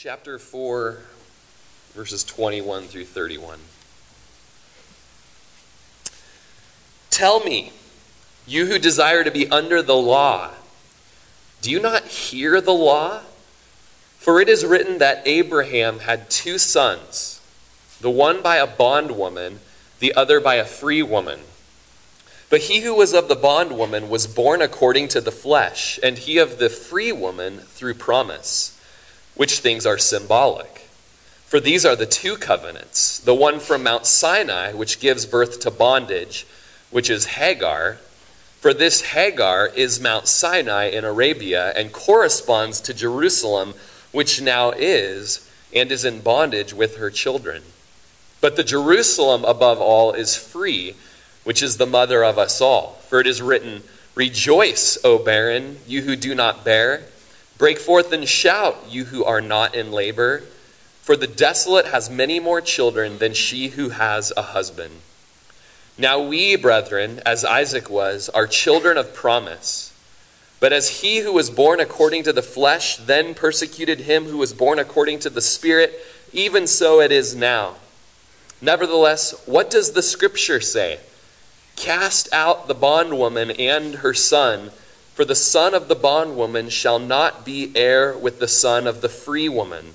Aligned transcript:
chapter 0.00 0.38
4, 0.38 0.98
verses 1.92 2.22
21 2.22 2.84
through 2.84 3.04
31. 3.04 3.58
Tell 7.10 7.40
me, 7.40 7.72
you 8.46 8.66
who 8.66 8.78
desire 8.78 9.24
to 9.24 9.32
be 9.32 9.50
under 9.50 9.82
the 9.82 9.96
law, 9.96 10.52
do 11.62 11.72
you 11.72 11.80
not 11.80 12.04
hear 12.04 12.60
the 12.60 12.70
law? 12.70 13.22
For 14.18 14.40
it 14.40 14.48
is 14.48 14.64
written 14.64 14.98
that 14.98 15.26
Abraham 15.26 15.98
had 15.98 16.30
two 16.30 16.58
sons, 16.58 17.40
the 18.00 18.08
one 18.08 18.40
by 18.40 18.58
a 18.58 18.68
bondwoman, 18.68 19.58
the 19.98 20.14
other 20.14 20.38
by 20.38 20.54
a 20.54 20.64
free 20.64 21.02
woman. 21.02 21.40
But 22.50 22.60
he 22.60 22.82
who 22.82 22.94
was 22.94 23.12
of 23.14 23.26
the 23.26 23.34
bondwoman 23.34 24.08
was 24.08 24.28
born 24.28 24.62
according 24.62 25.08
to 25.08 25.20
the 25.20 25.32
flesh, 25.32 25.98
and 26.04 26.18
he 26.18 26.38
of 26.38 26.60
the 26.60 26.70
free 26.70 27.10
woman 27.10 27.58
through 27.58 27.94
promise 27.94 28.77
which 29.38 29.60
things 29.60 29.86
are 29.86 29.96
symbolic. 29.96 30.88
For 31.46 31.60
these 31.60 31.86
are 31.86 31.96
the 31.96 32.04
two 32.04 32.36
covenants 32.36 33.20
the 33.20 33.34
one 33.34 33.60
from 33.60 33.84
Mount 33.84 34.04
Sinai, 34.04 34.72
which 34.72 35.00
gives 35.00 35.24
birth 35.24 35.60
to 35.60 35.70
bondage, 35.70 36.46
which 36.90 37.08
is 37.08 37.24
Hagar. 37.24 37.98
For 38.60 38.74
this 38.74 39.12
Hagar 39.12 39.68
is 39.68 40.00
Mount 40.00 40.26
Sinai 40.26 40.86
in 40.86 41.04
Arabia 41.04 41.72
and 41.76 41.92
corresponds 41.92 42.80
to 42.82 42.92
Jerusalem, 42.92 43.74
which 44.12 44.42
now 44.42 44.72
is 44.72 45.48
and 45.74 45.92
is 45.92 46.04
in 46.04 46.20
bondage 46.20 46.74
with 46.74 46.96
her 46.96 47.08
children. 47.08 47.62
But 48.40 48.56
the 48.56 48.64
Jerusalem 48.64 49.44
above 49.44 49.80
all 49.80 50.12
is 50.12 50.36
free, 50.36 50.96
which 51.44 51.62
is 51.62 51.76
the 51.76 51.86
mother 51.86 52.24
of 52.24 52.38
us 52.38 52.60
all. 52.60 52.94
For 53.08 53.20
it 53.20 53.26
is 53.28 53.40
written, 53.40 53.84
Rejoice, 54.16 54.98
O 55.04 55.18
barren, 55.18 55.78
you 55.86 56.02
who 56.02 56.16
do 56.16 56.34
not 56.34 56.64
bear. 56.64 57.04
Break 57.58 57.78
forth 57.78 58.12
and 58.12 58.26
shout, 58.28 58.84
you 58.88 59.06
who 59.06 59.24
are 59.24 59.40
not 59.40 59.74
in 59.74 59.90
labor, 59.90 60.44
for 61.02 61.16
the 61.16 61.26
desolate 61.26 61.86
has 61.86 62.08
many 62.08 62.38
more 62.38 62.60
children 62.60 63.18
than 63.18 63.34
she 63.34 63.68
who 63.68 63.88
has 63.88 64.32
a 64.36 64.42
husband. 64.42 65.00
Now 65.98 66.20
we, 66.20 66.54
brethren, 66.54 67.20
as 67.26 67.44
Isaac 67.44 67.90
was, 67.90 68.28
are 68.28 68.46
children 68.46 68.96
of 68.96 69.12
promise. 69.12 69.92
But 70.60 70.72
as 70.72 71.00
he 71.00 71.18
who 71.18 71.32
was 71.32 71.50
born 71.50 71.80
according 71.80 72.22
to 72.24 72.32
the 72.32 72.42
flesh 72.42 72.96
then 72.96 73.34
persecuted 73.34 74.00
him 74.00 74.26
who 74.26 74.38
was 74.38 74.52
born 74.52 74.78
according 74.78 75.18
to 75.20 75.30
the 75.30 75.40
Spirit, 75.40 75.98
even 76.32 76.68
so 76.68 77.00
it 77.00 77.10
is 77.10 77.34
now. 77.34 77.76
Nevertheless, 78.60 79.34
what 79.46 79.70
does 79.70 79.92
the 79.92 80.02
Scripture 80.02 80.60
say? 80.60 81.00
Cast 81.74 82.32
out 82.32 82.68
the 82.68 82.74
bondwoman 82.74 83.50
and 83.52 83.96
her 83.96 84.14
son 84.14 84.70
for 85.18 85.24
the 85.24 85.34
son 85.34 85.74
of 85.74 85.88
the 85.88 85.96
bondwoman 85.96 86.68
shall 86.68 87.00
not 87.00 87.44
be 87.44 87.72
heir 87.74 88.16
with 88.16 88.38
the 88.38 88.46
son 88.46 88.86
of 88.86 89.00
the 89.00 89.08
free 89.08 89.48
woman. 89.48 89.94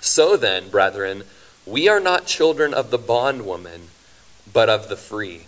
So 0.00 0.36
then, 0.36 0.68
brethren, 0.68 1.24
we 1.66 1.88
are 1.88 1.98
not 1.98 2.26
children 2.26 2.72
of 2.72 2.92
the 2.92 2.96
bondwoman, 2.96 3.88
but 4.52 4.68
of 4.68 4.88
the 4.88 4.96
free. 4.96 5.46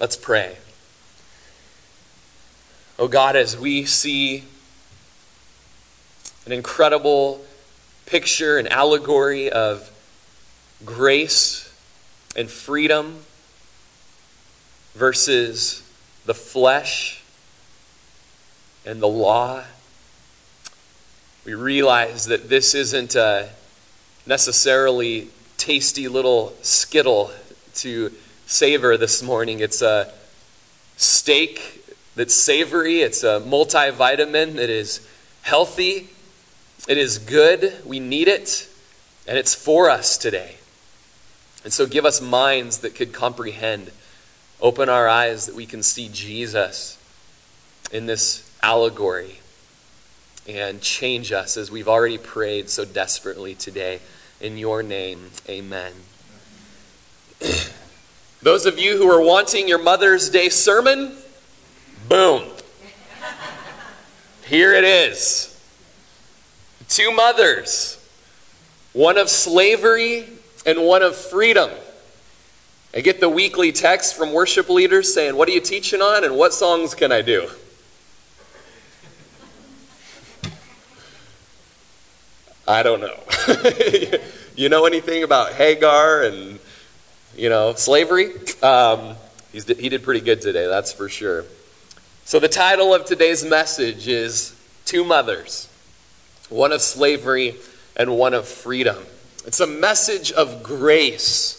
Let's 0.00 0.16
pray. 0.16 0.56
Oh 2.98 3.08
God, 3.08 3.36
as 3.36 3.58
we 3.58 3.84
see 3.84 4.44
an 6.46 6.52
incredible 6.52 7.44
picture, 8.06 8.56
an 8.56 8.68
allegory 8.68 9.50
of 9.52 9.90
grace 10.82 11.70
and 12.34 12.48
freedom 12.48 13.18
versus 14.94 15.82
the 16.24 16.32
flesh 16.32 17.19
and 18.84 19.00
the 19.00 19.08
law, 19.08 19.64
we 21.44 21.54
realize 21.54 22.26
that 22.26 22.48
this 22.48 22.74
isn't 22.74 23.14
a 23.14 23.50
necessarily 24.26 25.28
tasty 25.56 26.08
little 26.08 26.54
skittle 26.62 27.30
to 27.74 28.12
savor 28.46 28.96
this 28.96 29.22
morning. 29.22 29.60
It's 29.60 29.82
a 29.82 30.12
steak 30.96 31.84
that's 32.16 32.34
savory, 32.34 33.00
it's 33.00 33.22
a 33.22 33.40
multivitamin 33.40 34.54
that 34.54 34.70
is 34.70 35.06
healthy, 35.42 36.10
it 36.88 36.98
is 36.98 37.18
good, 37.18 37.74
we 37.86 38.00
need 38.00 38.28
it, 38.28 38.68
and 39.26 39.38
it's 39.38 39.54
for 39.54 39.88
us 39.88 40.18
today. 40.18 40.56
And 41.64 41.72
so 41.72 41.86
give 41.86 42.04
us 42.04 42.20
minds 42.20 42.78
that 42.78 42.94
could 42.94 43.12
comprehend. 43.12 43.90
Open 44.60 44.88
our 44.88 45.08
eyes 45.08 45.46
that 45.46 45.54
we 45.54 45.66
can 45.66 45.82
see 45.82 46.08
Jesus 46.12 46.98
in 47.92 48.06
this 48.06 48.49
allegory 48.62 49.40
and 50.48 50.80
change 50.80 51.32
us 51.32 51.56
as 51.56 51.70
we've 51.70 51.88
already 51.88 52.18
prayed 52.18 52.68
so 52.68 52.84
desperately 52.84 53.54
today. 53.54 54.00
In 54.40 54.56
your 54.56 54.82
name, 54.82 55.30
amen. 55.48 55.92
Those 58.42 58.66
of 58.66 58.78
you 58.78 58.96
who 58.96 59.10
are 59.10 59.22
wanting 59.22 59.68
your 59.68 59.82
Mother's 59.82 60.30
Day 60.30 60.48
sermon, 60.48 61.12
boom. 62.08 62.44
Here 64.46 64.72
it 64.72 64.84
is. 64.84 65.46
Two 66.88 67.12
mothers, 67.12 68.04
one 68.92 69.16
of 69.16 69.28
slavery 69.28 70.26
and 70.66 70.82
one 70.82 71.02
of 71.02 71.14
freedom. 71.14 71.70
I 72.92 73.00
get 73.00 73.20
the 73.20 73.28
weekly 73.28 73.70
text 73.70 74.16
from 74.16 74.32
worship 74.32 74.68
leaders 74.68 75.14
saying, 75.14 75.36
What 75.36 75.48
are 75.48 75.52
you 75.52 75.60
teaching 75.60 76.02
on 76.02 76.24
and 76.24 76.36
what 76.36 76.52
songs 76.52 76.94
can 76.94 77.12
I 77.12 77.22
do? 77.22 77.48
I 82.70 82.84
don't 82.84 83.00
know. 83.00 83.18
you 84.54 84.68
know 84.68 84.86
anything 84.86 85.24
about 85.24 85.54
Hagar 85.54 86.22
and, 86.22 86.60
you 87.36 87.48
know, 87.48 87.74
slavery? 87.74 88.30
Um, 88.62 89.16
he 89.52 89.88
did 89.88 90.04
pretty 90.04 90.20
good 90.20 90.40
today, 90.40 90.68
that's 90.68 90.92
for 90.92 91.08
sure. 91.08 91.46
So, 92.24 92.38
the 92.38 92.48
title 92.48 92.94
of 92.94 93.06
today's 93.06 93.44
message 93.44 94.06
is 94.06 94.54
Two 94.84 95.02
Mothers 95.04 95.68
one 96.48 96.70
of 96.70 96.80
slavery 96.80 97.56
and 97.96 98.16
one 98.16 98.34
of 98.34 98.46
freedom. 98.46 98.98
It's 99.46 99.60
a 99.60 99.66
message 99.66 100.30
of 100.30 100.62
grace 100.62 101.56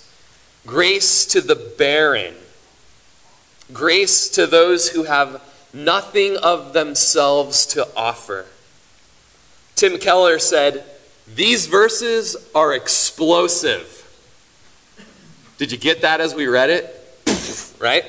grace 0.65 1.25
to 1.25 1.41
the 1.41 1.55
barren, 1.55 2.35
grace 3.73 4.29
to 4.29 4.47
those 4.47 4.89
who 4.89 5.03
have 5.03 5.41
nothing 5.73 6.37
of 6.37 6.71
themselves 6.71 7.65
to 7.65 7.85
offer. 7.97 8.45
Tim 9.75 9.97
Keller 9.97 10.37
said, 10.39 10.85
these 11.35 11.67
verses 11.67 12.35
are 12.53 12.73
explosive. 12.73 13.97
Did 15.57 15.71
you 15.71 15.77
get 15.77 16.01
that 16.01 16.21
as 16.21 16.33
we 16.33 16.47
read 16.47 16.69
it? 16.69 17.75
right? 17.79 18.05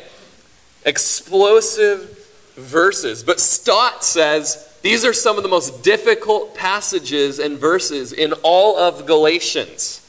Explosive 0.85 2.19
verses. 2.57 3.23
But 3.23 3.41
Stott 3.41 4.05
says 4.05 4.69
these 4.83 5.05
are 5.05 5.13
some 5.13 5.37
of 5.37 5.43
the 5.43 5.49
most 5.49 5.83
difficult 5.83 6.55
passages 6.55 7.39
and 7.39 7.59
verses 7.59 8.13
in 8.13 8.33
all 8.43 8.77
of 8.77 9.07
Galatians. 9.07 10.01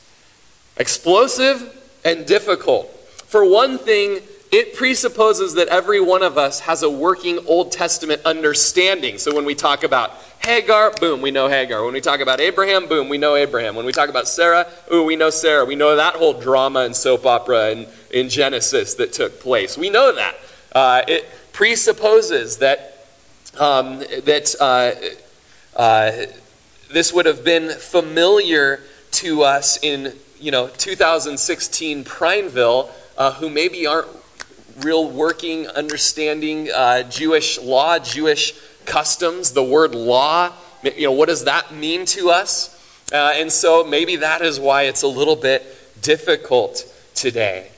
Explosive 0.78 1.80
and 2.04 2.26
difficult. 2.26 2.90
For 3.28 3.46
one 3.46 3.78
thing, 3.78 4.22
it 4.54 4.76
presupposes 4.76 5.56
that 5.56 5.68
every 5.70 6.00
one 6.00 6.22
of 6.22 6.38
us 6.38 6.60
has 6.60 6.84
a 6.84 6.90
working 6.90 7.40
Old 7.48 7.72
Testament 7.72 8.22
understanding. 8.24 9.18
So 9.18 9.34
when 9.34 9.46
we 9.46 9.56
talk 9.56 9.84
about 9.84 10.12
Hagar, 10.46 10.92
boom, 10.92 11.22
we 11.22 11.32
know 11.32 11.48
Hagar. 11.48 11.84
When 11.84 11.94
we 11.94 12.02
talk 12.02 12.20
about 12.20 12.40
Abraham, 12.40 12.88
boom, 12.88 13.10
we 13.10 13.18
know 13.18 13.36
Abraham. 13.36 13.76
When 13.76 13.84
we 13.84 13.92
talk 13.92 14.10
about 14.10 14.28
Sarah, 14.28 14.68
ooh, 14.94 15.06
we 15.06 15.16
know 15.16 15.32
Sarah. 15.32 15.66
We 15.66 15.76
know 15.76 15.96
that 15.96 16.14
whole 16.14 16.40
drama 16.40 16.82
and 16.82 16.96
soap 16.96 17.26
opera 17.26 17.72
in, 17.72 17.88
in 18.12 18.30
Genesis 18.30 18.94
that 18.96 19.12
took 19.12 19.40
place. 19.40 19.76
We 19.76 19.90
know 19.90 20.14
that. 20.14 20.36
Uh, 20.72 21.02
it 21.08 21.28
presupposes 21.52 22.58
that, 22.58 23.08
um, 23.60 24.02
that 24.02 24.54
uh, 24.62 24.92
uh, 25.76 26.28
this 26.92 27.12
would 27.12 27.26
have 27.26 27.44
been 27.44 27.72
familiar 27.72 28.82
to 29.14 29.42
us 29.42 29.80
in 29.82 30.14
you 30.40 30.52
know 30.52 30.68
2016 30.68 32.04
Prineville, 32.04 32.92
uh, 33.18 33.34
who 33.34 33.50
maybe 33.50 33.88
aren't 33.88 34.23
real 34.82 35.10
working, 35.10 35.68
understanding 35.68 36.70
uh, 36.74 37.04
Jewish 37.04 37.60
law, 37.60 38.00
Jewish 38.00 38.54
customs, 38.86 39.52
the 39.52 39.64
word 39.64 39.96
law, 39.96 40.52
you 40.84 41.04
know, 41.04 41.12
what 41.12 41.30
does 41.30 41.46
that 41.46 41.74
mean 41.74 42.06
to 42.08 42.30
us? 42.30 42.70
Uh, 43.12 43.32
and 43.36 43.52
so 43.52 43.84
maybe 43.84 44.18
that 44.18 44.42
is 44.42 44.60
why 44.60 44.84
it's 44.84 45.04
a 45.04 45.08
little 45.08 45.36
bit 45.36 45.64
difficult 46.02 46.86
today. 47.14 47.70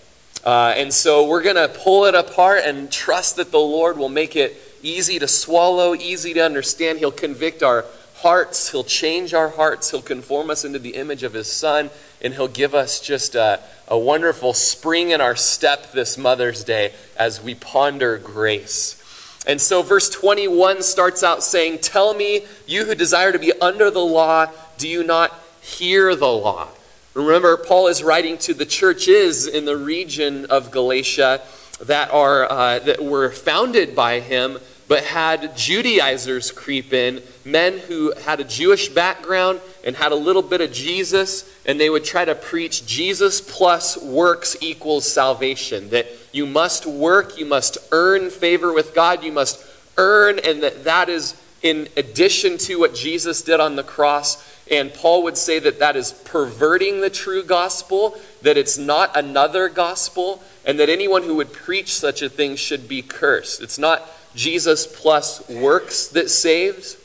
Uh, 0.43 0.73
and 0.77 0.93
so 0.93 1.27
we're 1.27 1.41
going 1.41 1.55
to 1.55 1.67
pull 1.67 2.05
it 2.05 2.15
apart 2.15 2.61
and 2.63 2.91
trust 2.91 3.35
that 3.37 3.51
the 3.51 3.59
Lord 3.59 3.97
will 3.97 4.09
make 4.09 4.35
it 4.35 4.55
easy 4.83 5.19
to 5.19 5.27
swallow, 5.27 5.95
easy 5.95 6.33
to 6.35 6.39
understand. 6.39 6.99
He'll 6.99 7.11
convict 7.11 7.63
our 7.63 7.85
hearts, 8.17 8.71
He'll 8.71 8.83
change 8.83 9.33
our 9.33 9.49
hearts, 9.49 9.91
He'll 9.91 10.01
conform 10.01 10.49
us 10.49 10.63
into 10.63 10.79
the 10.79 10.95
image 10.95 11.23
of 11.23 11.33
His 11.33 11.51
Son, 11.51 11.89
and 12.21 12.33
He'll 12.33 12.47
give 12.47 12.75
us 12.75 12.99
just 12.99 13.35
a, 13.35 13.59
a 13.87 13.97
wonderful 13.97 14.53
spring 14.53 15.11
in 15.11 15.21
our 15.21 15.35
step 15.35 15.91
this 15.91 16.17
Mother's 16.17 16.63
Day 16.63 16.93
as 17.17 17.41
we 17.41 17.55
ponder 17.55 18.17
grace. 18.17 19.01
And 19.47 19.61
so, 19.61 19.83
verse 19.83 20.09
21 20.09 20.81
starts 20.81 21.23
out 21.23 21.43
saying, 21.43 21.79
Tell 21.79 22.13
me, 22.13 22.45
you 22.65 22.85
who 22.85 22.95
desire 22.95 23.31
to 23.31 23.39
be 23.39 23.53
under 23.61 23.91
the 23.91 23.99
law, 23.99 24.47
do 24.77 24.87
you 24.87 25.03
not 25.03 25.39
hear 25.61 26.15
the 26.15 26.27
law. 26.27 26.67
Remember, 27.13 27.57
Paul 27.57 27.87
is 27.87 28.03
writing 28.03 28.37
to 28.39 28.53
the 28.53 28.65
churches 28.65 29.47
in 29.47 29.65
the 29.65 29.77
region 29.77 30.45
of 30.45 30.69
Galatia 30.69 31.41
that, 31.81 32.11
are, 32.11 32.51
uh, 32.51 32.79
that 32.79 33.03
were 33.03 33.31
founded 33.31 33.95
by 33.95 34.19
him, 34.19 34.59
but 34.87 35.03
had 35.03 35.57
Judaizers 35.57 36.51
creep 36.51 36.93
in, 36.93 37.21
men 37.43 37.79
who 37.79 38.13
had 38.25 38.39
a 38.39 38.43
Jewish 38.43 38.89
background 38.89 39.59
and 39.85 39.95
had 39.95 40.11
a 40.11 40.15
little 40.15 40.41
bit 40.41 40.61
of 40.61 40.73
Jesus, 40.73 41.47
and 41.65 41.79
they 41.79 41.91
would 41.91 42.03
try 42.03 42.25
to 42.25 42.33
preach 42.33 42.87
Jesus 42.87 43.39
plus 43.39 44.01
works 44.01 44.57
equals 44.59 45.09
salvation. 45.09 45.91
That 45.91 46.07
you 46.31 46.47
must 46.47 46.87
work, 46.87 47.37
you 47.37 47.45
must 47.45 47.77
earn 47.91 48.31
favor 48.31 48.73
with 48.73 48.95
God, 48.95 49.23
you 49.23 49.31
must 49.31 49.63
earn, 49.97 50.39
and 50.39 50.63
that 50.63 50.83
that 50.85 51.07
is 51.07 51.39
in 51.61 51.87
addition 51.95 52.57
to 52.57 52.79
what 52.79 52.95
Jesus 52.95 53.43
did 53.43 53.59
on 53.59 53.75
the 53.75 53.83
cross. 53.83 54.43
And 54.69 54.91
Paul 54.91 55.23
would 55.23 55.37
say 55.37 55.59
that 55.59 55.79
that 55.79 55.95
is 55.95 56.11
perverting 56.11 57.01
the 57.01 57.09
true 57.11 57.43
gospel, 57.43 58.17
that 58.41 58.57
it's 58.57 58.79
not 58.79 59.15
another 59.15 59.69
gospel, 59.69 60.41
and 60.65 60.79
that 60.79 60.89
anyone 60.89 61.21
who 61.21 61.35
would 61.35 61.53
preach 61.53 61.93
such 61.93 62.23
a 62.23 62.29
thing 62.29 62.55
should 62.55 62.87
be 62.87 63.03
cursed. 63.03 63.61
It's 63.61 63.77
not 63.77 64.03
Jesus 64.35 64.87
plus 64.87 65.47
works 65.47 66.07
that 66.09 66.29
saves, 66.29 66.97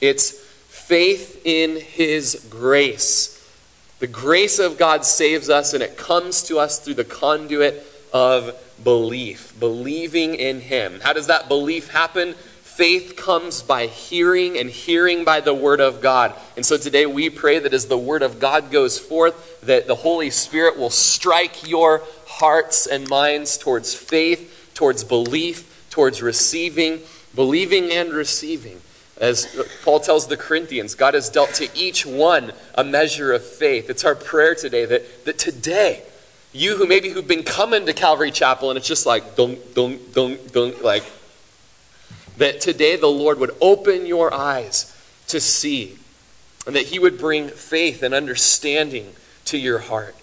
it's 0.00 0.43
faith 0.86 1.40
in 1.44 1.76
his 1.76 2.46
grace. 2.50 3.30
The 4.00 4.06
grace 4.06 4.58
of 4.58 4.76
God 4.76 5.04
saves 5.04 5.48
us, 5.48 5.72
and 5.72 5.82
it 5.82 5.96
comes 5.96 6.42
to 6.44 6.58
us 6.58 6.78
through 6.78 6.94
the 6.94 7.04
conduit 7.04 7.86
of 8.12 8.54
belief, 8.82 9.58
believing 9.58 10.34
in 10.34 10.60
him. 10.60 11.00
How 11.00 11.14
does 11.14 11.28
that 11.28 11.48
belief 11.48 11.90
happen? 11.90 12.34
Faith 12.34 13.16
comes 13.16 13.62
by 13.62 13.86
hearing, 13.86 14.58
and 14.58 14.68
hearing 14.68 15.24
by 15.24 15.40
the 15.40 15.54
Word 15.54 15.80
of 15.80 16.02
God. 16.02 16.34
And 16.56 16.66
so 16.66 16.76
today 16.76 17.06
we 17.06 17.30
pray 17.30 17.60
that 17.60 17.72
as 17.72 17.86
the 17.86 17.96
Word 17.96 18.22
of 18.22 18.38
God 18.38 18.70
goes 18.70 18.98
forth, 18.98 19.60
that 19.62 19.86
the 19.86 19.94
Holy 19.94 20.28
Spirit 20.28 20.76
will 20.76 20.90
strike 20.90 21.66
your 21.66 22.02
hearts 22.26 22.86
and 22.86 23.08
minds 23.08 23.56
towards 23.56 23.94
faith, 23.94 24.72
towards 24.74 25.02
belief, 25.02 25.86
towards 25.88 26.20
receiving, 26.20 27.00
believing 27.34 27.90
and 27.90 28.12
receiving. 28.12 28.80
As 29.20 29.46
Paul 29.84 30.00
tells 30.00 30.26
the 30.26 30.36
Corinthians, 30.36 30.94
God 30.94 31.14
has 31.14 31.30
dealt 31.30 31.54
to 31.54 31.68
each 31.76 32.04
one 32.04 32.52
a 32.74 32.82
measure 32.82 33.32
of 33.32 33.44
faith. 33.44 33.88
It's 33.88 34.04
our 34.04 34.14
prayer 34.14 34.54
today 34.54 34.84
that, 34.86 35.24
that 35.24 35.38
today, 35.38 36.02
you 36.52 36.76
who 36.76 36.86
maybe 36.86 37.10
who've 37.10 37.26
been 37.26 37.44
coming 37.44 37.86
to 37.86 37.92
Calvary 37.92 38.30
Chapel 38.30 38.70
and 38.70 38.76
it's 38.76 38.88
just 38.88 39.06
like 39.06 39.36
dunk, 39.36 39.74
dunk, 39.74 40.12
dunk, 40.12 40.52
dunk, 40.52 40.82
like 40.82 41.04
that 42.38 42.60
today 42.60 42.96
the 42.96 43.06
Lord 43.06 43.38
would 43.38 43.54
open 43.60 44.06
your 44.06 44.32
eyes 44.34 44.90
to 45.28 45.40
see, 45.40 45.96
and 46.66 46.74
that 46.74 46.86
He 46.86 46.98
would 46.98 47.18
bring 47.18 47.48
faith 47.48 48.02
and 48.02 48.12
understanding 48.12 49.14
to 49.46 49.58
your 49.58 49.78
heart. 49.78 50.16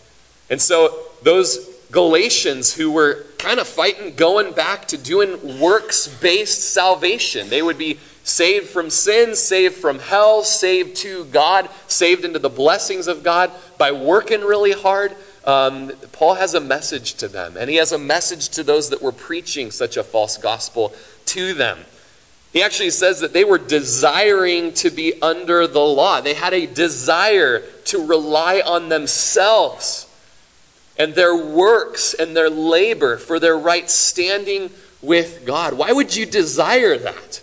And 0.50 0.62
so, 0.62 0.98
those 1.24 1.70
Galatians 1.92 2.74
who 2.74 2.92
were 2.92 3.26
kind 3.38 3.60
of 3.60 3.68
fighting 3.68 4.16
going 4.16 4.54
back 4.54 4.88
to 4.90 4.98
doing 4.98 5.60
works 5.60 6.08
based 6.08 6.74
salvation, 6.74 7.50
they 7.50 7.62
would 7.62 7.78
be 7.78 8.00
saved 8.24 8.68
from 8.68 8.90
sin, 8.90 9.36
saved 9.36 9.76
from 9.76 10.00
hell, 10.00 10.44
saved 10.44 10.98
to 10.98 11.26
God, 11.26 11.70
saved 11.88 12.26
into 12.26 12.40
the 12.40 12.50
blessings 12.50 13.08
of 13.08 13.24
God 13.24 13.52
by 13.78 13.92
working 13.92 14.42
really 14.42 14.74
hard. 14.74 15.16
Um, 15.46 15.92
Paul 16.12 16.36
has 16.36 16.54
a 16.54 16.60
message 16.60 17.16
to 17.16 17.28
them, 17.28 17.58
and 17.58 17.70
he 17.70 17.78
has 17.78 17.92
a 17.92 17.98
message 17.98 18.50
to 18.50 18.64
those 18.64 18.90
that 18.90 19.02
were 19.02 19.12
preaching 19.12 19.72
such 19.72 19.98
a 19.98 20.04
false 20.04 20.38
gospel 20.38 20.94
to 21.28 21.54
them. 21.54 21.80
He 22.54 22.62
actually 22.62 22.90
says 22.90 23.22
that 23.22 23.34
they 23.34 23.46
were 23.46 23.58
desiring 23.58 24.74
to 24.74 24.90
be 24.90 25.14
under 25.22 25.68
the 25.68 25.80
law. 25.80 26.20
They 26.22 26.34
had 26.34 26.54
a 26.54 26.68
desire 26.68 27.62
to 27.86 28.06
rely 28.06 28.62
on 28.66 28.90
themselves 28.90 30.08
and 30.98 31.16
their 31.16 31.36
works 31.36 32.14
and 32.14 32.36
their 32.36 32.50
labor 32.50 33.18
for 33.18 33.40
their 33.40 33.58
right 33.58 33.90
standing 33.90 34.70
with 35.02 35.46
God. 35.46 35.74
Why 35.74 35.92
would 35.92 36.16
you 36.16 36.26
desire 36.26 36.98
that? 36.98 37.42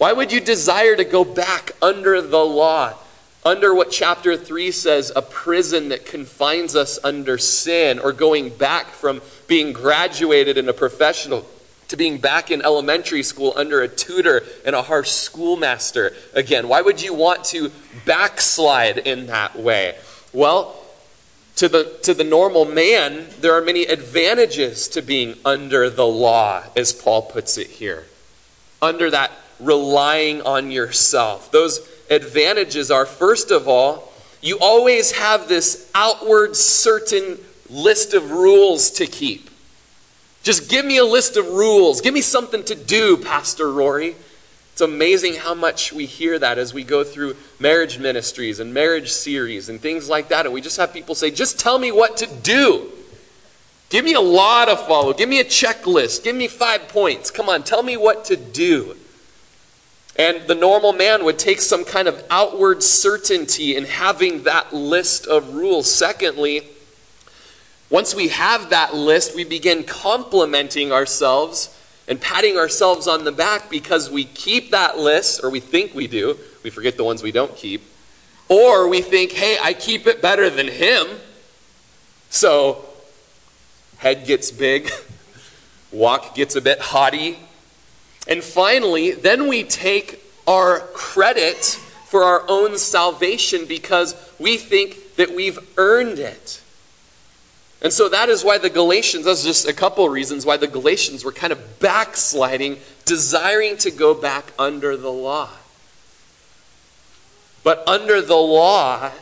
Why 0.00 0.14
would 0.14 0.32
you 0.32 0.40
desire 0.40 0.96
to 0.96 1.04
go 1.04 1.26
back 1.26 1.72
under 1.82 2.22
the 2.22 2.38
law? 2.38 2.94
Under 3.44 3.74
what 3.74 3.90
chapter 3.90 4.34
3 4.34 4.70
says, 4.70 5.12
a 5.14 5.20
prison 5.20 5.90
that 5.90 6.06
confines 6.06 6.74
us 6.74 6.98
under 7.04 7.36
sin, 7.36 7.98
or 7.98 8.14
going 8.14 8.48
back 8.48 8.86
from 8.86 9.20
being 9.46 9.74
graduated 9.74 10.56
in 10.56 10.70
a 10.70 10.72
professional 10.72 11.46
to 11.88 11.98
being 11.98 12.16
back 12.16 12.50
in 12.50 12.62
elementary 12.62 13.22
school 13.22 13.52
under 13.56 13.82
a 13.82 13.88
tutor 13.88 14.42
and 14.64 14.74
a 14.74 14.80
harsh 14.80 15.10
schoolmaster 15.10 16.14
again. 16.32 16.66
Why 16.66 16.80
would 16.80 17.02
you 17.02 17.12
want 17.12 17.44
to 17.46 17.70
backslide 18.06 18.96
in 18.96 19.26
that 19.26 19.54
way? 19.58 19.98
Well, 20.32 20.82
to 21.56 21.68
the, 21.68 21.98
to 22.04 22.14
the 22.14 22.24
normal 22.24 22.64
man, 22.64 23.26
there 23.40 23.52
are 23.52 23.60
many 23.60 23.82
advantages 23.82 24.88
to 24.88 25.02
being 25.02 25.34
under 25.44 25.90
the 25.90 26.06
law, 26.06 26.62
as 26.74 26.90
Paul 26.90 27.20
puts 27.20 27.58
it 27.58 27.66
here. 27.66 28.06
Under 28.80 29.10
that 29.10 29.30
relying 29.60 30.42
on 30.42 30.70
yourself. 30.70 31.50
Those 31.50 31.80
advantages 32.10 32.90
are, 32.90 33.06
first 33.06 33.50
of 33.50 33.68
all, 33.68 34.12
you 34.40 34.58
always 34.60 35.12
have 35.12 35.48
this 35.48 35.90
outward 35.94 36.56
certain 36.56 37.38
list 37.68 38.14
of 38.14 38.30
rules 38.30 38.90
to 38.92 39.06
keep. 39.06 39.50
Just 40.42 40.70
give 40.70 40.84
me 40.84 40.96
a 40.96 41.04
list 41.04 41.36
of 41.36 41.46
rules. 41.46 42.00
Give 42.00 42.14
me 42.14 42.22
something 42.22 42.64
to 42.64 42.74
do, 42.74 43.18
Pastor 43.18 43.70
Rory. 43.70 44.16
It's 44.72 44.80
amazing 44.80 45.34
how 45.34 45.52
much 45.52 45.92
we 45.92 46.06
hear 46.06 46.38
that 46.38 46.56
as 46.56 46.72
we 46.72 46.84
go 46.84 47.04
through 47.04 47.36
marriage 47.58 47.98
ministries 47.98 48.60
and 48.60 48.72
marriage 48.72 49.12
series 49.12 49.68
and 49.68 49.78
things 49.78 50.08
like 50.08 50.28
that. 50.28 50.46
And 50.46 50.54
we 50.54 50.62
just 50.62 50.78
have 50.78 50.94
people 50.94 51.14
say, 51.14 51.30
just 51.30 51.58
tell 51.60 51.78
me 51.78 51.92
what 51.92 52.16
to 52.18 52.26
do. 52.26 52.90
Give 53.90 54.04
me 54.04 54.14
a 54.14 54.20
law 54.20 54.64
to 54.64 54.76
follow. 54.76 55.12
Give 55.12 55.28
me 55.28 55.40
a 55.40 55.44
checklist. 55.44 56.24
Give 56.24 56.34
me 56.34 56.48
five 56.48 56.88
points. 56.88 57.30
Come 57.30 57.50
on, 57.50 57.62
tell 57.62 57.82
me 57.82 57.98
what 57.98 58.24
to 58.26 58.36
do. 58.36 58.96
And 60.20 60.46
the 60.46 60.54
normal 60.54 60.92
man 60.92 61.24
would 61.24 61.38
take 61.38 61.62
some 61.62 61.82
kind 61.82 62.06
of 62.06 62.22
outward 62.28 62.82
certainty 62.82 63.74
in 63.74 63.86
having 63.86 64.42
that 64.42 64.70
list 64.70 65.26
of 65.26 65.54
rules. 65.54 65.90
Secondly, 65.90 66.68
once 67.88 68.14
we 68.14 68.28
have 68.28 68.68
that 68.68 68.94
list, 68.94 69.34
we 69.34 69.44
begin 69.44 69.82
complimenting 69.82 70.92
ourselves 70.92 71.74
and 72.06 72.20
patting 72.20 72.58
ourselves 72.58 73.08
on 73.08 73.24
the 73.24 73.32
back 73.32 73.70
because 73.70 74.10
we 74.10 74.24
keep 74.24 74.72
that 74.72 74.98
list, 74.98 75.42
or 75.42 75.48
we 75.48 75.58
think 75.58 75.94
we 75.94 76.06
do. 76.06 76.38
We 76.62 76.68
forget 76.68 76.98
the 76.98 77.04
ones 77.04 77.22
we 77.22 77.32
don't 77.32 77.56
keep. 77.56 77.80
Or 78.50 78.88
we 78.88 79.00
think, 79.00 79.32
hey, 79.32 79.56
I 79.62 79.72
keep 79.72 80.06
it 80.06 80.20
better 80.20 80.50
than 80.50 80.68
him. 80.68 81.06
So, 82.28 82.84
head 83.96 84.26
gets 84.26 84.50
big, 84.50 84.90
walk 85.92 86.34
gets 86.34 86.56
a 86.56 86.60
bit 86.60 86.78
haughty. 86.78 87.38
And 88.28 88.42
finally, 88.44 89.12
then 89.12 89.48
we 89.48 89.64
take 89.64 90.22
our 90.46 90.80
credit 90.92 91.64
for 92.06 92.24
our 92.24 92.44
own 92.48 92.76
salvation 92.76 93.66
because 93.66 94.14
we 94.38 94.56
think 94.56 95.16
that 95.16 95.34
we've 95.34 95.58
earned 95.76 96.18
it. 96.18 96.60
And 97.82 97.92
so 97.92 98.08
that 98.08 98.28
is 98.28 98.44
why 98.44 98.58
the 98.58 98.68
Galatians, 98.68 99.24
that's 99.24 99.42
just 99.42 99.66
a 99.66 99.72
couple 99.72 100.04
of 100.04 100.12
reasons 100.12 100.44
why 100.44 100.56
the 100.56 100.66
Galatians 100.66 101.24
were 101.24 101.32
kind 101.32 101.52
of 101.52 101.80
backsliding, 101.80 102.78
desiring 103.06 103.78
to 103.78 103.90
go 103.90 104.12
back 104.12 104.52
under 104.58 104.96
the 104.96 105.10
law. 105.10 105.48
But 107.62 107.86
under 107.86 108.20
the 108.20 108.36
law, 108.36 109.12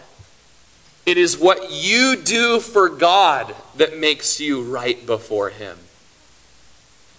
it 1.06 1.18
is 1.18 1.38
what 1.38 1.70
you 1.70 2.16
do 2.16 2.60
for 2.60 2.88
God 2.88 3.54
that 3.76 3.96
makes 3.96 4.40
you 4.40 4.62
right 4.62 5.04
before 5.06 5.50
Him. 5.50 5.78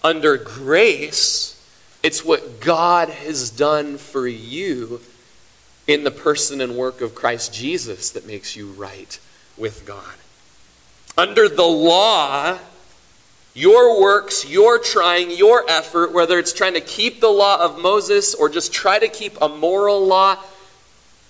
Under 0.02 0.36
grace, 0.36 1.59
it's 2.02 2.24
what 2.24 2.60
God 2.60 3.08
has 3.08 3.50
done 3.50 3.98
for 3.98 4.26
you 4.26 5.00
in 5.86 6.04
the 6.04 6.10
person 6.10 6.60
and 6.60 6.76
work 6.76 7.00
of 7.00 7.14
Christ 7.14 7.52
Jesus 7.52 8.10
that 8.10 8.26
makes 8.26 8.56
you 8.56 8.68
right 8.68 9.18
with 9.56 9.84
God. 9.84 10.14
Under 11.18 11.48
the 11.48 11.62
law, 11.62 12.58
your 13.54 14.00
works, 14.00 14.48
your 14.48 14.78
trying, 14.78 15.30
your 15.30 15.68
effort, 15.68 16.12
whether 16.12 16.38
it's 16.38 16.52
trying 16.52 16.74
to 16.74 16.80
keep 16.80 17.20
the 17.20 17.28
law 17.28 17.62
of 17.62 17.80
Moses 17.80 18.34
or 18.34 18.48
just 18.48 18.72
try 18.72 18.98
to 18.98 19.08
keep 19.08 19.36
a 19.42 19.48
moral 19.48 20.06
law, 20.06 20.38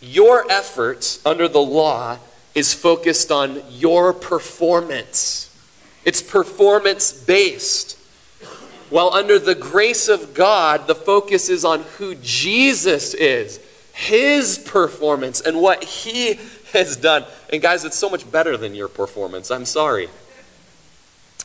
your 0.00 0.50
effort 0.50 1.19
under 1.25 1.49
the 1.49 1.61
law 1.61 2.19
is 2.55 2.75
focused 2.75 3.33
on 3.33 3.62
your 3.71 4.12
performance. 4.12 5.47
It's 6.05 6.23
performance 6.23 7.12
based. 7.12 7.97
While 8.90 9.14
under 9.14 9.38
the 9.38 9.54
grace 9.54 10.09
of 10.09 10.35
God, 10.35 10.88
the 10.88 10.97
focus 10.97 11.49
is 11.49 11.64
on 11.64 11.82
who 11.99 12.16
Jesus 12.16 13.14
is, 13.14 13.61
his 13.92 14.59
performance, 14.59 15.40
and 15.40 15.61
what 15.61 15.85
he 15.85 16.38
has 16.73 16.97
done. 16.97 17.25
And 17.52 17.62
guys, 17.62 17.85
it's 17.85 17.97
so 17.97 18.11
much 18.11 18.30
better 18.30 18.56
than 18.56 18.75
your 18.75 18.88
performance. 18.88 19.50
I'm 19.50 19.64
sorry. 19.64 20.09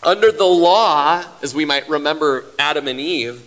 Under 0.03 0.31
the 0.31 0.45
law, 0.45 1.23
as 1.41 1.55
we 1.55 1.65
might 1.65 1.87
remember 1.87 2.45
Adam 2.59 2.87
and 2.87 2.99
Eve, 2.99 3.41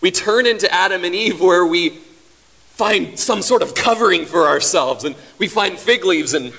we 0.00 0.10
turn 0.10 0.46
into 0.46 0.72
Adam 0.72 1.04
and 1.04 1.14
Eve 1.14 1.40
where 1.40 1.66
we 1.66 1.90
find 2.78 3.18
some 3.18 3.42
sort 3.42 3.62
of 3.62 3.74
covering 3.74 4.24
for 4.24 4.46
ourselves, 4.46 5.04
and 5.04 5.16
we 5.38 5.48
find 5.48 5.78
fig 5.78 6.04
leaves 6.04 6.34
and 6.34 6.52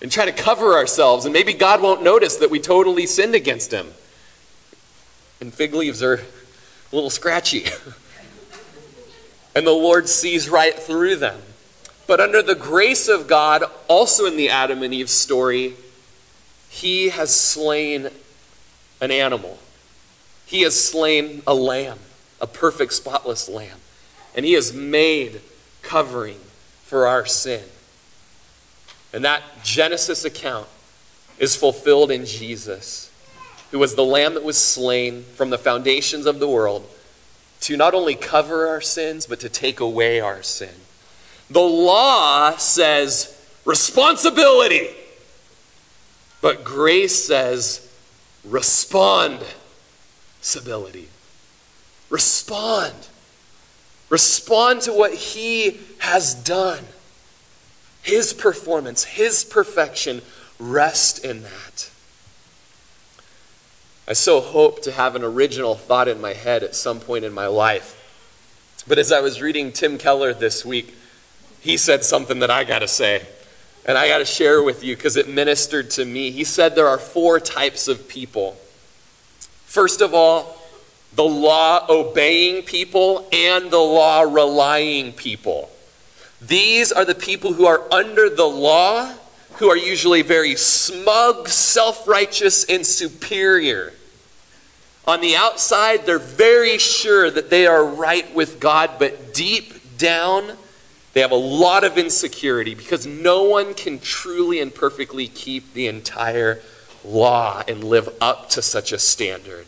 and 0.00 0.12
try 0.12 0.24
to 0.24 0.32
cover 0.32 0.74
ourselves, 0.74 1.24
and 1.24 1.32
maybe 1.32 1.52
God 1.52 1.82
won't 1.82 2.02
notice 2.02 2.36
that 2.36 2.50
we 2.50 2.60
totally 2.60 3.06
sinned 3.06 3.34
against 3.34 3.72
Him. 3.72 3.88
And 5.40 5.52
fig 5.52 5.74
leaves 5.74 6.02
are 6.02 6.14
a 6.14 6.94
little 6.94 7.10
scratchy. 7.10 7.64
and 9.54 9.66
the 9.66 9.72
Lord 9.72 10.08
sees 10.08 10.48
right 10.48 10.74
through 10.74 11.16
them. 11.16 11.40
But 12.06 12.20
under 12.20 12.42
the 12.42 12.54
grace 12.54 13.08
of 13.08 13.26
God, 13.26 13.64
also 13.88 14.24
in 14.26 14.36
the 14.36 14.48
Adam 14.50 14.82
and 14.82 14.94
Eve 14.94 15.10
story, 15.10 15.74
He 16.68 17.10
has 17.10 17.34
slain 17.34 18.08
an 19.00 19.10
animal. 19.10 19.58
He 20.46 20.62
has 20.62 20.78
slain 20.82 21.42
a 21.46 21.54
lamb, 21.54 21.98
a 22.40 22.46
perfect, 22.46 22.94
spotless 22.94 23.48
lamb. 23.48 23.78
And 24.34 24.46
He 24.46 24.52
has 24.52 24.72
made 24.72 25.40
covering 25.82 26.38
for 26.84 27.06
our 27.06 27.26
sin. 27.26 27.64
And 29.12 29.24
that 29.24 29.42
Genesis 29.62 30.24
account 30.24 30.66
is 31.38 31.56
fulfilled 31.56 32.10
in 32.10 32.26
Jesus, 32.26 33.10
who 33.70 33.78
was 33.78 33.94
the 33.94 34.04
lamb 34.04 34.34
that 34.34 34.44
was 34.44 34.58
slain 34.58 35.22
from 35.22 35.50
the 35.50 35.58
foundations 35.58 36.26
of 36.26 36.38
the 36.38 36.48
world 36.48 36.88
to 37.60 37.76
not 37.76 37.94
only 37.94 38.14
cover 38.14 38.68
our 38.68 38.80
sins, 38.80 39.26
but 39.26 39.40
to 39.40 39.48
take 39.48 39.80
away 39.80 40.20
our 40.20 40.42
sin. 40.42 40.74
The 41.50 41.60
law 41.60 42.56
says 42.56 43.34
responsibility, 43.64 44.88
but 46.40 46.64
grace 46.64 47.24
says 47.24 47.90
respond. 48.44 49.40
Civility. 50.40 51.08
Respond. 52.10 52.94
Respond 54.08 54.82
to 54.82 54.92
what 54.92 55.14
he 55.14 55.80
has 55.98 56.34
done. 56.34 56.84
His 58.08 58.32
performance, 58.32 59.04
His 59.04 59.44
perfection, 59.44 60.22
rest 60.58 61.22
in 61.22 61.42
that. 61.42 61.90
I 64.08 64.14
so 64.14 64.40
hope 64.40 64.80
to 64.84 64.92
have 64.92 65.14
an 65.14 65.22
original 65.22 65.74
thought 65.74 66.08
in 66.08 66.18
my 66.18 66.32
head 66.32 66.62
at 66.62 66.74
some 66.74 67.00
point 67.00 67.26
in 67.26 67.34
my 67.34 67.48
life. 67.48 67.94
But 68.88 68.98
as 68.98 69.12
I 69.12 69.20
was 69.20 69.42
reading 69.42 69.72
Tim 69.72 69.98
Keller 69.98 70.32
this 70.32 70.64
week, 70.64 70.94
he 71.60 71.76
said 71.76 72.02
something 72.02 72.38
that 72.38 72.50
I 72.50 72.64
got 72.64 72.78
to 72.78 72.88
say. 72.88 73.26
And 73.84 73.98
I 73.98 74.08
got 74.08 74.18
to 74.18 74.24
share 74.24 74.62
with 74.62 74.82
you 74.82 74.96
because 74.96 75.16
it 75.18 75.28
ministered 75.28 75.90
to 75.90 76.04
me. 76.06 76.30
He 76.30 76.44
said 76.44 76.74
there 76.74 76.88
are 76.88 76.96
four 76.96 77.38
types 77.38 77.88
of 77.88 78.08
people. 78.08 78.56
First 79.66 80.00
of 80.00 80.14
all, 80.14 80.56
the 81.14 81.24
law 81.24 81.84
obeying 81.90 82.62
people 82.62 83.28
and 83.34 83.70
the 83.70 83.76
law 83.76 84.22
relying 84.22 85.12
people. 85.12 85.70
These 86.40 86.92
are 86.92 87.04
the 87.04 87.14
people 87.14 87.52
who 87.52 87.66
are 87.66 87.82
under 87.92 88.30
the 88.30 88.46
law, 88.46 89.12
who 89.54 89.68
are 89.68 89.76
usually 89.76 90.22
very 90.22 90.54
smug, 90.54 91.48
self 91.48 92.06
righteous, 92.06 92.64
and 92.64 92.86
superior. 92.86 93.92
On 95.06 95.20
the 95.20 95.36
outside, 95.36 96.04
they're 96.04 96.18
very 96.18 96.78
sure 96.78 97.30
that 97.30 97.50
they 97.50 97.66
are 97.66 97.84
right 97.84 98.32
with 98.34 98.60
God, 98.60 98.90
but 98.98 99.32
deep 99.34 99.96
down, 99.96 100.52
they 101.14 101.22
have 101.22 101.32
a 101.32 101.34
lot 101.34 101.82
of 101.82 101.98
insecurity 101.98 102.74
because 102.74 103.06
no 103.06 103.44
one 103.44 103.74
can 103.74 103.98
truly 103.98 104.60
and 104.60 104.72
perfectly 104.72 105.26
keep 105.26 105.72
the 105.72 105.86
entire 105.86 106.60
law 107.04 107.62
and 107.66 107.82
live 107.82 108.08
up 108.20 108.50
to 108.50 108.62
such 108.62 108.92
a 108.92 108.98
standard. 108.98 109.66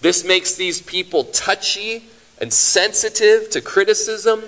This 0.00 0.24
makes 0.24 0.54
these 0.54 0.82
people 0.82 1.24
touchy 1.24 2.04
and 2.40 2.52
sensitive 2.52 3.50
to 3.50 3.60
criticism 3.60 4.42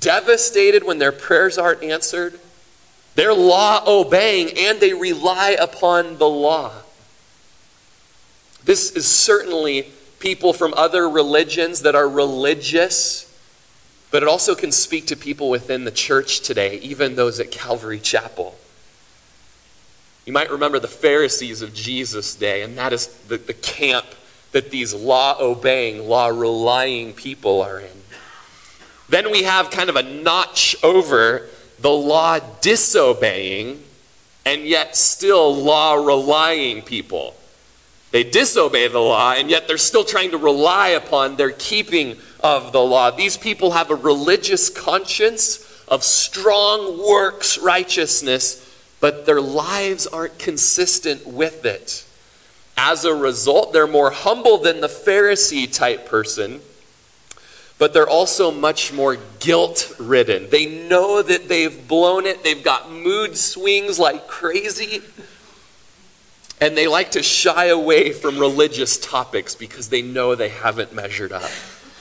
devastated 0.00 0.84
when 0.84 0.98
their 0.98 1.12
prayers 1.12 1.58
aren't 1.58 1.82
answered. 1.82 2.38
They're 3.14 3.34
law 3.34 3.82
obeying 3.86 4.50
and 4.56 4.80
they 4.80 4.92
rely 4.92 5.50
upon 5.50 6.18
the 6.18 6.28
law. 6.28 6.72
This 8.64 8.92
is 8.92 9.06
certainly 9.06 9.88
people 10.18 10.52
from 10.52 10.72
other 10.74 11.08
religions 11.08 11.82
that 11.82 11.94
are 11.94 12.08
religious, 12.08 13.30
but 14.10 14.22
it 14.22 14.28
also 14.28 14.54
can 14.54 14.72
speak 14.72 15.06
to 15.08 15.16
people 15.16 15.50
within 15.50 15.84
the 15.84 15.90
church 15.90 16.40
today, 16.40 16.78
even 16.78 17.14
those 17.14 17.38
at 17.40 17.50
Calvary 17.50 18.00
Chapel. 18.00 18.56
You 20.24 20.32
might 20.32 20.50
remember 20.50 20.78
the 20.78 20.88
Pharisees 20.88 21.60
of 21.60 21.74
Jesus' 21.74 22.34
day, 22.34 22.62
and 22.62 22.78
that 22.78 22.94
is 22.94 23.08
the, 23.28 23.36
the 23.36 23.52
camp 23.52 24.06
that 24.52 24.70
these 24.70 24.94
law 24.94 25.36
obeying, 25.38 26.08
law 26.08 26.28
relying 26.28 27.12
people 27.12 27.60
are 27.60 27.80
in. 27.80 28.03
Then 29.14 29.30
we 29.30 29.44
have 29.44 29.70
kind 29.70 29.88
of 29.88 29.94
a 29.94 30.02
notch 30.02 30.74
over 30.82 31.46
the 31.78 31.88
law 31.88 32.40
disobeying 32.60 33.80
and 34.44 34.62
yet 34.62 34.96
still 34.96 35.54
law 35.54 35.94
relying 36.04 36.82
people. 36.82 37.36
They 38.10 38.24
disobey 38.24 38.88
the 38.88 38.98
law 38.98 39.34
and 39.34 39.48
yet 39.48 39.68
they're 39.68 39.78
still 39.78 40.02
trying 40.02 40.32
to 40.32 40.36
rely 40.36 40.88
upon 40.88 41.36
their 41.36 41.52
keeping 41.52 42.16
of 42.40 42.72
the 42.72 42.80
law. 42.80 43.12
These 43.12 43.36
people 43.36 43.70
have 43.70 43.92
a 43.92 43.94
religious 43.94 44.68
conscience 44.68 45.84
of 45.86 46.02
strong 46.02 46.98
works 46.98 47.56
righteousness, 47.58 48.68
but 48.98 49.26
their 49.26 49.40
lives 49.40 50.08
aren't 50.08 50.40
consistent 50.40 51.24
with 51.24 51.64
it. 51.64 52.04
As 52.76 53.04
a 53.04 53.14
result, 53.14 53.72
they're 53.72 53.86
more 53.86 54.10
humble 54.10 54.58
than 54.58 54.80
the 54.80 54.88
Pharisee 54.88 55.72
type 55.72 56.04
person 56.04 56.60
but 57.78 57.92
they're 57.92 58.08
also 58.08 58.50
much 58.50 58.92
more 58.92 59.16
guilt 59.40 59.94
ridden. 59.98 60.48
They 60.50 60.66
know 60.88 61.22
that 61.22 61.48
they've 61.48 61.88
blown 61.88 62.26
it, 62.26 62.44
they've 62.44 62.62
got 62.62 62.90
mood 62.90 63.36
swings 63.36 63.98
like 63.98 64.28
crazy, 64.28 65.02
and 66.60 66.76
they 66.76 66.86
like 66.86 67.12
to 67.12 67.22
shy 67.22 67.66
away 67.66 68.12
from 68.12 68.38
religious 68.38 68.98
topics 68.98 69.54
because 69.54 69.88
they 69.88 70.02
know 70.02 70.34
they 70.34 70.48
haven't 70.48 70.94
measured 70.94 71.32
up. 71.32 71.50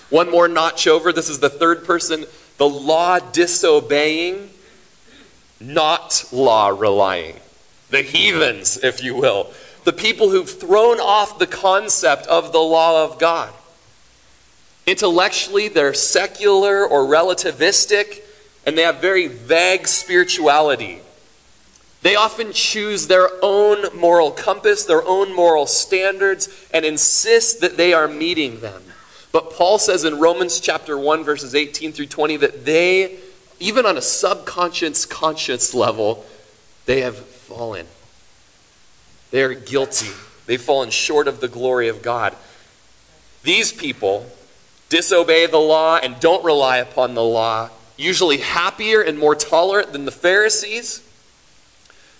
One 0.09 0.29
more 0.29 0.47
notch 0.47 0.87
over 0.87 1.11
this 1.11 1.29
is 1.29 1.39
the 1.39 1.49
third 1.49 1.85
person 1.85 2.25
the 2.57 2.69
law 2.69 3.17
disobeying, 3.17 4.51
not 5.59 6.23
law 6.31 6.67
relying. 6.67 7.39
The 7.89 8.03
heathens, 8.03 8.77
if 8.83 9.03
you 9.03 9.15
will. 9.15 9.51
The 9.85 9.93
people 9.93 10.29
who've 10.29 10.49
thrown 10.49 10.99
off 10.99 11.39
the 11.39 11.47
concept 11.47 12.27
of 12.27 12.53
the 12.53 12.59
law 12.59 13.03
of 13.03 13.19
God. 13.19 13.51
Intellectually, 14.85 15.69
they're 15.69 15.93
secular 15.93 16.85
or 16.85 17.05
relativistic, 17.05 18.21
and 18.65 18.77
they 18.77 18.81
have 18.81 18.99
very 18.99 19.27
vague 19.27 19.87
spirituality. 19.87 20.99
They 22.01 22.15
often 22.15 22.51
choose 22.51 23.07
their 23.07 23.29
own 23.41 23.97
moral 23.97 24.31
compass, 24.31 24.83
their 24.83 25.07
own 25.07 25.33
moral 25.33 25.65
standards, 25.67 26.49
and 26.73 26.83
insist 26.83 27.61
that 27.61 27.77
they 27.77 27.93
are 27.93 28.09
meeting 28.09 28.59
them. 28.59 28.83
But 29.31 29.51
Paul 29.53 29.79
says 29.79 30.03
in 30.03 30.19
Romans 30.19 30.59
chapter 30.59 30.97
1, 30.97 31.23
verses 31.23 31.55
18 31.55 31.93
through 31.93 32.07
20, 32.07 32.37
that 32.37 32.65
they, 32.65 33.19
even 33.59 33.85
on 33.85 33.97
a 33.97 34.01
subconscious 34.01 35.05
conscious 35.05 35.73
level, 35.73 36.25
they 36.85 37.01
have 37.01 37.17
fallen. 37.17 37.87
They 39.31 39.41
are 39.41 39.53
guilty. 39.53 40.11
They've 40.45 40.61
fallen 40.61 40.89
short 40.89 41.29
of 41.29 41.39
the 41.39 41.47
glory 41.47 41.87
of 41.87 42.01
God. 42.01 42.35
These 43.43 43.71
people 43.71 44.29
disobey 44.93 45.47
the 45.47 45.57
law 45.57 45.97
and 45.97 46.19
don't 46.19 46.45
rely 46.45 46.77
upon 46.77 47.15
the 47.15 47.23
law, 47.23 47.67
usually 47.97 48.37
happier 48.37 49.01
and 49.01 49.17
more 49.17 49.33
tolerant 49.33 49.91
than 49.91 50.05
the 50.05 50.11
Pharisees. 50.11 51.01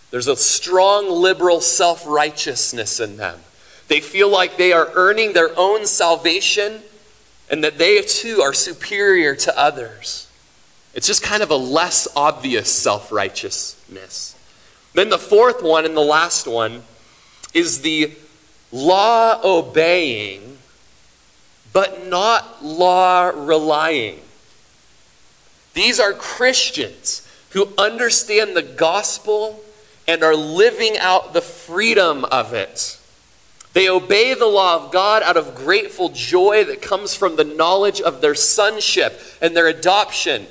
There's 0.10 0.26
a 0.26 0.36
strong 0.36 1.08
liberal 1.08 1.62
self 1.62 2.04
righteousness 2.08 3.00
in 3.00 3.18
them. 3.18 3.40
They 3.90 4.00
feel 4.00 4.28
like 4.28 4.58
they 4.58 4.74
are 4.74 4.90
earning 4.96 5.34
their 5.34 5.52
own 5.56 5.86
salvation 5.86 6.82
and 7.48 7.64
that 7.64 7.78
they 7.78 8.02
too 8.02 8.42
are 8.42 8.54
superior 8.54 9.36
to 9.36 9.56
others. 9.56 10.28
It's 10.96 11.06
just 11.06 11.22
kind 11.22 11.44
of 11.44 11.52
a 11.52 11.56
less 11.56 12.08
obvious 12.16 12.72
self 12.72 13.12
righteousness. 13.12 14.36
Then 14.96 15.10
the 15.10 15.20
fourth 15.20 15.62
one 15.62 15.86
and 15.86 15.96
the 15.96 16.02
last 16.02 16.48
one 16.48 16.82
is 17.54 17.82
the 17.82 18.14
law 18.72 19.40
obeying 19.44 20.53
but 21.74 22.08
not 22.08 22.64
law 22.64 23.32
relying. 23.34 24.22
These 25.74 26.00
are 26.00 26.14
Christians 26.14 27.28
who 27.50 27.74
understand 27.78 28.56
the 28.56 28.62
gospel 28.62 29.60
and 30.08 30.24
are 30.24 30.36
living 30.36 30.98
out 30.98 31.34
the 31.34 31.42
freedom 31.42 32.26
of 32.26 32.54
it. 32.54 33.00
They 33.74 33.90
obey 33.90 34.36
the 34.36 34.46
law 34.46 34.86
of 34.86 34.92
God 34.92 35.24
out 35.24 35.36
of 35.36 35.56
grateful 35.56 36.10
joy 36.10 36.64
that 36.66 36.82
comes 36.82 37.16
from 37.16 37.36
the 37.36 37.44
knowledge 37.44 38.02
of 38.02 38.22
their 38.22 38.36
sonship 38.36 39.20
and 39.42 39.56
their 39.56 39.68
adoption. 39.68 40.46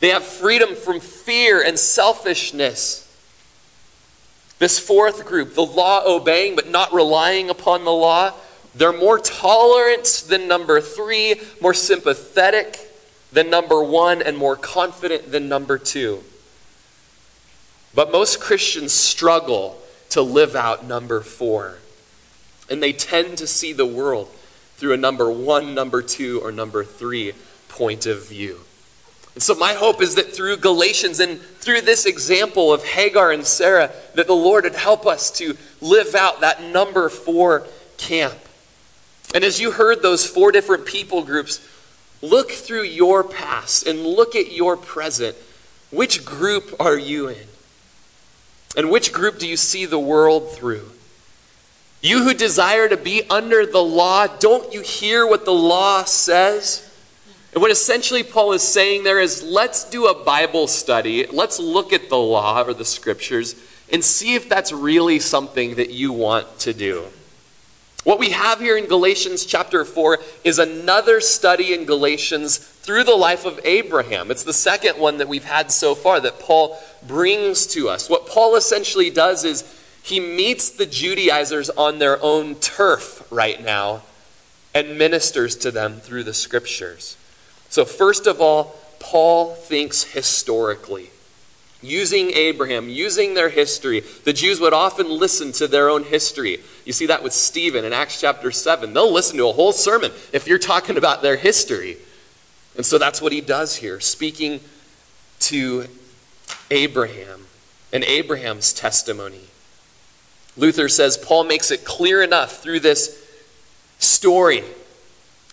They 0.00 0.10
have 0.10 0.24
freedom 0.24 0.74
from 0.74 1.00
fear 1.00 1.62
and 1.62 1.78
selfishness. 1.78 3.00
This 4.58 4.78
fourth 4.78 5.24
group, 5.24 5.54
the 5.54 5.64
law 5.64 6.02
obeying 6.06 6.54
but 6.54 6.68
not 6.68 6.92
relying 6.92 7.48
upon 7.48 7.84
the 7.84 7.92
law, 7.92 8.34
They're 8.74 8.92
more 8.92 9.18
tolerant 9.18 10.24
than 10.28 10.48
number 10.48 10.80
three, 10.80 11.40
more 11.60 11.74
sympathetic 11.74 12.78
than 13.32 13.50
number 13.50 13.82
one, 13.82 14.20
and 14.20 14.36
more 14.36 14.56
confident 14.56 15.30
than 15.30 15.48
number 15.48 15.78
two. 15.78 16.22
But 17.94 18.10
most 18.10 18.40
Christians 18.40 18.92
struggle 18.92 19.78
to 20.10 20.22
live 20.22 20.56
out 20.56 20.84
number 20.84 21.20
four. 21.20 21.78
And 22.68 22.82
they 22.82 22.92
tend 22.92 23.38
to 23.38 23.46
see 23.46 23.72
the 23.72 23.86
world 23.86 24.28
through 24.76 24.94
a 24.94 24.96
number 24.96 25.30
one, 25.30 25.74
number 25.74 26.02
two, 26.02 26.40
or 26.42 26.50
number 26.50 26.84
three 26.84 27.32
point 27.68 28.06
of 28.06 28.28
view. 28.28 28.60
And 29.34 29.42
so, 29.42 29.54
my 29.54 29.74
hope 29.74 30.00
is 30.00 30.14
that 30.14 30.32
through 30.32 30.58
Galatians 30.58 31.18
and 31.18 31.40
through 31.40 31.82
this 31.82 32.06
example 32.06 32.72
of 32.72 32.84
Hagar 32.84 33.32
and 33.32 33.44
Sarah, 33.44 33.90
that 34.14 34.26
the 34.26 34.34
Lord 34.34 34.64
would 34.64 34.76
help 34.76 35.06
us 35.06 35.30
to 35.32 35.56
live 35.80 36.14
out 36.14 36.40
that 36.40 36.62
number 36.62 37.08
four 37.08 37.66
camp. 37.96 38.38
And 39.34 39.42
as 39.42 39.60
you 39.60 39.72
heard 39.72 40.00
those 40.00 40.24
four 40.24 40.52
different 40.52 40.86
people 40.86 41.22
groups, 41.24 41.60
look 42.22 42.52
through 42.52 42.84
your 42.84 43.24
past 43.24 43.86
and 43.86 44.00
look 44.00 44.36
at 44.36 44.52
your 44.52 44.76
present. 44.76 45.36
Which 45.90 46.24
group 46.24 46.74
are 46.80 46.96
you 46.96 47.28
in? 47.28 47.48
And 48.76 48.90
which 48.90 49.12
group 49.12 49.38
do 49.38 49.46
you 49.46 49.56
see 49.56 49.86
the 49.86 49.98
world 49.98 50.52
through? 50.52 50.90
You 52.00 52.22
who 52.22 52.34
desire 52.34 52.88
to 52.88 52.96
be 52.96 53.22
under 53.28 53.66
the 53.66 53.82
law, 53.82 54.26
don't 54.26 54.72
you 54.72 54.82
hear 54.82 55.26
what 55.26 55.44
the 55.44 55.52
law 55.52 56.04
says? 56.04 56.90
And 57.52 57.62
what 57.62 57.70
essentially 57.70 58.22
Paul 58.22 58.52
is 58.52 58.62
saying 58.62 59.04
there 59.04 59.20
is 59.20 59.42
let's 59.42 59.88
do 59.88 60.06
a 60.06 60.24
Bible 60.24 60.66
study. 60.66 61.26
Let's 61.26 61.58
look 61.58 61.92
at 61.92 62.08
the 62.08 62.18
law 62.18 62.62
or 62.62 62.74
the 62.74 62.84
scriptures 62.84 63.54
and 63.92 64.04
see 64.04 64.34
if 64.34 64.48
that's 64.48 64.72
really 64.72 65.18
something 65.18 65.76
that 65.76 65.90
you 65.90 66.12
want 66.12 66.58
to 66.60 66.72
do. 66.72 67.06
What 68.04 68.18
we 68.18 68.30
have 68.30 68.60
here 68.60 68.76
in 68.76 68.84
Galatians 68.84 69.46
chapter 69.46 69.82
4 69.82 70.18
is 70.44 70.58
another 70.58 71.22
study 71.22 71.72
in 71.72 71.86
Galatians 71.86 72.58
through 72.58 73.04
the 73.04 73.14
life 73.14 73.46
of 73.46 73.58
Abraham. 73.64 74.30
It's 74.30 74.44
the 74.44 74.52
second 74.52 74.98
one 74.98 75.16
that 75.18 75.28
we've 75.28 75.44
had 75.44 75.72
so 75.72 75.94
far 75.94 76.20
that 76.20 76.38
Paul 76.38 76.78
brings 77.06 77.66
to 77.68 77.88
us. 77.88 78.10
What 78.10 78.26
Paul 78.26 78.56
essentially 78.56 79.08
does 79.08 79.42
is 79.44 79.64
he 80.02 80.20
meets 80.20 80.68
the 80.68 80.84
Judaizers 80.84 81.70
on 81.70 81.98
their 81.98 82.22
own 82.22 82.56
turf 82.56 83.26
right 83.32 83.64
now 83.64 84.02
and 84.74 84.98
ministers 84.98 85.56
to 85.56 85.70
them 85.70 85.94
through 85.94 86.24
the 86.24 86.34
scriptures. 86.34 87.16
So, 87.70 87.86
first 87.86 88.26
of 88.26 88.38
all, 88.38 88.76
Paul 89.00 89.54
thinks 89.54 90.02
historically. 90.02 91.08
Using 91.84 92.30
Abraham, 92.30 92.88
using 92.88 93.34
their 93.34 93.50
history, 93.50 94.00
the 94.24 94.32
Jews 94.32 94.58
would 94.60 94.72
often 94.72 95.10
listen 95.10 95.52
to 95.52 95.68
their 95.68 95.90
own 95.90 96.04
history. 96.04 96.60
You 96.84 96.92
see 96.92 97.06
that 97.06 97.22
with 97.22 97.32
Stephen 97.32 97.84
in 97.84 97.92
Acts 97.92 98.20
chapter 98.20 98.50
7. 98.50 98.92
They'll 98.92 99.12
listen 99.12 99.36
to 99.36 99.48
a 99.48 99.52
whole 99.52 99.72
sermon 99.72 100.10
if 100.32 100.46
you're 100.46 100.58
talking 100.58 100.96
about 100.96 101.22
their 101.22 101.36
history. 101.36 101.98
And 102.76 102.84
so 102.84 102.98
that's 102.98 103.20
what 103.20 103.32
he 103.32 103.40
does 103.40 103.76
here, 103.76 104.00
speaking 104.00 104.60
to 105.40 105.86
Abraham 106.70 107.46
and 107.92 108.02
Abraham's 108.04 108.72
testimony. 108.72 109.42
Luther 110.56 110.88
says 110.88 111.18
Paul 111.18 111.44
makes 111.44 111.70
it 111.70 111.84
clear 111.84 112.22
enough 112.22 112.62
through 112.62 112.80
this 112.80 113.20
story 113.98 114.64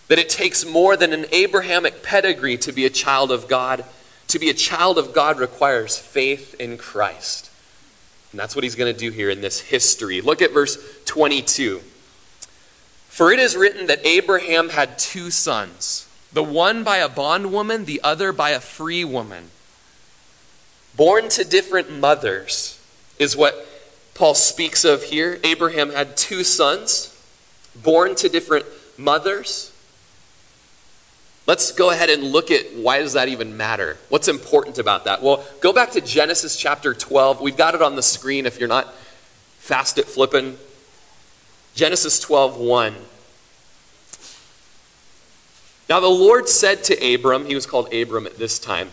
that 0.07 0.19
it 0.19 0.29
takes 0.29 0.65
more 0.65 0.97
than 0.97 1.13
an 1.13 1.25
Abrahamic 1.31 2.03
pedigree 2.03 2.57
to 2.57 2.71
be 2.71 2.85
a 2.85 2.89
child 2.89 3.31
of 3.31 3.47
God. 3.47 3.85
To 4.31 4.39
be 4.39 4.49
a 4.49 4.53
child 4.53 4.97
of 4.97 5.11
God 5.11 5.39
requires 5.39 5.99
faith 5.99 6.55
in 6.57 6.77
Christ. 6.77 7.51
And 8.31 8.39
that's 8.39 8.55
what 8.55 8.63
he's 8.63 8.75
going 8.75 8.93
to 8.93 8.97
do 8.97 9.11
here 9.11 9.29
in 9.29 9.41
this 9.41 9.59
history. 9.59 10.21
Look 10.21 10.41
at 10.41 10.53
verse 10.53 10.77
22. 11.03 11.81
For 13.09 13.33
it 13.33 13.39
is 13.39 13.57
written 13.57 13.87
that 13.87 14.05
Abraham 14.05 14.69
had 14.69 14.97
two 14.97 15.31
sons, 15.31 16.07
the 16.31 16.45
one 16.45 16.85
by 16.85 16.99
a 16.99 17.09
bondwoman, 17.09 17.83
the 17.83 17.99
other 18.05 18.31
by 18.31 18.51
a 18.51 18.61
free 18.61 19.03
woman. 19.03 19.49
Born 20.95 21.27
to 21.27 21.43
different 21.43 21.91
mothers 21.91 22.79
is 23.19 23.35
what 23.35 23.67
Paul 24.13 24.33
speaks 24.33 24.85
of 24.85 25.03
here. 25.03 25.41
Abraham 25.43 25.91
had 25.91 26.15
two 26.15 26.45
sons, 26.45 27.21
born 27.75 28.15
to 28.15 28.29
different 28.29 28.65
mothers. 28.97 29.70
Let's 31.47 31.71
go 31.71 31.89
ahead 31.89 32.09
and 32.09 32.23
look 32.23 32.51
at 32.51 32.73
why 32.75 32.99
does 32.99 33.13
that 33.13 33.27
even 33.27 33.57
matter? 33.57 33.97
What's 34.09 34.27
important 34.27 34.77
about 34.77 35.05
that? 35.05 35.23
Well, 35.23 35.43
go 35.59 35.73
back 35.73 35.91
to 35.91 36.01
Genesis 36.01 36.55
chapter 36.55 36.93
12. 36.93 37.41
We've 37.41 37.57
got 37.57 37.73
it 37.73 37.81
on 37.81 37.95
the 37.95 38.03
screen 38.03 38.45
if 38.45 38.59
you're 38.59 38.69
not 38.69 38.93
fast 39.57 39.97
at 39.97 40.05
flipping. 40.05 40.57
Genesis 41.73 42.19
12, 42.19 42.57
1. 42.57 42.95
Now 45.89 45.99
the 45.99 46.07
Lord 46.07 46.47
said 46.47 46.83
to 46.85 47.13
Abram, 47.13 47.45
he 47.45 47.55
was 47.55 47.65
called 47.65 47.93
Abram 47.93 48.25
at 48.25 48.37
this 48.37 48.59
time, 48.59 48.89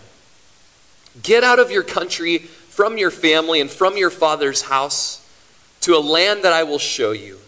Get 1.23 1.45
out 1.45 1.59
of 1.59 1.71
your 1.71 1.83
country, 1.83 2.39
from 2.39 2.97
your 2.97 3.11
family, 3.11 3.61
and 3.61 3.71
from 3.71 3.97
your 3.97 4.11
father's 4.11 4.63
house 4.63 5.25
to 5.81 5.97
a 5.97 6.01
land 6.01 6.45
that 6.45 6.53
I 6.53 6.63
will 6.63 6.79
show 6.79 7.13
you. 7.13 7.39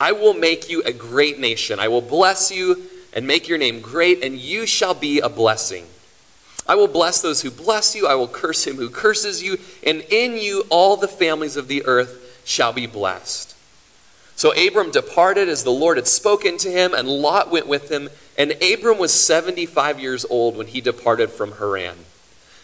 I 0.00 0.12
will 0.12 0.34
make 0.34 0.70
you 0.70 0.82
a 0.82 0.92
great 0.92 1.38
nation. 1.38 1.78
I 1.80 1.88
will 1.88 2.00
bless 2.00 2.50
you 2.50 2.82
and 3.12 3.26
make 3.26 3.48
your 3.48 3.58
name 3.58 3.80
great, 3.80 4.22
and 4.24 4.38
you 4.38 4.66
shall 4.66 4.94
be 4.94 5.20
a 5.20 5.28
blessing. 5.28 5.86
I 6.66 6.74
will 6.74 6.88
bless 6.88 7.22
those 7.22 7.42
who 7.42 7.50
bless 7.50 7.94
you, 7.94 8.06
I 8.06 8.14
will 8.14 8.28
curse 8.28 8.66
him 8.66 8.76
who 8.76 8.90
curses 8.90 9.42
you, 9.42 9.58
and 9.84 10.02
in 10.10 10.36
you 10.36 10.64
all 10.68 10.96
the 10.96 11.08
families 11.08 11.56
of 11.56 11.68
the 11.68 11.84
earth 11.86 12.42
shall 12.44 12.72
be 12.72 12.86
blessed. 12.86 13.54
So 14.38 14.52
Abram 14.52 14.92
departed 14.92 15.48
as 15.48 15.64
the 15.64 15.72
Lord 15.72 15.96
had 15.96 16.06
spoken 16.06 16.58
to 16.58 16.70
him, 16.70 16.94
and 16.94 17.08
Lot 17.08 17.50
went 17.50 17.66
with 17.66 17.90
him. 17.90 18.08
And 18.36 18.54
Abram 18.62 18.96
was 18.96 19.12
75 19.12 19.98
years 19.98 20.24
old 20.30 20.56
when 20.56 20.68
he 20.68 20.80
departed 20.80 21.30
from 21.30 21.54
Haran. 21.54 21.96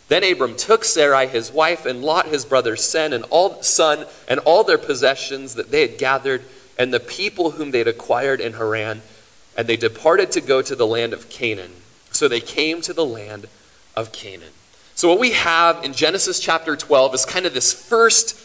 Then 0.06 0.22
Abram 0.22 0.54
took 0.54 0.84
Sarai 0.84 1.26
his 1.26 1.50
wife, 1.50 1.84
and 1.84 2.00
Lot 2.00 2.26
his 2.26 2.44
brother's 2.44 2.84
son, 2.84 3.12
and 3.12 3.24
all 3.24 3.60
son, 3.62 4.06
and 4.28 4.38
all 4.40 4.62
their 4.62 4.78
possessions 4.78 5.56
that 5.56 5.72
they 5.72 5.80
had 5.80 5.98
gathered, 5.98 6.42
and 6.78 6.94
the 6.94 7.00
people 7.00 7.50
whom 7.50 7.72
they 7.72 7.78
had 7.78 7.88
acquired 7.88 8.40
in 8.40 8.52
Haran 8.52 9.02
and 9.56 9.66
they 9.66 9.76
departed 9.76 10.32
to 10.32 10.40
go 10.40 10.62
to 10.62 10.74
the 10.74 10.86
land 10.86 11.12
of 11.12 11.28
Canaan. 11.28 11.72
So 12.10 12.28
they 12.28 12.40
came 12.40 12.80
to 12.82 12.92
the 12.92 13.04
land 13.04 13.46
of 13.96 14.12
Canaan. 14.12 14.52
So, 14.96 15.08
what 15.08 15.18
we 15.18 15.32
have 15.32 15.84
in 15.84 15.92
Genesis 15.92 16.38
chapter 16.38 16.76
12 16.76 17.14
is 17.14 17.24
kind 17.24 17.46
of 17.46 17.54
this 17.54 17.72
first 17.72 18.38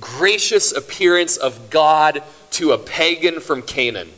gracious 0.00 0.72
appearance 0.72 1.36
of 1.36 1.70
God 1.70 2.22
to 2.52 2.72
a 2.72 2.78
pagan 2.78 3.40
from 3.40 3.62
Canaan. 3.62 4.10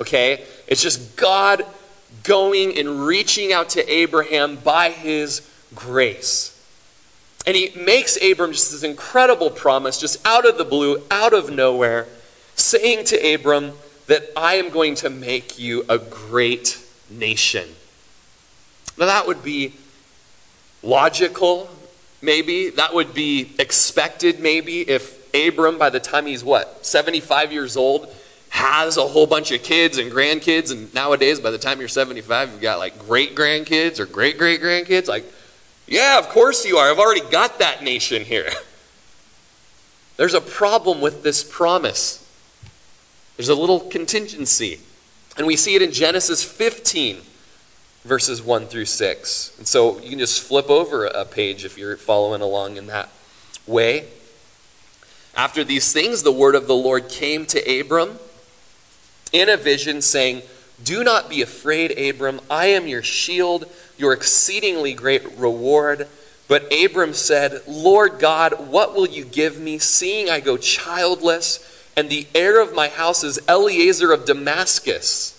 Okay? 0.00 0.44
It's 0.66 0.82
just 0.82 1.16
God 1.16 1.64
going 2.24 2.76
and 2.78 3.06
reaching 3.06 3.52
out 3.52 3.70
to 3.70 3.92
Abraham 3.92 4.56
by 4.56 4.90
his 4.90 5.48
grace. 5.74 6.54
And 7.46 7.56
he 7.56 7.72
makes 7.76 8.16
Abram 8.22 8.52
just 8.52 8.72
this 8.72 8.82
incredible 8.82 9.50
promise, 9.50 9.98
just 9.98 10.24
out 10.26 10.46
of 10.46 10.58
the 10.58 10.64
blue, 10.64 11.02
out 11.10 11.32
of 11.32 11.50
nowhere, 11.50 12.06
saying 12.56 13.04
to 13.06 13.34
Abram, 13.34 13.72
that 14.08 14.30
I 14.36 14.54
am 14.56 14.70
going 14.70 14.96
to 14.96 15.10
make 15.10 15.58
you 15.58 15.84
a 15.88 15.98
great 15.98 16.82
nation. 17.08 17.68
Now, 18.98 19.06
that 19.06 19.26
would 19.26 19.44
be 19.44 19.74
logical, 20.82 21.70
maybe. 22.20 22.70
That 22.70 22.94
would 22.94 23.14
be 23.14 23.52
expected, 23.58 24.40
maybe, 24.40 24.80
if 24.80 25.32
Abram, 25.34 25.78
by 25.78 25.90
the 25.90 26.00
time 26.00 26.26
he's 26.26 26.42
what, 26.42 26.84
75 26.84 27.52
years 27.52 27.76
old, 27.76 28.12
has 28.48 28.96
a 28.96 29.06
whole 29.06 29.26
bunch 29.26 29.52
of 29.52 29.62
kids 29.62 29.98
and 29.98 30.10
grandkids. 30.10 30.72
And 30.72 30.92
nowadays, 30.94 31.38
by 31.38 31.50
the 31.50 31.58
time 31.58 31.78
you're 31.78 31.88
75, 31.88 32.52
you've 32.52 32.60
got 32.62 32.78
like 32.78 32.98
great 32.98 33.36
grandkids 33.36 34.00
or 34.00 34.06
great 34.06 34.38
great 34.38 34.62
grandkids. 34.62 35.06
Like, 35.06 35.24
yeah, 35.86 36.18
of 36.18 36.30
course 36.30 36.64
you 36.64 36.78
are. 36.78 36.90
I've 36.90 36.98
already 36.98 37.28
got 37.30 37.58
that 37.58 37.82
nation 37.84 38.24
here. 38.24 38.48
There's 40.16 40.34
a 40.34 40.40
problem 40.40 41.02
with 41.02 41.22
this 41.22 41.44
promise. 41.44 42.24
There's 43.38 43.48
a 43.48 43.54
little 43.54 43.78
contingency. 43.78 44.80
And 45.36 45.46
we 45.46 45.54
see 45.54 45.76
it 45.76 45.80
in 45.80 45.92
Genesis 45.92 46.42
15, 46.42 47.18
verses 48.02 48.42
1 48.42 48.66
through 48.66 48.86
6. 48.86 49.54
And 49.58 49.66
so 49.66 50.00
you 50.00 50.10
can 50.10 50.18
just 50.18 50.42
flip 50.42 50.68
over 50.68 51.06
a 51.06 51.24
page 51.24 51.64
if 51.64 51.78
you're 51.78 51.96
following 51.96 52.40
along 52.42 52.78
in 52.78 52.88
that 52.88 53.10
way. 53.64 54.06
After 55.36 55.62
these 55.62 55.92
things, 55.92 56.24
the 56.24 56.32
word 56.32 56.56
of 56.56 56.66
the 56.66 56.74
Lord 56.74 57.08
came 57.08 57.46
to 57.46 57.80
Abram 57.80 58.18
in 59.32 59.48
a 59.48 59.56
vision, 59.56 60.02
saying, 60.02 60.42
Do 60.82 61.04
not 61.04 61.30
be 61.30 61.40
afraid, 61.40 61.96
Abram. 61.96 62.40
I 62.50 62.66
am 62.66 62.88
your 62.88 63.04
shield, 63.04 63.72
your 63.96 64.12
exceedingly 64.12 64.94
great 64.94 65.38
reward. 65.38 66.08
But 66.48 66.72
Abram 66.72 67.14
said, 67.14 67.62
Lord 67.68 68.18
God, 68.18 68.68
what 68.68 68.96
will 68.96 69.06
you 69.06 69.24
give 69.24 69.60
me, 69.60 69.78
seeing 69.78 70.28
I 70.28 70.40
go 70.40 70.56
childless? 70.56 71.64
And 71.98 72.08
the 72.08 72.28
heir 72.32 72.62
of 72.62 72.76
my 72.76 72.86
house 72.86 73.24
is 73.24 73.40
Eliezer 73.48 74.12
of 74.12 74.24
Damascus. 74.24 75.34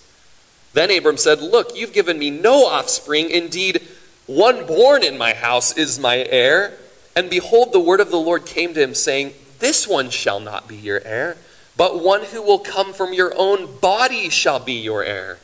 Then 0.74 0.90
Abram 0.90 1.16
said, 1.16 1.40
Look, 1.40 1.74
you've 1.74 1.94
given 1.94 2.18
me 2.18 2.28
no 2.28 2.66
offspring. 2.66 3.30
Indeed, 3.30 3.80
one 4.26 4.66
born 4.66 5.02
in 5.02 5.16
my 5.16 5.32
house 5.32 5.74
is 5.78 5.98
my 5.98 6.18
heir. 6.18 6.74
And 7.16 7.30
behold, 7.30 7.72
the 7.72 7.80
word 7.80 8.00
of 8.00 8.10
the 8.10 8.20
Lord 8.20 8.44
came 8.44 8.74
to 8.74 8.82
him, 8.82 8.92
saying, 8.92 9.32
This 9.58 9.88
one 9.88 10.10
shall 10.10 10.38
not 10.38 10.68
be 10.68 10.76
your 10.76 11.00
heir, 11.02 11.38
but 11.78 12.04
one 12.04 12.24
who 12.24 12.42
will 12.42 12.58
come 12.58 12.92
from 12.92 13.14
your 13.14 13.32
own 13.38 13.78
body 13.78 14.28
shall 14.28 14.60
be 14.60 14.74
your 14.74 15.02
heir. 15.02 15.38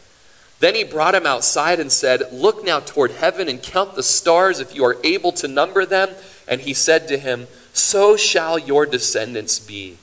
Then 0.61 0.75
he 0.75 0.85
brought 0.85 1.15
him 1.15 1.25
outside 1.25 1.81
and 1.81 1.91
said, 1.91 2.31
Look 2.31 2.63
now 2.63 2.81
toward 2.81 3.13
heaven 3.13 3.49
and 3.49 3.63
count 3.63 3.95
the 3.95 4.03
stars 4.03 4.61
if 4.61 4.75
you 4.75 4.85
are 4.85 4.99
able 5.03 5.33
to 5.33 5.49
number 5.49 5.87
them. 5.87 6.11
And 6.47 6.61
he 6.61 6.75
said 6.75 7.09
to 7.09 7.17
him, 7.17 7.47
So 7.73 8.19
shall 8.19 8.59
your 8.59 8.85
descendants 8.85 9.59
be. 9.59 9.97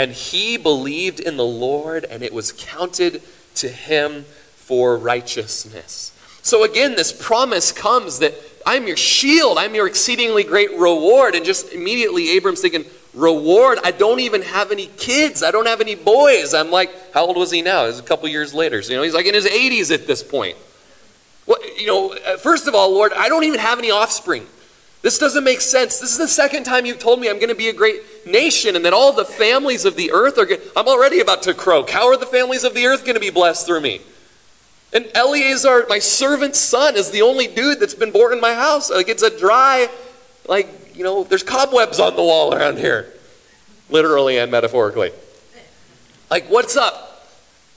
And 0.00 0.12
he 0.12 0.56
believed 0.56 1.20
in 1.20 1.36
the 1.36 1.44
Lord, 1.44 2.06
and 2.06 2.22
it 2.22 2.32
was 2.32 2.52
counted 2.52 3.20
to 3.56 3.68
him 3.68 4.22
for 4.54 4.96
righteousness. 4.96 6.16
So 6.40 6.64
again, 6.64 6.96
this 6.96 7.12
promise 7.12 7.70
comes 7.70 8.20
that 8.20 8.32
I'm 8.64 8.86
your 8.86 8.96
shield, 8.96 9.58
I'm 9.58 9.74
your 9.74 9.86
exceedingly 9.86 10.42
great 10.42 10.70
reward. 10.70 11.34
And 11.34 11.44
just 11.44 11.74
immediately, 11.74 12.30
Abram's 12.30 12.62
thinking, 12.62 12.86
reward. 13.12 13.78
I 13.84 13.90
don't 13.90 14.20
even 14.20 14.40
have 14.40 14.72
any 14.72 14.86
kids. 14.86 15.42
I 15.42 15.50
don't 15.50 15.66
have 15.66 15.82
any 15.82 15.96
boys. 15.96 16.54
I'm 16.54 16.70
like, 16.70 17.12
how 17.12 17.26
old 17.26 17.36
was 17.36 17.50
he 17.50 17.60
now? 17.60 17.84
It 17.84 17.88
was 17.88 17.98
a 17.98 18.02
couple 18.02 18.26
years 18.30 18.54
later. 18.54 18.80
So, 18.80 18.92
you 18.92 18.96
know, 18.96 19.02
he's 19.02 19.12
like 19.12 19.26
in 19.26 19.34
his 19.34 19.44
80s 19.44 19.92
at 19.92 20.06
this 20.06 20.22
point. 20.22 20.56
Well, 21.44 21.58
you 21.76 21.86
know, 21.86 22.14
uh, 22.14 22.38
first 22.38 22.66
of 22.68 22.74
all, 22.74 22.90
Lord, 22.90 23.12
I 23.12 23.28
don't 23.28 23.44
even 23.44 23.60
have 23.60 23.78
any 23.78 23.90
offspring. 23.90 24.46
This 25.02 25.18
doesn't 25.18 25.44
make 25.44 25.60
sense. 25.60 25.98
This 25.98 26.12
is 26.12 26.18
the 26.18 26.28
second 26.28 26.64
time 26.64 26.84
you've 26.84 26.98
told 26.98 27.20
me 27.20 27.30
I'm 27.30 27.36
going 27.36 27.48
to 27.48 27.54
be 27.54 27.68
a 27.68 27.72
great 27.72 28.26
nation 28.26 28.76
and 28.76 28.84
that 28.84 28.92
all 28.92 29.12
the 29.12 29.24
families 29.24 29.84
of 29.84 29.96
the 29.96 30.12
earth 30.12 30.36
are 30.36 30.44
going 30.44 30.60
I'm 30.76 30.88
already 30.88 31.20
about 31.20 31.42
to 31.44 31.54
croak. 31.54 31.90
How 31.90 32.08
are 32.08 32.16
the 32.16 32.26
families 32.26 32.64
of 32.64 32.74
the 32.74 32.86
earth 32.86 33.04
going 33.04 33.14
to 33.14 33.20
be 33.20 33.30
blessed 33.30 33.66
through 33.66 33.80
me? 33.80 34.02
And 34.92 35.06
Eliezer, 35.14 35.86
my 35.88 36.00
servant's 36.00 36.58
son, 36.58 36.96
is 36.96 37.10
the 37.10 37.22
only 37.22 37.46
dude 37.46 37.80
that's 37.80 37.94
been 37.94 38.10
born 38.10 38.32
in 38.32 38.40
my 38.40 38.54
house. 38.54 38.90
Like 38.90 39.08
it's 39.08 39.22
a 39.22 39.36
dry, 39.36 39.88
like 40.48 40.96
you 40.96 41.04
know, 41.04 41.24
there's 41.24 41.42
cobwebs 41.42 41.98
on 41.98 42.16
the 42.16 42.22
wall 42.22 42.52
around 42.54 42.78
here, 42.78 43.10
literally 43.88 44.38
and 44.38 44.50
metaphorically. 44.50 45.12
Like, 46.30 46.48
what's 46.48 46.76
up? 46.76 47.26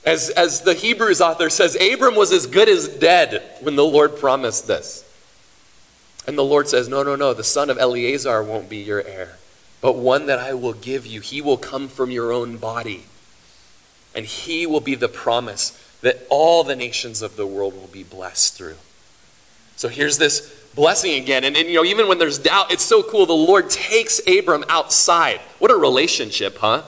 As, 0.06 0.30
as 0.30 0.62
the 0.62 0.74
Hebrews 0.74 1.22
author 1.22 1.50
says, 1.50 1.76
Abram 1.76 2.16
was 2.16 2.32
as 2.32 2.46
good 2.46 2.68
as 2.68 2.88
dead 2.88 3.42
when 3.62 3.76
the 3.76 3.86
Lord 3.86 4.18
promised 4.18 4.68
this. 4.68 5.03
And 6.26 6.38
the 6.38 6.44
Lord 6.44 6.68
says, 6.68 6.88
No, 6.88 7.04
no, 7.04 7.16
no, 7.16 7.34
the 7.34 7.44
son 7.44 7.70
of 7.70 7.78
Eliezer 7.78 8.42
won't 8.44 8.70
be 8.70 8.78
your 8.78 9.04
heir, 9.04 9.38
but 9.82 9.96
one 9.96 10.26
that 10.28 10.40
I 10.40 10.54
will 10.54 10.74
give 10.74 11.06
you. 11.06 11.22
He 11.22 11.42
will 11.42 11.58
come 11.58 11.88
from 11.88 12.12
your 12.12 12.32
own 12.32 12.58
body. 12.58 13.06
And 14.16 14.26
he 14.26 14.66
will 14.66 14.80
be 14.80 14.96
the 14.96 15.08
promise 15.08 15.80
that 16.02 16.26
all 16.30 16.64
the 16.64 16.76
nations 16.76 17.22
of 17.22 17.36
the 17.36 17.48
world 17.48 17.74
will 17.74 17.88
be 17.88 18.04
blessed 18.04 18.56
through. 18.56 18.76
So 19.76 19.88
here's 19.88 20.18
this 20.18 20.42
blessing 20.76 21.16
again. 21.16 21.44
And, 21.44 21.58
and, 21.58 21.68
you 21.68 21.76
know, 21.76 21.84
even 21.84 22.08
when 22.08 22.20
there's 22.20 22.38
doubt, 22.38 22.72
it's 22.72 22.84
so 22.84 23.02
cool. 23.02 23.26
The 23.26 23.34
Lord 23.34 23.70
takes 23.70 24.22
Abram 24.28 24.64
outside. 24.70 25.40
What 25.60 25.72
a 25.72 25.76
relationship, 25.76 26.58
huh? 26.58 26.84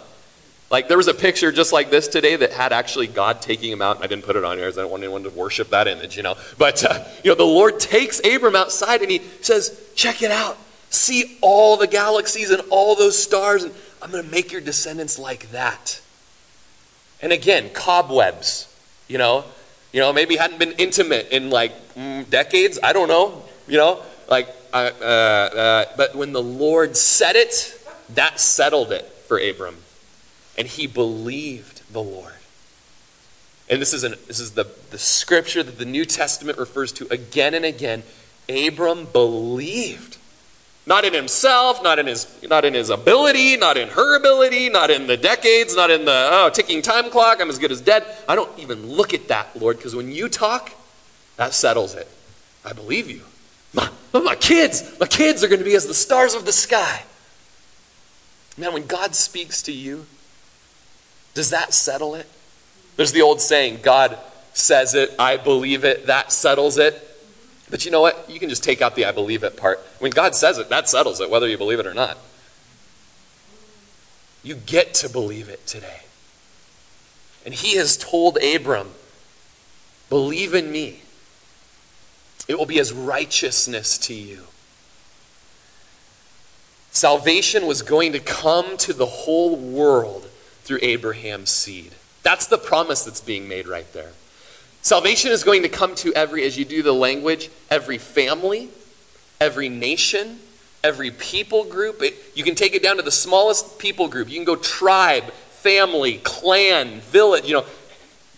Like 0.72 0.88
there 0.88 0.98
was 0.98 1.08
a 1.08 1.14
picture 1.14 1.52
just 1.52 1.72
like 1.72 1.90
this 1.90 2.08
today 2.08 2.36
that 2.36 2.52
had 2.52 2.74
actually 2.74 3.08
God 3.08 3.42
taking 3.42 3.72
him 3.72 3.82
out. 3.82 3.98
And 3.98 4.04
I 4.04 4.08
didn't 4.08 4.26
put 4.26 4.36
it 4.36 4.44
on 4.44 4.58
here 4.58 4.66
because 4.66 4.78
I 4.78 4.82
don't 4.82 4.92
want 4.92 5.04
anyone 5.04 5.24
to 5.24 5.30
worship 5.30 5.70
that 5.70 5.88
image, 5.88 6.18
you 6.18 6.24
know. 6.24 6.36
But 6.58 6.84
uh, 6.84 7.04
you 7.24 7.32
know, 7.32 7.36
the 7.36 7.44
Lord 7.44 7.80
takes 7.80 8.20
Abram 8.26 8.56
outside 8.56 9.02
and 9.02 9.12
he 9.12 9.22
says, 9.42 9.92
"Check 9.96 10.22
it 10.22 10.32
out. 10.32 10.58
See 10.90 11.38
all 11.42 11.78
the 11.78 11.88
galaxies 11.88 12.52
and 12.52 12.62
all 12.70 12.96
those 12.96 13.22
stars, 13.22 13.64
and 13.64 13.74
I'm 14.02 14.12
going 14.12 14.24
to 14.24 14.32
make 14.32 14.52
your 14.52 14.62
descendants 14.62 15.20
like 15.20 15.52
that." 15.52 16.02
And 17.22 17.32
again, 17.32 17.70
cobwebs. 17.70 18.72
You 19.08 19.20
know, 19.20 19.46
you 19.94 20.00
know, 20.00 20.12
maybe 20.12 20.36
hadn't 20.36 20.58
been 20.58 20.74
intimate 20.74 21.30
in 21.30 21.52
like 21.52 21.74
mm, 21.94 22.28
decades. 22.30 22.80
I 22.82 22.92
don't 22.92 23.08
know 23.08 23.44
you 23.68 23.78
know, 23.78 24.02
like, 24.30 24.48
uh, 24.74 24.78
uh, 24.78 25.86
but 25.98 26.16
when 26.16 26.34
the 26.34 26.42
Lord 26.42 26.96
said 26.96 27.36
it, 27.36 27.82
that 28.14 28.40
settled 28.40 28.92
it 28.92 29.06
for 29.28 29.38
Abram. 29.38 29.78
And 30.58 30.68
he 30.68 30.88
believed 30.88 31.82
the 31.92 32.02
Lord. 32.02 32.34
And 33.70 33.82
this 33.82 33.94
is, 33.94 34.04
an, 34.04 34.16
this 34.28 34.40
is 34.40 34.52
the, 34.52 34.68
the 34.92 34.98
scripture 34.98 35.64
that 35.64 35.78
the 35.78 35.86
New 35.86 36.06
Testament 36.06 36.58
refers 36.58 36.92
to 36.94 37.08
again 37.12 37.54
and 37.54 37.66
again. 37.66 38.04
Abram 38.48 39.06
believed. 39.06 40.18
Not 40.88 41.04
in 41.04 41.14
himself, 41.14 41.82
not 41.82 41.98
in 41.98 42.06
his, 42.06 42.28
not 42.48 42.64
in 42.64 42.76
his 42.76 42.92
ability, 42.92 43.58
not 43.58 43.76
in 43.76 43.90
her 43.90 44.18
ability, 44.18 44.70
not 44.70 44.92
in 44.92 45.08
the 45.08 45.18
decades, 45.18 45.76
not 45.76 45.90
in 45.90 46.06
the 46.06 46.30
oh, 46.32 46.52
ticking 46.54 46.84
time 46.84 47.10
clock, 47.10 47.42
I'm 47.42 47.50
as 47.50 47.58
good 47.58 47.72
as 47.72 47.82
dead. 47.82 48.06
I 48.30 48.36
don't 48.36 48.58
even 48.60 48.86
look 48.88 49.14
at 49.14 49.28
that, 49.30 49.60
Lord, 49.60 49.78
because 49.78 49.96
when 49.96 50.12
you 50.12 50.30
talk, 50.30 50.72
that 51.38 51.56
settles 51.56 51.96
it. 51.96 52.08
I 52.64 52.74
believe 52.74 53.10
you. 53.10 53.22
My, 53.74 53.90
my 54.14 54.36
kids, 54.36 54.98
my 55.00 55.08
kids 55.08 55.44
are 55.44 55.48
going 55.48 55.60
to 55.60 55.66
be 55.66 55.76
as 55.76 55.88
the 55.88 55.94
stars 55.96 56.36
of 56.36 56.46
the 56.46 56.54
sky. 56.54 57.04
Man, 58.58 58.72
when 58.72 58.86
God 58.86 59.16
speaks 59.16 59.64
to 59.64 59.72
you, 59.72 60.06
does 61.36 61.52
that 61.52 61.74
settle 61.74 62.16
it? 62.16 62.28
There's 62.96 63.12
the 63.12 63.22
old 63.22 63.40
saying, 63.40 63.80
God 63.84 64.18
says 64.54 64.96
it, 64.96 65.14
I 65.20 65.38
believe 65.38 65.84
it, 65.84 66.08
that 66.08 66.32
settles 66.32 66.78
it. 66.80 67.02
But 67.70 67.84
you 67.84 67.92
know 67.92 68.02
what? 68.02 68.30
You 68.30 68.40
can 68.40 68.50
just 68.50 68.64
take 68.64 68.82
out 68.82 68.96
the 68.96 69.06
I 69.06 69.12
believe 69.12 69.44
it 69.44 69.58
part. 69.58 69.80
When 70.00 70.12
God 70.12 70.34
says 70.34 70.58
it, 70.58 70.70
that 70.70 70.88
settles 70.88 71.20
it, 71.20 71.30
whether 71.30 71.48
you 71.48 71.58
believe 71.58 71.80
it 71.80 71.86
or 71.86 71.94
not. 71.94 72.18
You 74.44 74.56
get 74.56 74.94
to 74.96 75.10
believe 75.10 75.50
it 75.50 75.68
today. 75.68 76.02
And 77.46 77.54
he 77.54 77.76
has 77.76 77.98
told 77.98 78.38
Abram, 78.42 78.92
believe 80.10 80.54
in 80.54 80.72
me. 80.72 81.02
It 82.48 82.58
will 82.58 82.66
be 82.66 82.80
as 82.80 82.94
righteousness 82.94 83.98
to 84.00 84.14
you. 84.14 84.44
Salvation 86.92 87.66
was 87.66 87.82
going 87.82 88.14
to 88.14 88.20
come 88.20 88.78
to 88.78 88.94
the 88.94 89.06
whole 89.06 89.58
world 89.58 90.30
through 90.66 90.80
Abraham's 90.82 91.52
seed. 91.52 91.94
That's 92.24 92.48
the 92.48 92.58
promise 92.58 93.06
that's 93.06 93.22
being 93.22 93.48
made 93.48 93.68
right 93.68 93.92
there. 93.94 94.12
Salvation 94.82 95.32
is 95.32 95.44
going 95.44 95.62
to 95.64 95.70
come 95.70 95.96
to 95.96 96.14
every, 96.14 96.44
as 96.44 96.58
you 96.58 96.66
do 96.66 96.84
the 96.84 96.92
language, 96.92 97.50
every 97.72 97.98
family, 97.98 98.70
every 99.40 99.70
nation, 99.70 100.40
every 100.84 101.12
people 101.12 101.64
group. 101.64 102.02
It, 102.02 102.16
you 102.36 102.44
can 102.44 102.56
take 102.56 102.76
it 102.76 102.84
down 102.84 102.98
to 102.98 103.04
the 103.04 103.12
smallest 103.12 103.80
people 103.80 104.08
group. 104.08 104.30
You 104.30 104.36
can 104.36 104.44
go 104.44 104.56
tribe, 104.56 105.32
family, 105.32 106.18
clan, 106.24 107.00
village. 107.00 107.46
You 107.48 107.56
know, 107.56 107.66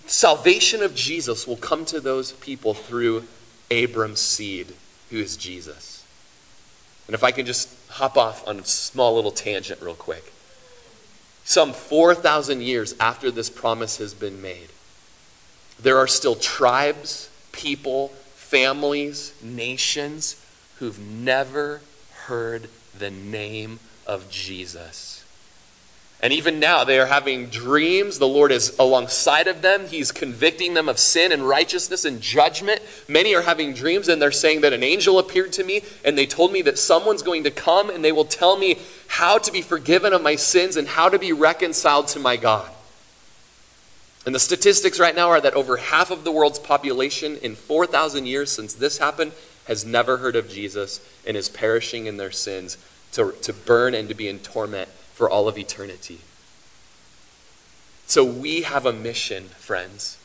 salvation 0.05 0.81
of 0.83 0.95
Jesus 0.95 1.47
will 1.47 1.57
come 1.57 1.85
to 1.85 1.99
those 1.99 2.33
people 2.33 2.73
through 2.73 3.23
Abram's 3.71 4.21
seed, 4.21 4.73
who 5.09 5.17
is 5.17 5.37
Jesus. 5.37 6.05
And 7.07 7.13
if 7.13 7.23
I 7.23 7.31
can 7.31 7.45
just 7.45 7.69
hop 7.89 8.17
off 8.17 8.47
on 8.47 8.59
a 8.59 8.65
small 8.65 9.15
little 9.15 9.31
tangent 9.31 9.81
real 9.81 9.95
quick. 9.95 10.33
Some 11.47 11.71
4,000 11.71 12.61
years 12.61 12.93
after 12.99 13.31
this 13.31 13.49
promise 13.49 13.99
has 13.99 14.13
been 14.13 14.41
made, 14.41 14.67
there 15.79 15.97
are 15.97 16.05
still 16.05 16.35
tribes, 16.35 17.29
people, 17.53 18.09
families, 18.35 19.33
nations 19.41 20.35
who've 20.79 20.99
never 20.99 21.79
heard 22.25 22.67
the 22.99 23.09
name 23.09 23.79
of 24.05 24.29
Jesus. 24.29 25.16
And 26.21 26.33
even 26.33 26.59
now, 26.59 26.83
they 26.83 26.99
are 26.99 27.05
having 27.05 27.45
dreams. 27.45 28.17
The 28.17 28.27
Lord 28.27 28.51
is 28.51 28.75
alongside 28.79 29.47
of 29.47 29.61
them. 29.61 29.87
He's 29.87 30.11
convicting 30.11 30.73
them 30.73 30.89
of 30.89 30.97
sin 30.97 31.31
and 31.31 31.47
righteousness 31.47 32.05
and 32.05 32.21
judgment. 32.21 32.81
Many 33.07 33.35
are 33.35 33.43
having 33.43 33.73
dreams, 33.73 34.07
and 34.07 34.19
they're 34.19 34.31
saying 34.31 34.61
that 34.61 34.73
an 34.73 34.81
angel 34.81 35.19
appeared 35.19 35.53
to 35.53 35.63
me, 35.63 35.83
and 36.03 36.17
they 36.17 36.25
told 36.25 36.51
me 36.51 36.63
that 36.63 36.79
someone's 36.79 37.21
going 37.21 37.43
to 37.43 37.51
come, 37.51 37.91
and 37.91 38.03
they 38.03 38.11
will 38.11 38.25
tell 38.25 38.57
me 38.57 38.79
how 39.07 39.37
to 39.37 39.51
be 39.51 39.61
forgiven 39.61 40.11
of 40.11 40.23
my 40.23 40.35
sins 40.35 40.75
and 40.75 40.87
how 40.87 41.07
to 41.07 41.19
be 41.19 41.33
reconciled 41.33 42.07
to 42.09 42.19
my 42.19 42.35
God. 42.35 42.71
And 44.25 44.33
the 44.33 44.39
statistics 44.39 44.99
right 44.99 45.15
now 45.15 45.29
are 45.29 45.39
that 45.39 45.53
over 45.53 45.77
half 45.77 46.09
of 46.09 46.23
the 46.23 46.31
world's 46.31 46.59
population 46.59 47.37
in 47.37 47.55
4,000 47.55 48.25
years 48.25 48.51
since 48.51 48.73
this 48.73 48.97
happened 48.97 49.33
has 49.67 49.85
never 49.85 50.17
heard 50.17 50.35
of 50.35 50.49
Jesus 50.49 50.99
and 51.27 51.37
is 51.37 51.47
perishing 51.47 52.07
in 52.07 52.17
their 52.17 52.31
sins 52.31 52.77
to, 53.13 53.33
to 53.43 53.53
burn 53.53 53.93
and 53.93 54.09
to 54.09 54.15
be 54.15 54.27
in 54.27 54.39
torment 54.39 54.89
for 55.17 55.27
all 55.27 55.47
of 55.47 55.57
eternity. 55.57 56.19
So 58.05 58.23
we 58.23 58.61
have 58.61 58.85
a 58.85 58.93
mission, 58.93 59.45
friends, 59.57 60.19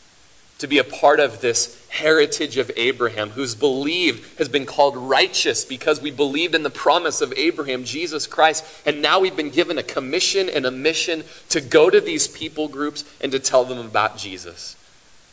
to 0.59 0.67
be 0.67 0.77
a 0.77 0.85
part 0.85 1.19
of 1.19 1.41
this 1.41 1.83
heritage 1.89 2.59
of 2.59 2.71
Abraham, 2.77 3.31
who's 3.31 3.55
believed, 3.55 4.39
has 4.39 4.51
been 4.51 4.67
called 4.67 4.95
righteous 4.97 5.65
because 5.65 6.03
we 6.03 6.11
believed 6.11 6.55
in 6.55 6.63
the 6.63 6.69
promise 6.69 7.23
of 7.23 7.33
Abraham, 7.39 7.85
Jesus 7.85 8.27
Christ. 8.27 8.65
And 8.85 9.01
now 9.01 9.19
we've 9.19 9.35
been 9.35 9.49
given 9.49 9.79
a 9.79 9.83
commission 9.83 10.51
and 10.51 10.67
a 10.67 10.71
mission 10.71 11.25
to 11.49 11.63
go 11.63 11.89
to 11.89 12.01
these 12.01 12.29
people 12.29 12.69
groups 12.69 13.03
and 13.23 13.33
to 13.33 13.39
tell 13.39 13.65
them 13.65 13.79
about 13.79 14.19
Jesus. 14.19 14.77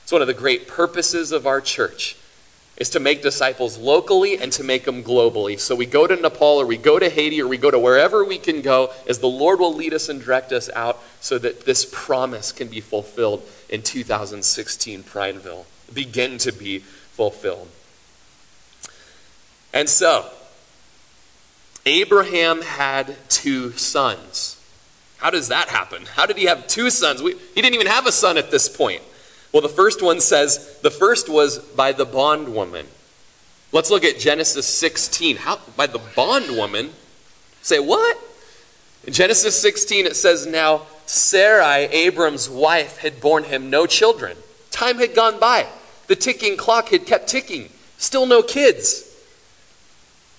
It's 0.03 0.11
one 0.11 0.21
of 0.21 0.27
the 0.27 0.33
great 0.33 0.69
purposes 0.69 1.33
of 1.33 1.45
our 1.45 1.59
church 1.59 2.15
is 2.79 2.89
to 2.91 2.99
make 2.99 3.21
disciples 3.21 3.77
locally 3.77 4.37
and 4.37 4.51
to 4.53 4.63
make 4.63 4.85
them 4.85 5.03
globally. 5.03 5.59
So 5.59 5.75
we 5.75 5.85
go 5.85 6.07
to 6.07 6.15
Nepal 6.15 6.61
or 6.61 6.65
we 6.65 6.77
go 6.77 6.97
to 6.97 7.09
Haiti 7.09 7.41
or 7.41 7.47
we 7.47 7.57
go 7.57 7.69
to 7.69 7.77
wherever 7.77 8.23
we 8.23 8.37
can 8.37 8.61
go 8.61 8.91
as 9.07 9.19
the 9.19 9.27
Lord 9.27 9.59
will 9.59 9.73
lead 9.73 9.93
us 9.93 10.07
and 10.07 10.23
direct 10.23 10.53
us 10.53 10.69
out 10.73 10.99
so 11.19 11.37
that 11.39 11.65
this 11.65 11.85
promise 11.91 12.53
can 12.53 12.69
be 12.69 12.79
fulfilled 12.79 13.43
in 13.69 13.81
2016 13.81 15.03
Prineville, 15.03 15.65
begin 15.93 16.37
to 16.39 16.53
be 16.53 16.79
fulfilled. 16.79 17.67
And 19.73 19.89
so, 19.89 20.29
Abraham 21.85 22.61
had 22.61 23.15
two 23.27 23.73
sons. 23.73 24.55
How 25.17 25.29
does 25.29 25.49
that 25.49 25.67
happen? 25.67 26.05
How 26.05 26.25
did 26.25 26.37
he 26.37 26.45
have 26.45 26.65
two 26.67 26.89
sons? 26.89 27.21
We, 27.21 27.33
he 27.33 27.61
didn't 27.61 27.75
even 27.75 27.87
have 27.87 28.07
a 28.07 28.11
son 28.11 28.37
at 28.37 28.51
this 28.51 28.69
point. 28.69 29.01
Well, 29.51 29.61
the 29.61 29.69
first 29.69 30.01
one 30.01 30.21
says 30.21 30.79
the 30.81 30.91
first 30.91 31.29
was 31.29 31.59
by 31.59 31.91
the 31.91 32.05
bondwoman. 32.05 32.87
Let's 33.71 33.91
look 33.91 34.03
at 34.03 34.19
Genesis 34.19 34.67
16. 34.67 35.37
How 35.37 35.59
by 35.75 35.87
the 35.87 36.01
bondwoman? 36.15 36.91
Say 37.61 37.79
what? 37.79 38.17
In 39.05 39.13
Genesis 39.13 39.59
16 39.61 40.05
it 40.05 40.15
says 40.15 40.45
now 40.45 40.83
Sarai, 41.05 41.85
Abram's 41.85 42.49
wife, 42.49 42.97
had 42.97 43.19
borne 43.19 43.43
him 43.43 43.69
no 43.69 43.85
children. 43.85 44.37
Time 44.69 44.97
had 44.97 45.15
gone 45.15 45.39
by. 45.39 45.65
The 46.07 46.15
ticking 46.15 46.57
clock 46.57 46.89
had 46.89 47.05
kept 47.05 47.27
ticking. 47.27 47.69
Still 47.97 48.25
no 48.25 48.43
kids. 48.43 49.05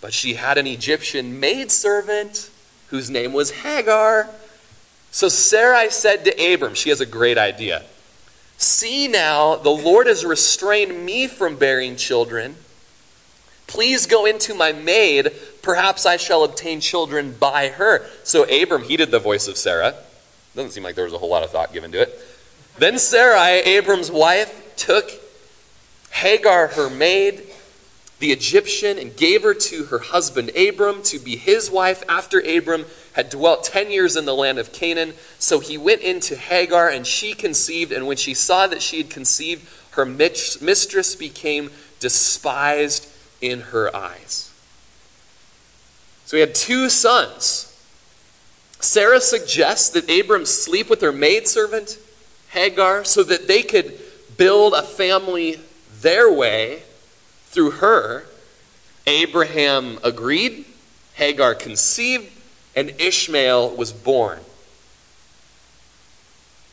But 0.00 0.12
she 0.12 0.34
had 0.34 0.58
an 0.58 0.66
Egyptian 0.66 1.40
maidservant 1.40 2.50
whose 2.88 3.10
name 3.10 3.32
was 3.32 3.50
Hagar. 3.50 4.28
So 5.10 5.28
Sarai 5.28 5.90
said 5.90 6.24
to 6.24 6.54
Abram, 6.54 6.74
she 6.74 6.90
has 6.90 7.00
a 7.00 7.06
great 7.06 7.38
idea. 7.38 7.84
See 8.60 9.08
now, 9.08 9.56
the 9.56 9.70
Lord 9.70 10.06
has 10.06 10.22
restrained 10.22 11.06
me 11.06 11.26
from 11.26 11.56
bearing 11.56 11.96
children. 11.96 12.56
Please 13.66 14.04
go 14.04 14.26
into 14.26 14.52
my 14.52 14.70
maid. 14.70 15.32
Perhaps 15.62 16.04
I 16.04 16.18
shall 16.18 16.44
obtain 16.44 16.80
children 16.82 17.32
by 17.32 17.68
her. 17.68 18.04
So 18.22 18.44
Abram 18.44 18.82
heeded 18.82 19.10
the 19.10 19.18
voice 19.18 19.48
of 19.48 19.56
Sarah. 19.56 19.94
Doesn't 20.54 20.72
seem 20.72 20.82
like 20.82 20.94
there 20.94 21.06
was 21.06 21.14
a 21.14 21.18
whole 21.18 21.30
lot 21.30 21.42
of 21.42 21.50
thought 21.50 21.72
given 21.72 21.90
to 21.92 22.02
it. 22.02 22.20
Then 22.76 22.98
Sarai, 22.98 23.60
Abram's 23.60 24.10
wife, 24.10 24.76
took 24.76 25.10
Hagar, 26.10 26.66
her 26.68 26.90
maid, 26.90 27.49
the 28.20 28.32
Egyptian, 28.32 28.98
and 28.98 29.16
gave 29.16 29.42
her 29.42 29.54
to 29.54 29.84
her 29.86 29.98
husband 29.98 30.50
Abram 30.56 31.02
to 31.04 31.18
be 31.18 31.36
his 31.36 31.70
wife 31.70 32.02
after 32.08 32.38
Abram 32.38 32.84
had 33.14 33.30
dwelt 33.30 33.64
10 33.64 33.90
years 33.90 34.14
in 34.14 34.24
the 34.24 34.34
land 34.34 34.58
of 34.58 34.72
Canaan. 34.72 35.14
So 35.38 35.58
he 35.58 35.76
went 35.76 36.02
into 36.02 36.36
Hagar, 36.36 36.88
and 36.88 37.06
she 37.06 37.34
conceived. 37.34 37.92
And 37.92 38.06
when 38.06 38.16
she 38.16 38.34
saw 38.34 38.66
that 38.68 38.82
she 38.82 38.98
had 38.98 39.10
conceived, 39.10 39.66
her 39.92 40.06
mistress 40.06 41.16
became 41.16 41.70
despised 41.98 43.08
in 43.40 43.60
her 43.60 43.94
eyes. 43.94 44.52
So 46.26 46.36
he 46.36 46.40
had 46.40 46.54
two 46.54 46.88
sons. 46.88 47.66
Sarah 48.78 49.20
suggests 49.20 49.90
that 49.90 50.08
Abram 50.08 50.46
sleep 50.46 50.88
with 50.88 51.00
her 51.00 51.12
maidservant, 51.12 51.98
Hagar, 52.50 53.04
so 53.04 53.22
that 53.24 53.48
they 53.48 53.62
could 53.62 53.98
build 54.36 54.74
a 54.74 54.82
family 54.82 55.60
their 56.00 56.32
way 56.32 56.82
through 57.50 57.72
her. 57.72 58.24
Abraham 59.06 59.98
agreed. 60.02 60.64
Hagar 61.14 61.54
conceived 61.54 62.30
and 62.74 62.90
Ishmael 62.98 63.70
was 63.76 63.92
born. 63.92 64.40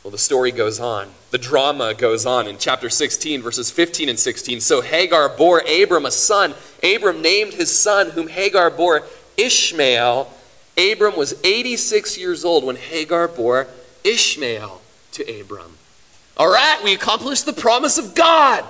Well, 0.03 0.11
the 0.11 0.17
story 0.17 0.51
goes 0.51 0.79
on. 0.79 1.09
The 1.31 1.37
drama 1.37 1.93
goes 1.93 2.25
on 2.25 2.47
in 2.47 2.57
chapter 2.57 2.89
16, 2.89 3.41
verses 3.41 3.69
15 3.71 4.07
and 4.07 4.17
16. 4.17 4.61
So 4.61 4.81
Hagar 4.81 5.27
bore 5.27 5.61
Abram 5.67 6.05
a 6.05 6.11
son. 6.11 6.53
Abram 6.81 7.21
named 7.21 7.53
his 7.53 7.77
son, 7.77 8.11
whom 8.11 8.29
Hagar 8.29 8.69
bore 8.69 9.03
Ishmael. 9.35 10.31
Abram 10.77 11.17
was 11.17 11.33
86 11.43 12.17
years 12.17 12.45
old 12.45 12.63
when 12.63 12.77
Hagar 12.77 13.27
bore 13.27 13.67
Ishmael 14.05 14.81
to 15.13 15.41
Abram. 15.41 15.73
All 16.37 16.49
right, 16.49 16.79
we 16.83 16.93
accomplished 16.93 17.45
the 17.45 17.53
promise 17.53 17.97
of 17.97 18.15
God. 18.15 18.63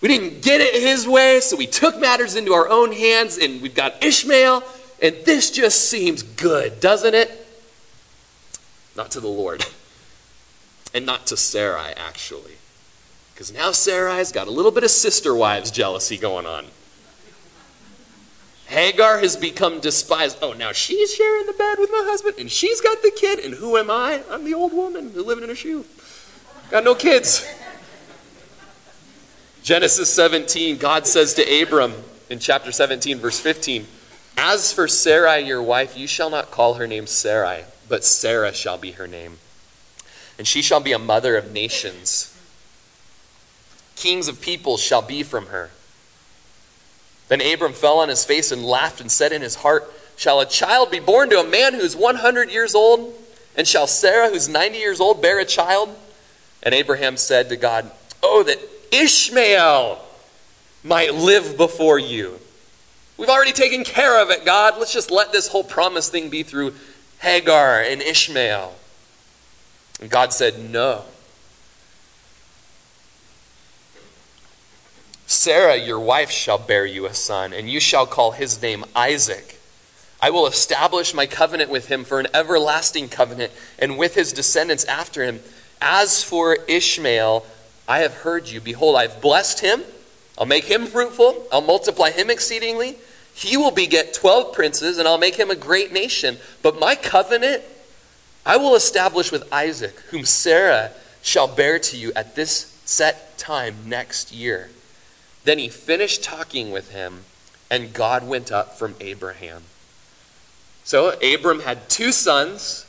We 0.00 0.08
didn't 0.08 0.42
get 0.42 0.60
it 0.60 0.80
his 0.80 1.08
way, 1.08 1.40
so 1.40 1.56
we 1.56 1.66
took 1.66 1.98
matters 1.98 2.36
into 2.36 2.52
our 2.52 2.68
own 2.68 2.92
hands, 2.92 3.36
and 3.36 3.60
we've 3.60 3.74
got 3.74 4.02
Ishmael. 4.04 4.62
And 5.02 5.16
this 5.24 5.50
just 5.50 5.88
seems 5.88 6.22
good, 6.22 6.80
doesn't 6.80 7.14
it? 7.14 7.46
Not 8.96 9.10
to 9.12 9.20
the 9.20 9.28
Lord. 9.28 9.64
And 10.94 11.04
not 11.04 11.26
to 11.26 11.36
Sarai, 11.36 11.92
actually. 11.98 12.54
Because 13.34 13.52
now 13.52 13.72
Sarai's 13.72 14.32
got 14.32 14.48
a 14.48 14.50
little 14.50 14.70
bit 14.70 14.84
of 14.84 14.90
sister 14.90 15.34
wives 15.34 15.70
jealousy 15.70 16.16
going 16.16 16.46
on. 16.46 16.64
Hagar 18.68 19.18
has 19.18 19.36
become 19.36 19.80
despised. 19.80 20.38
Oh, 20.42 20.54
now 20.54 20.72
she's 20.72 21.14
sharing 21.14 21.46
the 21.46 21.52
bed 21.52 21.78
with 21.78 21.90
my 21.90 22.04
husband, 22.06 22.36
and 22.38 22.50
she's 22.50 22.80
got 22.80 23.02
the 23.02 23.10
kid, 23.10 23.38
and 23.38 23.54
who 23.54 23.76
am 23.76 23.90
I? 23.90 24.22
I'm 24.30 24.44
the 24.44 24.54
old 24.54 24.72
woman 24.72 25.10
who 25.12 25.22
living 25.22 25.44
in 25.44 25.50
a 25.50 25.54
shoe. 25.54 25.84
Got 26.70 26.84
no 26.84 26.94
kids. 26.94 27.46
Genesis 29.68 30.08
17, 30.14 30.78
God 30.78 31.06
says 31.06 31.34
to 31.34 31.62
Abram 31.62 31.92
in 32.30 32.38
chapter 32.38 32.72
17, 32.72 33.18
verse 33.18 33.38
15, 33.38 33.86
as 34.38 34.72
for 34.72 34.88
Sarai, 34.88 35.40
your 35.40 35.60
wife, 35.60 35.94
you 35.94 36.06
shall 36.06 36.30
not 36.30 36.50
call 36.50 36.72
her 36.74 36.86
name 36.86 37.06
Sarai, 37.06 37.64
but 37.86 38.02
Sarah 38.02 38.54
shall 38.54 38.78
be 38.78 38.92
her 38.92 39.06
name. 39.06 39.36
And 40.38 40.46
she 40.46 40.62
shall 40.62 40.80
be 40.80 40.92
a 40.92 40.98
mother 40.98 41.36
of 41.36 41.52
nations. 41.52 42.34
Kings 43.94 44.26
of 44.26 44.40
peoples 44.40 44.82
shall 44.82 45.02
be 45.02 45.22
from 45.22 45.48
her. 45.48 45.68
Then 47.28 47.42
Abram 47.42 47.74
fell 47.74 47.98
on 47.98 48.08
his 48.08 48.24
face 48.24 48.50
and 48.50 48.64
laughed 48.64 49.02
and 49.02 49.12
said 49.12 49.32
in 49.32 49.42
his 49.42 49.56
heart, 49.56 49.84
Shall 50.16 50.40
a 50.40 50.46
child 50.46 50.90
be 50.90 50.98
born 50.98 51.28
to 51.28 51.40
a 51.40 51.46
man 51.46 51.74
who 51.74 51.80
is 51.80 51.94
100 51.94 52.50
years 52.50 52.74
old? 52.74 53.14
And 53.54 53.68
shall 53.68 53.86
Sarah, 53.86 54.30
who's 54.30 54.48
90 54.48 54.78
years 54.78 54.98
old, 54.98 55.20
bear 55.20 55.38
a 55.38 55.44
child? 55.44 55.94
And 56.62 56.74
Abraham 56.74 57.18
said 57.18 57.50
to 57.50 57.56
God, 57.58 57.90
Oh, 58.22 58.42
that 58.44 58.77
Ishmael 58.92 60.04
might 60.84 61.14
live 61.14 61.56
before 61.56 61.98
you. 61.98 62.38
We've 63.16 63.28
already 63.28 63.52
taken 63.52 63.84
care 63.84 64.22
of 64.22 64.30
it, 64.30 64.44
God. 64.44 64.74
Let's 64.78 64.92
just 64.92 65.10
let 65.10 65.32
this 65.32 65.48
whole 65.48 65.64
promise 65.64 66.08
thing 66.08 66.30
be 66.30 66.42
through 66.42 66.74
Hagar 67.18 67.80
and 67.82 68.00
Ishmael. 68.00 68.74
And 70.00 70.08
God 70.08 70.32
said, 70.32 70.58
No. 70.58 71.04
Sarah, 75.26 75.76
your 75.76 76.00
wife, 76.00 76.30
shall 76.30 76.56
bear 76.56 76.86
you 76.86 77.04
a 77.04 77.12
son, 77.12 77.52
and 77.52 77.68
you 77.68 77.80
shall 77.80 78.06
call 78.06 78.30
his 78.30 78.62
name 78.62 78.84
Isaac. 78.96 79.60
I 80.22 80.30
will 80.30 80.46
establish 80.46 81.12
my 81.12 81.26
covenant 81.26 81.70
with 81.70 81.88
him 81.88 82.04
for 82.04 82.18
an 82.18 82.28
everlasting 82.32 83.08
covenant, 83.08 83.52
and 83.78 83.98
with 83.98 84.14
his 84.14 84.32
descendants 84.32 84.84
after 84.84 85.22
him. 85.22 85.40
As 85.82 86.24
for 86.24 86.56
Ishmael, 86.66 87.44
I 87.88 88.00
have 88.00 88.14
heard 88.14 88.48
you. 88.48 88.60
Behold, 88.60 88.94
I've 88.96 89.20
blessed 89.20 89.60
him. 89.60 89.82
I'll 90.36 90.46
make 90.46 90.66
him 90.66 90.86
fruitful. 90.86 91.46
I'll 91.50 91.62
multiply 91.62 92.10
him 92.10 92.30
exceedingly. 92.30 92.96
He 93.34 93.56
will 93.56 93.70
beget 93.70 94.14
12 94.14 94.52
princes, 94.52 94.98
and 94.98 95.08
I'll 95.08 95.18
make 95.18 95.36
him 95.36 95.50
a 95.50 95.56
great 95.56 95.92
nation. 95.92 96.36
But 96.62 96.78
my 96.78 96.94
covenant 96.94 97.62
I 98.48 98.56
will 98.56 98.74
establish 98.74 99.30
with 99.30 99.52
Isaac, 99.52 100.00
whom 100.10 100.24
Sarah 100.24 100.92
shall 101.20 101.46
bear 101.46 101.78
to 101.80 101.98
you 101.98 102.12
at 102.16 102.34
this 102.34 102.80
set 102.86 103.36
time 103.36 103.76
next 103.84 104.32
year. 104.32 104.70
Then 105.44 105.58
he 105.58 105.68
finished 105.68 106.24
talking 106.24 106.70
with 106.70 106.90
him, 106.90 107.24
and 107.70 107.92
God 107.92 108.26
went 108.26 108.50
up 108.50 108.78
from 108.78 108.94
Abraham. 109.02 109.64
So 110.82 111.18
Abram 111.20 111.60
had 111.60 111.90
two 111.90 112.10
sons, 112.10 112.86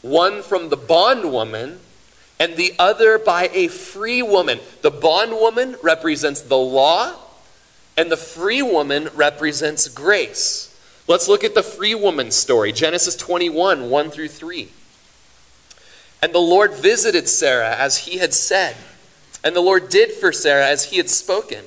one 0.00 0.42
from 0.42 0.68
the 0.68 0.76
bondwoman, 0.76 1.78
and 2.42 2.56
the 2.56 2.74
other 2.76 3.18
by 3.18 3.48
a 3.52 3.68
free 3.68 4.20
woman. 4.20 4.58
The 4.80 4.90
bondwoman 4.90 5.76
represents 5.80 6.40
the 6.40 6.56
law, 6.56 7.14
and 7.96 8.10
the 8.10 8.16
free 8.16 8.62
woman 8.62 9.10
represents 9.14 9.86
grace. 9.86 10.76
Let's 11.06 11.28
look 11.28 11.44
at 11.44 11.54
the 11.54 11.62
free 11.62 11.94
woman's 11.94 12.34
story 12.34 12.72
Genesis 12.72 13.14
21 13.14 13.88
1 13.88 14.10
through 14.10 14.26
3. 14.26 14.68
And 16.20 16.32
the 16.32 16.40
Lord 16.40 16.74
visited 16.74 17.28
Sarah 17.28 17.76
as 17.76 17.98
he 17.98 18.18
had 18.18 18.34
said, 18.34 18.74
and 19.44 19.54
the 19.54 19.60
Lord 19.60 19.88
did 19.88 20.10
for 20.10 20.32
Sarah 20.32 20.66
as 20.66 20.86
he 20.86 20.96
had 20.96 21.10
spoken. 21.10 21.64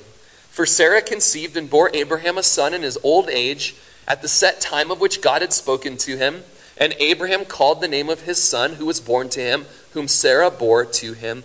For 0.50 0.66
Sarah 0.66 1.00
conceived 1.00 1.56
and 1.56 1.70
bore 1.70 1.90
Abraham 1.94 2.36
a 2.36 2.42
son 2.42 2.74
in 2.74 2.82
his 2.82 2.98
old 3.02 3.30
age 3.30 3.76
at 4.06 4.20
the 4.20 4.28
set 4.28 4.60
time 4.60 4.90
of 4.90 5.00
which 5.00 5.22
God 5.22 5.40
had 5.40 5.54
spoken 5.54 5.96
to 5.98 6.18
him. 6.18 6.44
And 6.76 6.94
Abraham 6.98 7.46
called 7.46 7.80
the 7.80 7.88
name 7.88 8.10
of 8.10 8.22
his 8.22 8.42
son 8.42 8.74
who 8.74 8.84
was 8.84 9.00
born 9.00 9.30
to 9.30 9.40
him, 9.40 9.64
whom 9.96 10.08
Sarah 10.08 10.50
bore 10.50 10.84
to 10.84 11.14
him, 11.14 11.42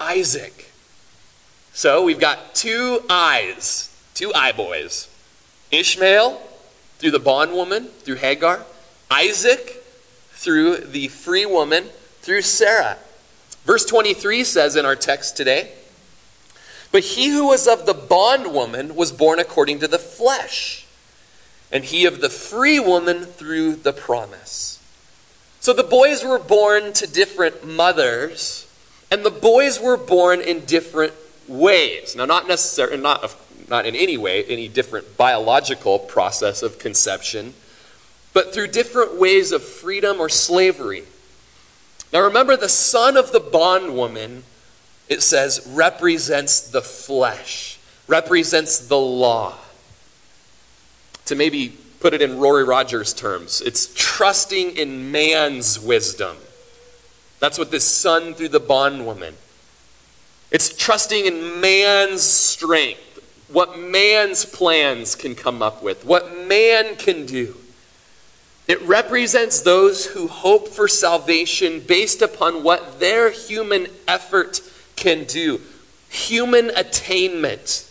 Isaac. 0.00 0.72
So 1.72 2.02
we've 2.02 2.18
got 2.18 2.56
two 2.56 3.04
eyes 3.08 3.90
two 4.14 4.32
eye 4.34 4.52
boys 4.52 5.08
Ishmael 5.70 6.40
through 6.98 7.12
the 7.12 7.20
bondwoman, 7.20 7.86
through 7.86 8.16
Hagar, 8.16 8.64
Isaac 9.08 9.84
through 10.30 10.78
the 10.78 11.06
free 11.06 11.46
woman, 11.46 11.84
through 12.20 12.42
Sarah. 12.42 12.98
Verse 13.64 13.84
23 13.84 14.42
says 14.42 14.74
in 14.74 14.84
our 14.84 14.96
text 14.96 15.36
today, 15.36 15.70
But 16.90 17.04
he 17.04 17.28
who 17.28 17.46
was 17.46 17.68
of 17.68 17.86
the 17.86 17.94
bondwoman 17.94 18.96
was 18.96 19.12
born 19.12 19.38
according 19.38 19.78
to 19.78 19.88
the 19.88 20.00
flesh, 20.00 20.84
and 21.70 21.84
he 21.84 22.04
of 22.04 22.20
the 22.20 22.28
free 22.28 22.80
woman 22.80 23.24
through 23.24 23.76
the 23.76 23.92
promise. 23.92 24.71
So 25.62 25.72
the 25.72 25.84
boys 25.84 26.24
were 26.24 26.40
born 26.40 26.92
to 26.94 27.06
different 27.06 27.64
mothers, 27.64 28.66
and 29.12 29.24
the 29.24 29.30
boys 29.30 29.80
were 29.80 29.96
born 29.96 30.40
in 30.40 30.64
different 30.64 31.12
ways. 31.46 32.16
Now, 32.16 32.24
not 32.24 32.48
necessarily, 32.48 32.96
not 32.96 33.32
not 33.68 33.86
in 33.86 33.94
any 33.94 34.18
way 34.18 34.42
any 34.44 34.66
different 34.66 35.16
biological 35.16 36.00
process 36.00 36.64
of 36.64 36.80
conception, 36.80 37.54
but 38.32 38.52
through 38.52 38.66
different 38.66 39.20
ways 39.20 39.52
of 39.52 39.62
freedom 39.62 40.18
or 40.18 40.28
slavery. 40.28 41.04
Now 42.12 42.22
remember, 42.22 42.56
the 42.56 42.68
son 42.68 43.16
of 43.16 43.30
the 43.30 43.38
bondwoman, 43.38 44.42
it 45.08 45.22
says, 45.22 45.64
represents 45.70 46.60
the 46.60 46.82
flesh, 46.82 47.78
represents 48.08 48.80
the 48.80 48.98
law. 48.98 49.54
To 51.26 51.36
maybe 51.36 51.78
put 52.02 52.12
it 52.12 52.20
in 52.20 52.38
Rory 52.38 52.64
Rodgers' 52.64 53.14
terms, 53.14 53.60
it's 53.60 53.94
trusting 53.94 54.76
in 54.76 55.12
man's 55.12 55.78
wisdom. 55.78 56.36
That's 57.38 57.58
what 57.58 57.70
this 57.70 57.84
son 57.84 58.34
through 58.34 58.48
the 58.48 58.60
bondwoman. 58.60 59.34
It's 60.50 60.76
trusting 60.76 61.24
in 61.26 61.60
man's 61.60 62.22
strength, 62.22 63.46
what 63.48 63.78
man's 63.78 64.44
plans 64.44 65.14
can 65.14 65.36
come 65.36 65.62
up 65.62 65.82
with, 65.82 66.04
what 66.04 66.46
man 66.46 66.96
can 66.96 67.24
do. 67.24 67.56
It 68.66 68.82
represents 68.82 69.60
those 69.60 70.06
who 70.06 70.26
hope 70.26 70.68
for 70.68 70.88
salvation 70.88 71.80
based 71.80 72.20
upon 72.20 72.64
what 72.64 72.98
their 72.98 73.30
human 73.30 73.86
effort 74.08 74.60
can 74.96 75.24
do. 75.24 75.60
Human 76.08 76.70
attainment 76.70 77.88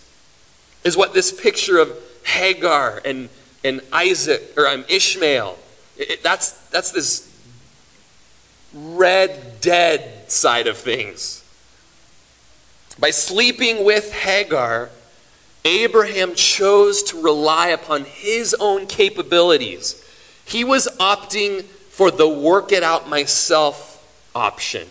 is 0.84 0.98
what 0.98 1.14
this 1.14 1.32
picture 1.32 1.78
of 1.78 1.92
Hagar 2.24 3.02
and, 3.06 3.30
and 3.64 3.82
Isaac, 3.92 4.54
or 4.58 4.68
um, 4.68 4.86
Ishmael, 4.90 5.58
it, 5.98 6.24
that's, 6.24 6.52
that's 6.70 6.92
this 6.92 7.28
red, 8.74 9.62
dead 9.62 10.32
side 10.32 10.68
of 10.68 10.78
things. 10.78 11.44
By 13.00 13.12
sleeping 13.12 13.84
with 13.84 14.14
Hagar, 14.14 14.90
Abraham 15.64 16.34
chose 16.36 17.04
to 17.04 17.22
rely 17.22 17.68
upon 17.68 18.06
his 18.06 18.56
own 18.60 18.88
capabilities 18.88 20.02
he 20.52 20.66
was 20.66 20.88
opting 21.00 21.64
for 21.64 22.12
the 22.12 22.28
work 22.28 22.74
it 22.74 22.84
out 22.84 23.10
myself 23.10 24.06
option. 24.36 24.88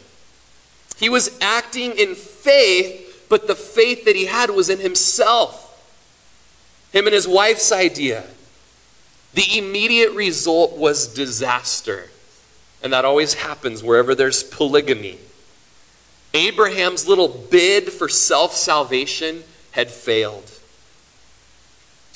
He 0.96 1.10
was 1.10 1.36
acting 1.40 1.98
in 1.98 2.14
faith, 2.14 3.26
but 3.28 3.46
the 3.46 3.54
faith 3.54 4.06
that 4.06 4.16
he 4.16 4.26
had 4.26 4.50
was 4.50 4.70
in 4.70 4.78
himself. 4.78 5.66
Him 6.92 7.06
and 7.06 7.14
his 7.14 7.28
wife's 7.28 7.72
idea. 7.72 8.24
The 9.34 9.58
immediate 9.58 10.12
result 10.12 10.76
was 10.76 11.06
disaster. 11.06 12.10
And 12.82 12.92
that 12.92 13.04
always 13.04 13.34
happens 13.34 13.82
wherever 13.82 14.14
there's 14.14 14.42
polygamy. 14.42 15.18
Abraham's 16.32 17.06
little 17.06 17.28
bid 17.28 17.92
for 17.92 18.08
self 18.08 18.54
salvation 18.54 19.44
had 19.72 19.90
failed. 19.90 20.50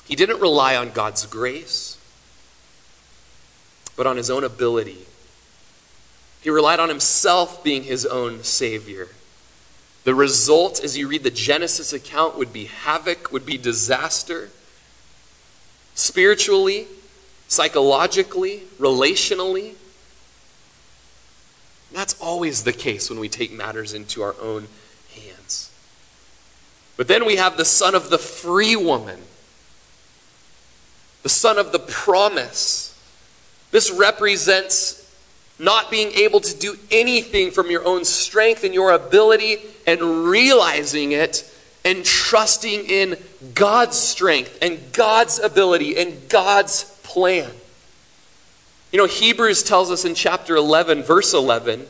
He 0.06 0.16
didn't 0.16 0.40
rely 0.40 0.76
on 0.76 0.90
God's 0.90 1.26
grace 1.26 1.98
but 3.96 4.06
on 4.06 4.16
his 4.16 4.30
own 4.30 4.44
ability. 4.44 5.06
He 6.40 6.50
relied 6.50 6.80
on 6.80 6.88
himself 6.88 7.62
being 7.64 7.84
his 7.84 8.04
own 8.04 8.42
Savior. 8.42 9.08
The 10.04 10.14
result, 10.14 10.82
as 10.82 10.98
you 10.98 11.08
read 11.08 11.22
the 11.22 11.30
Genesis 11.30 11.92
account, 11.92 12.36
would 12.36 12.52
be 12.52 12.66
havoc, 12.66 13.32
would 13.32 13.46
be 13.46 13.56
disaster. 13.56 14.50
Spiritually, 15.94 16.86
psychologically, 17.48 18.62
relationally. 18.78 19.74
That's 21.92 22.20
always 22.20 22.64
the 22.64 22.72
case 22.72 23.08
when 23.10 23.20
we 23.20 23.28
take 23.28 23.52
matters 23.52 23.94
into 23.94 24.22
our 24.22 24.34
own 24.40 24.68
hands. 25.14 25.70
But 26.96 27.08
then 27.08 27.24
we 27.24 27.36
have 27.36 27.56
the 27.56 27.64
son 27.64 27.94
of 27.94 28.10
the 28.10 28.18
free 28.18 28.76
woman, 28.76 29.20
the 31.22 31.28
son 31.28 31.58
of 31.58 31.72
the 31.72 31.78
promise 31.78 32.94
this 33.74 33.90
represents 33.90 35.04
not 35.58 35.90
being 35.90 36.12
able 36.12 36.38
to 36.38 36.56
do 36.56 36.78
anything 36.92 37.50
from 37.50 37.72
your 37.72 37.84
own 37.84 38.04
strength 38.04 38.62
and 38.62 38.72
your 38.72 38.92
ability 38.92 39.58
and 39.84 40.00
realizing 40.26 41.10
it 41.10 41.52
and 41.84 42.04
trusting 42.04 42.86
in 42.86 43.16
God's 43.52 43.98
strength 43.98 44.58
and 44.62 44.78
God's 44.92 45.40
ability 45.40 45.98
and 45.98 46.28
God's 46.28 46.84
plan. 47.14 47.50
You 48.92 48.98
know, 48.98 49.06
Hebrews 49.06 49.62
tells 49.62 49.90
us 49.90 50.04
in 50.04 50.14
chapter 50.14 50.56
11, 50.56 51.02
verse 51.02 51.32
11, 51.32 51.86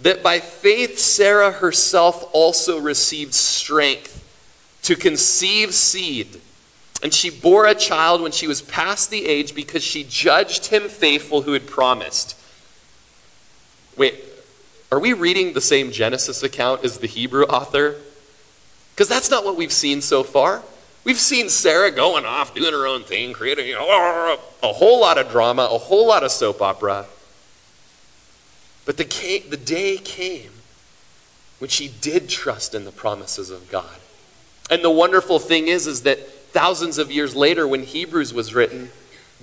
that 0.00 0.22
by 0.22 0.40
faith 0.40 0.98
Sarah 0.98 1.52
herself 1.52 2.28
also 2.32 2.78
received 2.78 3.32
strength 3.32 4.20
to 4.82 4.96
conceive 4.96 5.72
seed 5.72 6.40
and 7.04 7.12
she 7.12 7.28
bore 7.28 7.66
a 7.66 7.74
child 7.74 8.22
when 8.22 8.32
she 8.32 8.46
was 8.46 8.62
past 8.62 9.10
the 9.10 9.26
age 9.26 9.54
because 9.54 9.84
she 9.84 10.04
judged 10.04 10.66
him 10.66 10.88
faithful 10.88 11.42
who 11.42 11.52
had 11.52 11.66
promised. 11.66 12.34
Wait, 13.94 14.24
are 14.90 14.98
we 14.98 15.12
reading 15.12 15.52
the 15.52 15.60
same 15.60 15.92
Genesis 15.92 16.42
account 16.42 16.82
as 16.82 16.98
the 16.98 17.06
Hebrew 17.06 17.44
author? 17.44 17.96
Because 18.94 19.06
that's 19.06 19.30
not 19.30 19.44
what 19.44 19.54
we've 19.54 19.70
seen 19.70 20.00
so 20.00 20.22
far. 20.22 20.62
We've 21.04 21.18
seen 21.18 21.50
Sarah 21.50 21.90
going 21.90 22.24
off, 22.24 22.54
doing 22.54 22.72
her 22.72 22.86
own 22.86 23.02
thing, 23.04 23.34
creating 23.34 23.66
you 23.66 23.74
know, 23.74 24.38
a 24.62 24.72
whole 24.72 25.00
lot 25.00 25.18
of 25.18 25.30
drama, 25.30 25.68
a 25.70 25.78
whole 25.78 26.08
lot 26.08 26.24
of 26.24 26.30
soap 26.30 26.62
opera. 26.62 27.06
But 28.86 28.96
the, 28.96 29.04
came, 29.04 29.50
the 29.50 29.58
day 29.58 29.98
came 29.98 30.50
when 31.58 31.68
she 31.68 31.88
did 31.88 32.28
trust 32.30 32.74
in 32.74 32.84
the 32.84 32.92
promises 32.92 33.50
of 33.50 33.70
God. 33.70 33.96
And 34.70 34.82
the 34.82 34.90
wonderful 34.90 35.38
thing 35.38 35.68
is, 35.68 35.86
is 35.86 36.02
that 36.02 36.26
thousands 36.52 36.96
of 36.96 37.12
years 37.12 37.36
later, 37.36 37.68
when 37.68 37.82
Hebrews 37.82 38.32
was 38.32 38.54
written, 38.54 38.90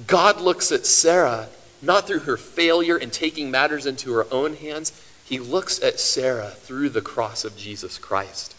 God 0.07 0.41
looks 0.41 0.71
at 0.71 0.87
Sarah 0.87 1.47
not 1.81 2.07
through 2.07 2.19
her 2.19 2.37
failure 2.37 2.97
in 2.97 3.11
taking 3.11 3.51
matters 3.51 3.85
into 3.85 4.13
her 4.13 4.25
own 4.31 4.55
hands, 4.55 4.91
he 5.23 5.39
looks 5.39 5.81
at 5.81 5.99
Sarah 5.99 6.49
through 6.49 6.89
the 6.89 7.01
cross 7.01 7.45
of 7.45 7.55
Jesus 7.55 7.97
Christ 7.97 8.55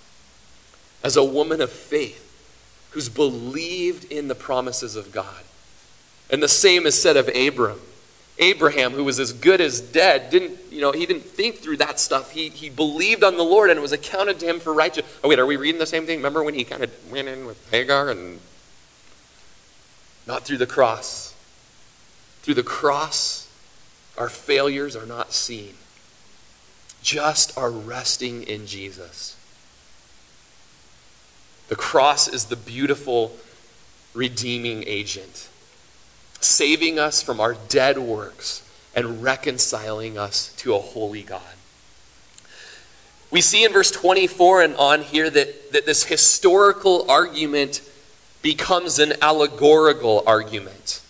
as 1.03 1.17
a 1.17 1.25
woman 1.25 1.61
of 1.61 1.71
faith 1.71 2.22
who's 2.93 3.09
believed 3.09 4.11
in 4.11 4.29
the 4.29 4.35
promises 4.35 4.97
of 4.97 5.13
God. 5.13 5.43
And 6.31 6.43
the 6.43 6.49
same 6.49 6.87
is 6.87 7.01
said 7.01 7.17
of 7.17 7.29
Abram. 7.29 7.81
Abraham, 8.39 8.93
who 8.93 9.05
was 9.05 9.21
as 9.21 9.33
good 9.33 9.61
as 9.61 9.81
dead, 9.81 10.31
didn't, 10.31 10.59
you 10.71 10.81
know, 10.81 10.93
he 10.93 11.05
didn't 11.05 11.25
think 11.25 11.59
through 11.59 11.77
that 11.79 12.01
stuff. 12.01 12.31
He, 12.31 12.49
he 12.49 12.71
believed 12.71 13.23
on 13.23 13.37
the 13.37 13.43
Lord 13.43 13.71
and 13.71 13.79
it 13.79 13.83
was 13.83 13.93
accounted 13.93 14.41
to 14.41 14.47
him 14.47 14.59
for 14.59 14.73
righteous. 14.73 15.07
Oh, 15.23 15.29
wait, 15.29 15.39
are 15.39 15.47
we 15.47 15.57
reading 15.57 15.79
the 15.79 15.87
same 15.87 16.07
thing? 16.07 16.19
Remember 16.19 16.43
when 16.43 16.55
he 16.55 16.65
kind 16.65 16.83
of 16.83 16.91
went 17.11 17.29
in 17.29 17.47
with 17.47 17.71
Hagar 17.71 18.09
and 18.09 18.41
not 20.27 20.45
through 20.45 20.59
the 20.59 20.67
cross. 20.67 21.35
Through 22.43 22.55
the 22.55 22.63
cross, 22.63 23.49
our 24.19 24.29
failures 24.29 24.97
are 24.97 25.07
not 25.07 25.33
seen, 25.33 25.75
just 27.03 27.57
our 27.57 27.71
resting 27.71 28.43
in 28.43 28.67
Jesus. 28.67 29.37
The 31.69 31.77
cross 31.77 32.29
is 32.29 32.47
the 32.47 32.57
beautiful 32.57 33.37
redeeming 34.15 34.85
agent 34.87 35.49
saving 36.45 36.99
us 36.99 37.23
from 37.23 37.41
our 37.41 37.55
dead 37.69 37.99
works 37.99 38.69
and 38.95 39.23
reconciling 39.23 40.19
us 40.19 40.53
to 40.57 40.75
a 40.75 40.79
holy 40.79 41.23
God. 41.23 41.41
We 43.31 43.41
see 43.41 43.65
in 43.65 43.73
verse 43.73 43.91
24 43.91 44.63
and 44.63 44.77
on 44.77 45.03
here 45.03 45.31
that, 45.31 45.73
that 45.73 45.87
this 45.87 46.05
historical 46.05 47.11
argument 47.11 47.81
becomes 48.43 48.99
an 48.99 49.15
allegorical 49.23 50.23
argument. 50.27 51.01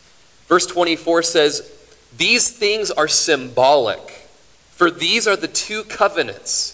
Verse 0.46 0.66
24 0.66 1.22
says, 1.24 1.72
These 2.16 2.50
things 2.50 2.90
are 2.92 3.08
symbolic, 3.08 4.28
for 4.70 4.90
these 4.90 5.26
are 5.26 5.36
the 5.36 5.48
two 5.48 5.82
covenants 5.84 6.71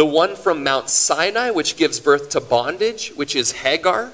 the 0.00 0.06
one 0.06 0.34
from 0.34 0.64
Mount 0.64 0.88
Sinai, 0.88 1.50
which 1.50 1.76
gives 1.76 2.00
birth 2.00 2.30
to 2.30 2.40
bondage, 2.40 3.10
which 3.16 3.36
is 3.36 3.52
Hagar 3.52 4.10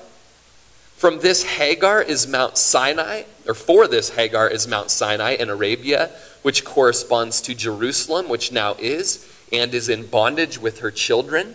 from 0.96 1.20
this 1.20 1.44
Hagar 1.44 2.02
is 2.02 2.26
Mount 2.26 2.58
Sinai, 2.58 3.22
or 3.46 3.54
for 3.54 3.86
this 3.86 4.08
Hagar 4.10 4.48
is 4.48 4.66
Mount 4.66 4.90
Sinai 4.90 5.36
in 5.36 5.48
Arabia, 5.48 6.10
which 6.42 6.64
corresponds 6.64 7.40
to 7.42 7.54
Jerusalem, 7.54 8.28
which 8.28 8.50
now 8.50 8.74
is, 8.80 9.24
and 9.52 9.72
is 9.72 9.88
in 9.88 10.08
bondage 10.08 10.58
with 10.58 10.80
her 10.80 10.90
children. 10.90 11.54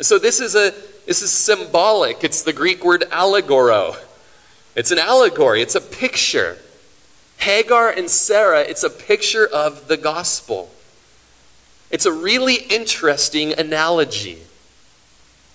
So 0.00 0.18
this 0.18 0.40
is 0.40 0.56
a 0.56 0.74
this 1.06 1.22
is 1.22 1.30
symbolic. 1.30 2.24
It's 2.24 2.42
the 2.42 2.52
Greek 2.52 2.84
word 2.84 3.02
allegoro. 3.12 3.94
It's 4.74 4.90
an 4.90 4.98
allegory, 4.98 5.62
it's 5.62 5.76
a 5.76 5.80
picture. 5.80 6.56
Hagar 7.36 7.90
and 7.90 8.10
Sarah, 8.10 8.62
it's 8.62 8.82
a 8.82 8.90
picture 8.90 9.46
of 9.46 9.86
the 9.86 9.96
gospel. 9.96 10.68
It's 11.92 12.06
a 12.06 12.12
really 12.12 12.56
interesting 12.56 13.52
analogy. 13.52 14.38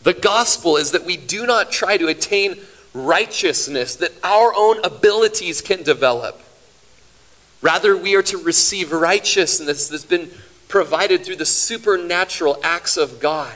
The 0.04 0.14
gospel 0.14 0.78
is 0.78 0.92
that 0.92 1.04
we 1.04 1.18
do 1.18 1.46
not 1.46 1.72
try 1.72 1.98
to 1.98 2.08
attain 2.08 2.56
righteousness 2.94 3.96
that 3.98 4.14
our 4.24 4.54
own 4.56 4.84
abilities 4.86 5.62
can 5.62 5.84
develop. 5.84 6.42
Rather, 7.62 7.98
we 7.98 8.16
are 8.16 8.24
to 8.24 8.38
receive 8.38 8.92
righteousness 8.92 9.88
that's 9.90 10.06
been 10.06 10.30
provided 10.68 11.26
through 11.26 11.38
the 11.38 11.46
supernatural 11.46 12.60
acts 12.64 12.98
of 12.98 13.20
God, 13.20 13.56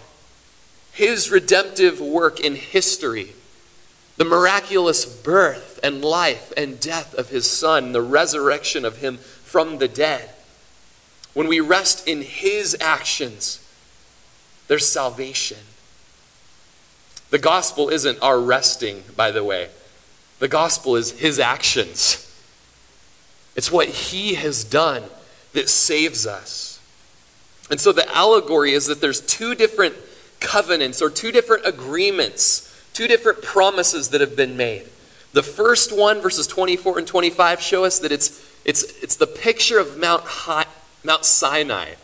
His 0.92 1.30
redemptive 1.30 2.02
work 2.02 2.40
in 2.40 2.56
history, 2.56 3.34
the 4.18 4.26
miraculous 4.26 5.06
birth 5.06 5.80
and 5.84 6.04
life 6.04 6.52
and 6.58 6.80
death 6.80 7.14
of 7.16 7.30
his 7.30 7.50
son, 7.50 7.92
the 7.92 8.02
resurrection 8.02 8.86
of 8.86 8.98
him 8.98 9.18
from 9.18 9.78
the 9.78 9.88
dead. 9.88 10.30
When 11.34 11.48
we 11.48 11.60
rest 11.60 12.08
in 12.08 12.22
his 12.22 12.76
actions, 12.82 13.66
there's 14.68 14.88
salvation. 14.88 15.58
The 17.30 17.40
gospel 17.40 17.90
isn't 17.90 18.22
our 18.22 18.40
resting, 18.40 19.04
by 19.16 19.32
the 19.32 19.44
way. 19.44 19.70
The 20.40 20.48
gospel 20.48 20.96
is 20.96 21.12
his 21.12 21.40
actions. 21.40 22.28
It's 23.56 23.72
what 23.72 23.88
he 23.88 24.36
has 24.36 24.64
done 24.64 25.04
that 25.54 25.70
saves 25.70 26.26
us. 26.26 26.80
And 27.70 27.80
so 27.80 27.92
the 27.92 28.10
allegory 28.14 28.74
is 28.74 28.88
that 28.88 29.00
there's 29.00 29.22
two 29.22 29.56
different 29.56 29.96
covenants 30.40 31.02
or 31.02 31.10
two 31.10 31.32
different 31.32 31.66
agreements, 31.66 32.68
two 32.94 33.08
different 33.08 33.42
promises 33.42 34.10
that 34.10 34.20
have 34.20 34.36
been 34.36 34.58
made. 34.58 34.88
The 35.34 35.44
first 35.44 35.98
one, 35.98 36.20
verses 36.22 36.48
24 36.48 37.00
and 37.00 37.08
25, 37.08 37.62
show 37.62 37.86
us 37.86 38.00
that 38.00 38.12
it's, 38.12 38.46
it's, 38.66 38.84
it's 39.02 39.16
the 39.16 39.28
picture 39.28 39.80
of 39.80 39.98
Mount, 39.98 40.24
High, 40.24 40.66
Mount 41.04 41.26
Sinai, 41.26 41.96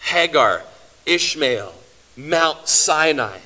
Hagar, 0.00 0.62
Ishmael, 1.04 1.72
Mount 2.16 2.68
Sinai. 2.68 3.38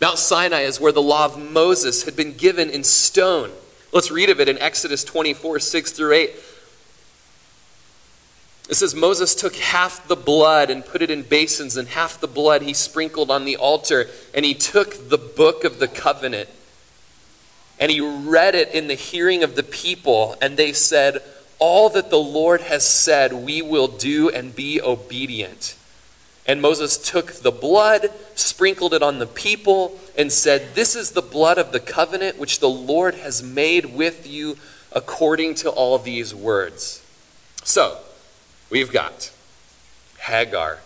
Mount 0.00 0.18
Sinai 0.18 0.60
is 0.60 0.80
where 0.80 0.92
the 0.92 1.02
law 1.02 1.24
of 1.24 1.38
Moses 1.38 2.04
had 2.04 2.14
been 2.14 2.36
given 2.36 2.70
in 2.70 2.84
stone. 2.84 3.50
Let's 3.92 4.10
read 4.10 4.30
of 4.30 4.40
it 4.40 4.48
in 4.48 4.58
Exodus 4.58 5.02
24, 5.02 5.58
6 5.58 5.92
through 5.92 6.12
8. 6.12 6.30
It 8.68 8.74
says, 8.74 8.94
Moses 8.94 9.34
took 9.34 9.56
half 9.56 10.06
the 10.06 10.16
blood 10.16 10.68
and 10.68 10.84
put 10.84 11.00
it 11.00 11.10
in 11.10 11.22
basins, 11.22 11.76
and 11.76 11.88
half 11.88 12.20
the 12.20 12.28
blood 12.28 12.62
he 12.62 12.74
sprinkled 12.74 13.30
on 13.30 13.46
the 13.46 13.56
altar, 13.56 14.08
and 14.34 14.44
he 14.44 14.52
took 14.52 15.08
the 15.08 15.16
book 15.16 15.64
of 15.64 15.78
the 15.78 15.88
covenant, 15.88 16.50
and 17.80 17.90
he 17.90 18.00
read 18.00 18.54
it 18.54 18.74
in 18.74 18.86
the 18.86 18.94
hearing 18.94 19.42
of 19.42 19.56
the 19.56 19.62
people, 19.62 20.36
and 20.42 20.56
they 20.56 20.74
said, 20.74 21.22
All 21.58 21.88
that 21.90 22.10
the 22.10 22.18
Lord 22.18 22.62
has 22.62 22.86
said, 22.86 23.32
we 23.32 23.62
will 23.62 23.88
do 23.88 24.28
and 24.28 24.54
be 24.54 24.80
obedient. 24.80 25.76
And 26.46 26.62
Moses 26.62 26.96
took 26.96 27.32
the 27.32 27.50
blood, 27.50 28.10
sprinkled 28.34 28.94
it 28.94 29.02
on 29.02 29.18
the 29.18 29.26
people, 29.26 29.98
and 30.16 30.32
said, 30.32 30.74
This 30.74 30.96
is 30.96 31.10
the 31.10 31.22
blood 31.22 31.58
of 31.58 31.72
the 31.72 31.80
covenant 31.80 32.38
which 32.38 32.60
the 32.60 32.68
Lord 32.68 33.16
has 33.16 33.42
made 33.42 33.86
with 33.86 34.26
you 34.26 34.56
according 34.92 35.56
to 35.56 35.70
all 35.70 35.98
these 35.98 36.34
words. 36.34 37.04
So, 37.64 37.98
We've 38.70 38.92
got 38.92 39.30
Hagar, 40.18 40.80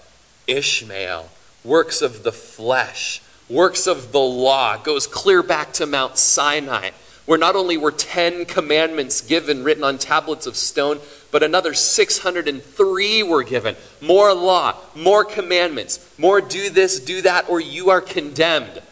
Ishmael, 0.46 1.30
works 1.64 2.00
of 2.00 2.22
the 2.22 2.32
flesh, 2.32 3.20
works 3.48 3.88
of 3.88 4.12
the 4.12 4.20
law, 4.20 4.76
goes 4.76 5.06
clear 5.08 5.42
back 5.42 5.72
to 5.74 5.86
Mount 5.86 6.16
Sinai, 6.16 6.90
where 7.26 7.38
not 7.38 7.54
only 7.56 7.76
were 7.76 7.92
10 7.92 8.46
commandments 8.46 9.20
given 9.20 9.62
written 9.64 9.84
on 9.84 9.98
tablets 9.98 10.46
of 10.46 10.56
stone, 10.56 10.98
but 11.30 11.42
another 11.42 11.72
603 11.72 13.22
were 13.22 13.42
given. 13.42 13.76
More 14.00 14.34
law, 14.34 14.76
more 14.94 15.24
commandments, 15.24 16.14
more 16.18 16.40
do 16.40 16.68
this, 16.68 17.00
do 17.00 17.22
that, 17.22 17.48
or 17.48 17.60
you 17.60 17.90
are 17.90 18.00
condemned. 18.00 18.82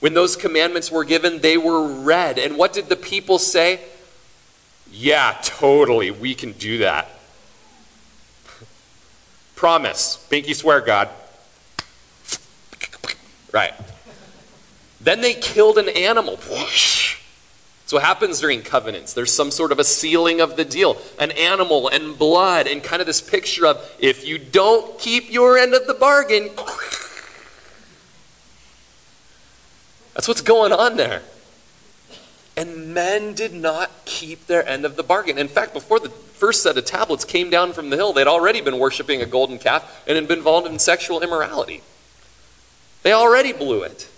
When 0.00 0.14
those 0.14 0.36
commandments 0.36 0.90
were 0.90 1.04
given, 1.04 1.40
they 1.40 1.58
were 1.58 1.86
read. 1.86 2.38
And 2.38 2.56
what 2.56 2.72
did 2.72 2.88
the 2.88 2.96
people 2.96 3.38
say? 3.38 3.80
Yeah, 4.90 5.36
totally. 5.42 6.10
We 6.10 6.34
can 6.34 6.52
do 6.52 6.78
that. 6.78 7.08
Promise. 9.56 10.26
Pinky 10.30 10.54
swear, 10.54 10.80
God. 10.80 11.10
Right. 13.52 13.74
Then 15.00 15.20
they 15.20 15.34
killed 15.34 15.78
an 15.78 15.88
animal. 15.88 16.36
So 17.86 17.96
what 17.96 18.04
happens 18.04 18.40
during 18.40 18.62
covenants? 18.62 19.14
There's 19.14 19.34
some 19.34 19.50
sort 19.50 19.72
of 19.72 19.78
a 19.78 19.84
sealing 19.84 20.40
of 20.40 20.56
the 20.56 20.64
deal, 20.64 20.96
an 21.18 21.30
animal 21.32 21.88
and 21.88 22.16
blood, 22.16 22.66
and 22.68 22.82
kind 22.84 23.00
of 23.00 23.06
this 23.06 23.20
picture 23.20 23.66
of 23.66 23.96
if 23.98 24.24
you 24.26 24.38
don't 24.38 24.98
keep 24.98 25.32
your 25.32 25.58
end 25.58 25.74
of 25.74 25.86
the 25.86 25.94
bargain. 25.94 26.50
That's 30.14 30.28
what's 30.28 30.42
going 30.42 30.72
on 30.72 30.96
there. 30.96 31.22
And 32.56 32.92
men 32.92 33.32
did 33.32 33.54
not 33.54 33.90
keep 34.04 34.46
their 34.46 34.68
end 34.68 34.84
of 34.84 34.96
the 34.96 35.02
bargain. 35.02 35.38
In 35.38 35.48
fact, 35.48 35.72
before 35.72 35.98
the 35.98 36.10
first 36.10 36.62
set 36.62 36.76
of 36.76 36.84
tablets 36.84 37.24
came 37.24 37.48
down 37.48 37.72
from 37.72 37.88
the 37.88 37.96
hill, 37.96 38.12
they'd 38.12 38.26
already 38.26 38.60
been 38.60 38.78
worshiping 38.78 39.22
a 39.22 39.26
golden 39.26 39.58
calf 39.58 40.04
and 40.06 40.16
had 40.16 40.28
been 40.28 40.38
involved 40.38 40.66
in 40.66 40.78
sexual 40.78 41.22
immorality. 41.22 41.80
They 43.02 43.14
already 43.14 43.54
blew 43.54 43.82
it. 43.82 44.09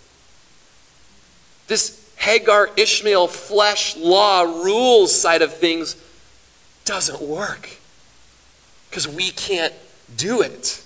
This 1.69 1.99
Hagar 2.17 2.71
Ishmael 2.77 3.29
flesh 3.29 3.97
law 3.97 4.43
rules 4.43 5.19
side 5.19 5.43
of 5.43 5.55
things 5.55 5.97
doesn't 6.85 7.21
work 7.21 7.69
because 8.89 9.09
we 9.09 9.31
can't 9.31 9.75
do 10.17 10.43
it. 10.43 10.83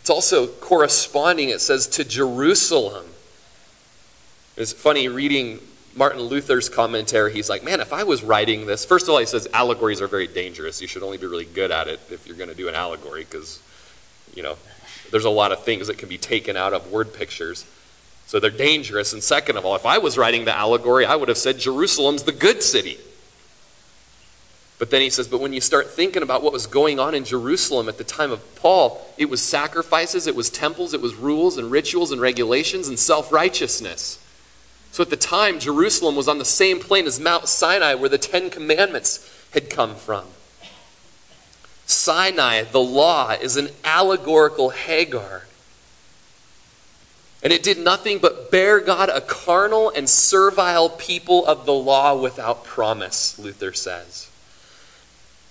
It's 0.00 0.10
also 0.10 0.46
corresponding, 0.46 1.50
it 1.50 1.60
says, 1.60 1.86
to 1.88 2.04
Jerusalem. 2.04 3.06
It's 4.56 4.72
funny 4.72 5.08
reading 5.08 5.60
Martin 5.94 6.20
Luther's 6.20 6.68
commentary. 6.68 7.32
He's 7.32 7.48
like, 7.48 7.62
man, 7.62 7.80
if 7.80 7.92
I 7.92 8.02
was 8.02 8.22
writing 8.22 8.66
this, 8.66 8.84
first 8.84 9.06
of 9.06 9.10
all, 9.10 9.18
he 9.18 9.26
says 9.26 9.46
allegories 9.52 10.00
are 10.00 10.06
very 10.06 10.26
dangerous. 10.26 10.80
You 10.80 10.88
should 10.88 11.02
only 11.02 11.18
be 11.18 11.26
really 11.26 11.44
good 11.44 11.70
at 11.70 11.88
it 11.88 12.00
if 12.10 12.26
you're 12.26 12.36
going 12.36 12.50
to 12.50 12.56
do 12.56 12.68
an 12.68 12.74
allegory 12.74 13.24
because, 13.24 13.62
you 14.34 14.42
know, 14.42 14.56
there's 15.10 15.24
a 15.24 15.30
lot 15.30 15.52
of 15.52 15.64
things 15.64 15.86
that 15.86 15.98
can 15.98 16.08
be 16.08 16.18
taken 16.18 16.56
out 16.56 16.72
of 16.72 16.90
word 16.90 17.12
pictures. 17.12 17.66
So 18.26 18.38
they're 18.38 18.50
dangerous. 18.50 19.12
And 19.12 19.22
second 19.22 19.56
of 19.56 19.64
all, 19.64 19.74
if 19.74 19.84
I 19.84 19.98
was 19.98 20.16
writing 20.16 20.44
the 20.44 20.56
allegory, 20.56 21.04
I 21.04 21.16
would 21.16 21.28
have 21.28 21.38
said 21.38 21.58
Jerusalem's 21.58 22.22
the 22.22 22.32
good 22.32 22.62
city. 22.62 22.98
But 24.78 24.90
then 24.90 25.02
he 25.02 25.10
says, 25.10 25.28
but 25.28 25.40
when 25.40 25.52
you 25.52 25.60
start 25.60 25.90
thinking 25.90 26.22
about 26.22 26.42
what 26.42 26.54
was 26.54 26.66
going 26.66 26.98
on 26.98 27.14
in 27.14 27.24
Jerusalem 27.24 27.88
at 27.88 27.98
the 27.98 28.04
time 28.04 28.32
of 28.32 28.54
Paul, 28.56 29.04
it 29.18 29.28
was 29.28 29.42
sacrifices, 29.42 30.26
it 30.26 30.34
was 30.34 30.48
temples, 30.48 30.94
it 30.94 31.02
was 31.02 31.14
rules 31.14 31.58
and 31.58 31.70
rituals 31.70 32.12
and 32.12 32.20
regulations 32.20 32.88
and 32.88 32.98
self 32.98 33.30
righteousness. 33.30 34.24
So 34.92 35.02
at 35.02 35.10
the 35.10 35.16
time, 35.16 35.60
Jerusalem 35.60 36.16
was 36.16 36.28
on 36.28 36.38
the 36.38 36.44
same 36.44 36.80
plane 36.80 37.06
as 37.06 37.20
Mount 37.20 37.46
Sinai, 37.46 37.94
where 37.94 38.08
the 38.08 38.16
Ten 38.16 38.48
Commandments 38.48 39.46
had 39.52 39.68
come 39.68 39.94
from. 39.94 40.24
Sinai, 41.90 42.62
the 42.62 42.80
law, 42.80 43.30
is 43.30 43.56
an 43.56 43.68
allegorical 43.84 44.70
Hagar. 44.70 45.46
And 47.42 47.52
it 47.52 47.62
did 47.62 47.78
nothing 47.78 48.18
but 48.18 48.50
bear 48.50 48.80
God 48.80 49.08
a 49.08 49.20
carnal 49.20 49.90
and 49.90 50.08
servile 50.08 50.90
people 50.90 51.46
of 51.46 51.64
the 51.64 51.72
law 51.72 52.14
without 52.14 52.64
promise, 52.64 53.38
Luther 53.38 53.72
says. 53.72 54.28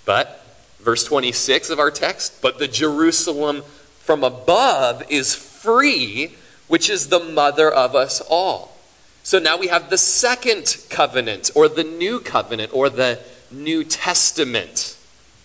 But, 0.06 0.46
verse 0.80 1.04
26 1.04 1.70
of 1.70 1.80
our 1.80 1.92
text, 1.92 2.42
but 2.42 2.60
the 2.60 2.68
Jerusalem 2.68 3.64
from 4.00 4.24
above 4.24 5.04
is 5.10 5.34
free, 5.34 6.36
which 6.68 6.90
is 6.90 7.10
the 7.10 7.20
mother 7.20 7.72
of 7.72 7.96
us 7.96 8.22
all. 8.30 8.78
So 9.24 9.40
now 9.40 9.58
we 9.58 9.68
have 9.68 9.90
the 9.90 9.98
second 9.98 10.78
covenant, 10.90 11.52
or 11.56 11.68
the 11.68 11.84
new 11.84 12.20
covenant, 12.20 12.72
or 12.74 12.90
the 12.90 13.20
New 13.52 13.84
Testament. 13.84 14.96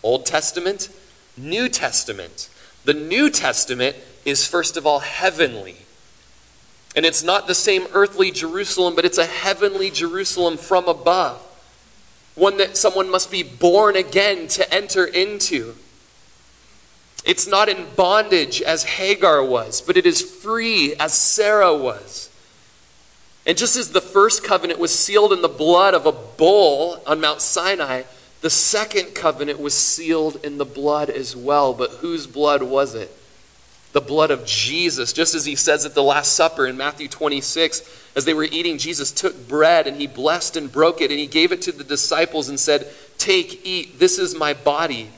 Old 0.05 0.27
Testament, 0.27 0.91
New 1.37 1.69
Testament. 1.69 2.49
The 2.85 2.95
New 2.95 3.31
Testament 3.31 3.97
is, 4.25 4.47
first 4.47 4.77
of 4.77 4.87
all, 4.87 5.01
heavenly. 5.01 5.77
And 6.95 7.05
it's 7.05 7.25
not 7.25 7.47
the 7.47 7.55
same 7.55 7.87
earthly 7.93 8.31
Jerusalem, 8.31 8.95
but 8.95 9.05
it's 9.05 9.19
a 9.19 9.27
heavenly 9.27 9.91
Jerusalem 9.91 10.59
from 10.59 10.87
above. 10.87 11.41
One 12.35 12.59
that 12.59 12.77
someone 12.77 13.11
must 13.11 13.31
be 13.31 13.43
born 13.43 13.97
again 13.97 14.47
to 14.49 14.73
enter 14.73 15.05
into. 15.05 15.75
It's 17.25 17.47
not 17.47 17.69
in 17.69 17.87
bondage 17.97 18.61
as 18.61 18.85
Hagar 18.85 19.43
was, 19.43 19.81
but 19.81 19.97
it 19.97 20.05
is 20.05 20.21
free 20.21 20.95
as 21.01 21.15
Sarah 21.15 21.75
was. 21.75 22.29
And 23.47 23.57
just 23.57 23.77
as 23.77 23.93
the 23.93 24.01
first 24.01 24.45
covenant 24.45 24.79
was 24.79 24.97
sealed 24.97 25.33
in 25.33 25.43
the 25.43 25.49
blood 25.49 25.95
of 25.95 26.07
a 26.07 26.13
bull 26.13 27.03
on 27.07 27.21
Mount 27.21 27.41
Sinai, 27.41 28.03
the 28.45 28.51
second 28.51 29.15
covenant 29.15 29.59
was 29.59 29.73
sealed 29.73 30.45
in 30.45 30.59
the 30.59 30.67
blood 30.67 31.09
as 31.09 31.35
well. 31.35 31.73
But 31.73 31.91
whose 31.93 32.27
blood 32.27 32.63
was 32.63 32.95
it? 32.95 33.11
The 33.95 34.03
blood 34.03 34.31
of 34.31 34.45
Jesus. 34.45 35.15
Just 35.15 35.35
as 35.35 35.47
he 35.47 35.57
says 35.57 35.87
at 35.87 35.95
the 35.95 36.03
Last 36.03 36.35
Supper 36.35 36.67
in 36.67 36.77
Matthew 36.77 37.09
26, 37.09 38.11
as 38.15 38.27
they 38.27 38.35
were 38.35 38.45
eating, 38.45 38.77
Jesus 38.77 39.13
took 39.13 39.49
bread 39.49 39.87
and 39.87 39.97
he 39.97 40.07
blessed 40.07 40.59
and 40.59 40.71
broke 40.71 41.01
it 41.01 41.11
and 41.11 41.19
he 41.19 41.27
gave 41.27 41.53
it 41.53 41.63
to 41.63 41.73
the 41.73 41.85
disciples 41.85 42.51
and 42.51 42.61
said, 42.61 42.87
Take, 43.17 43.65
eat, 43.65 43.99
this 43.99 44.19
is 44.19 44.37
my 44.37 44.53
body. 44.53 45.09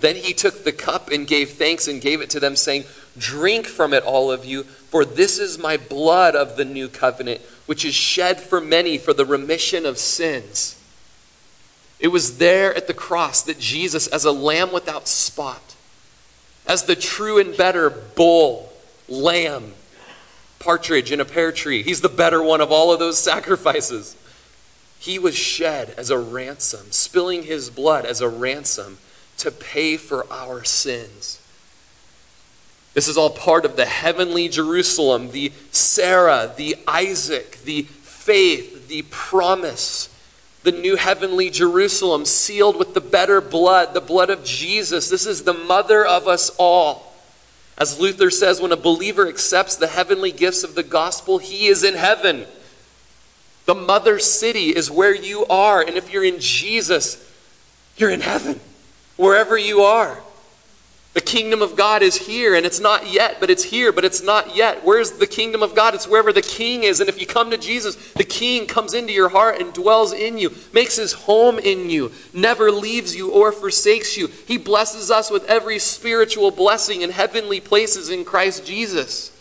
Then 0.00 0.16
he 0.16 0.34
took 0.34 0.62
the 0.62 0.72
cup 0.72 1.10
and 1.10 1.26
gave 1.26 1.52
thanks 1.52 1.88
and 1.88 2.02
gave 2.02 2.20
it 2.20 2.28
to 2.30 2.40
them, 2.40 2.54
saying, 2.54 2.84
Drink 3.16 3.64
from 3.64 3.94
it, 3.94 4.02
all 4.02 4.30
of 4.30 4.44
you, 4.44 4.64
for 4.64 5.06
this 5.06 5.38
is 5.38 5.58
my 5.58 5.78
blood 5.78 6.36
of 6.36 6.58
the 6.58 6.66
new 6.66 6.90
covenant, 6.90 7.40
which 7.64 7.82
is 7.82 7.94
shed 7.94 8.42
for 8.42 8.60
many 8.60 8.98
for 8.98 9.14
the 9.14 9.24
remission 9.24 9.86
of 9.86 9.96
sins. 9.96 10.76
It 12.00 12.08
was 12.08 12.38
there 12.38 12.74
at 12.74 12.86
the 12.86 12.94
cross 12.94 13.42
that 13.42 13.58
Jesus, 13.58 14.06
as 14.06 14.24
a 14.24 14.32
lamb 14.32 14.72
without 14.72 15.06
spot, 15.06 15.76
as 16.66 16.84
the 16.84 16.96
true 16.96 17.38
and 17.38 17.56
better 17.56 17.90
bull, 17.90 18.72
lamb, 19.08 19.74
partridge 20.58 21.12
in 21.12 21.20
a 21.20 21.24
pear 21.24 21.52
tree. 21.52 21.82
He's 21.82 22.00
the 22.00 22.08
better 22.08 22.42
one 22.42 22.60
of 22.60 22.72
all 22.72 22.92
of 22.92 22.98
those 22.98 23.18
sacrifices. 23.18 24.16
He 24.98 25.18
was 25.18 25.36
shed 25.36 25.94
as 25.96 26.10
a 26.10 26.18
ransom, 26.18 26.90
spilling 26.90 27.42
his 27.42 27.70
blood 27.70 28.04
as 28.04 28.20
a 28.20 28.28
ransom 28.28 28.98
to 29.38 29.50
pay 29.50 29.96
for 29.96 30.30
our 30.32 30.64
sins. 30.64 31.40
This 32.92 33.08
is 33.08 33.16
all 33.16 33.30
part 33.30 33.64
of 33.64 33.76
the 33.76 33.86
heavenly 33.86 34.48
Jerusalem, 34.48 35.30
the 35.30 35.52
Sarah, 35.70 36.52
the 36.56 36.76
Isaac, 36.86 37.58
the 37.64 37.82
faith, 37.82 38.88
the 38.88 39.02
promise, 39.02 40.08
the 40.62 40.72
new 40.72 40.96
heavenly 40.96 41.48
Jerusalem 41.48 42.24
sealed 42.24 42.78
with 42.78 42.92
the 42.92 43.00
better 43.00 43.40
blood, 43.40 43.94
the 43.94 44.00
blood 44.00 44.30
of 44.30 44.44
Jesus. 44.44 45.08
This 45.08 45.26
is 45.26 45.42
the 45.42 45.54
mother 45.54 46.04
of 46.04 46.28
us 46.28 46.50
all. 46.58 47.14
As 47.78 47.98
Luther 47.98 48.30
says, 48.30 48.60
when 48.60 48.72
a 48.72 48.76
believer 48.76 49.26
accepts 49.26 49.76
the 49.76 49.86
heavenly 49.86 50.32
gifts 50.32 50.62
of 50.62 50.74
the 50.74 50.82
gospel, 50.82 51.38
he 51.38 51.66
is 51.66 51.82
in 51.82 51.94
heaven. 51.94 52.44
The 53.64 53.74
mother 53.74 54.18
city 54.18 54.76
is 54.76 54.90
where 54.90 55.14
you 55.14 55.46
are. 55.46 55.80
And 55.80 55.96
if 55.96 56.12
you're 56.12 56.24
in 56.24 56.40
Jesus, 56.40 57.26
you're 57.96 58.10
in 58.10 58.20
heaven, 58.20 58.60
wherever 59.16 59.56
you 59.56 59.80
are. 59.80 60.18
The 61.12 61.20
kingdom 61.20 61.60
of 61.60 61.74
God 61.74 62.02
is 62.02 62.14
here, 62.14 62.54
and 62.54 62.64
it's 62.64 62.78
not 62.78 63.10
yet, 63.10 63.38
but 63.40 63.50
it's 63.50 63.64
here, 63.64 63.90
but 63.90 64.04
it's 64.04 64.22
not 64.22 64.54
yet. 64.54 64.84
Where's 64.84 65.10
the 65.10 65.26
kingdom 65.26 65.60
of 65.60 65.74
God? 65.74 65.92
It's 65.92 66.06
wherever 66.06 66.32
the 66.32 66.40
king 66.40 66.84
is. 66.84 67.00
And 67.00 67.08
if 67.08 67.20
you 67.20 67.26
come 67.26 67.50
to 67.50 67.56
Jesus, 67.56 68.12
the 68.12 68.22
king 68.22 68.68
comes 68.68 68.94
into 68.94 69.12
your 69.12 69.28
heart 69.28 69.60
and 69.60 69.72
dwells 69.72 70.12
in 70.12 70.38
you, 70.38 70.54
makes 70.72 70.94
his 70.94 71.12
home 71.12 71.58
in 71.58 71.90
you, 71.90 72.12
never 72.32 72.70
leaves 72.70 73.16
you 73.16 73.32
or 73.32 73.50
forsakes 73.50 74.16
you. 74.16 74.28
He 74.46 74.56
blesses 74.56 75.10
us 75.10 75.32
with 75.32 75.44
every 75.46 75.80
spiritual 75.80 76.52
blessing 76.52 77.02
in 77.02 77.10
heavenly 77.10 77.60
places 77.60 78.08
in 78.08 78.24
Christ 78.24 78.64
Jesus. 78.64 79.36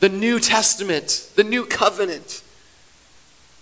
The 0.00 0.08
New 0.08 0.40
Testament, 0.40 1.32
the 1.36 1.44
New 1.44 1.66
Covenant. 1.66 2.42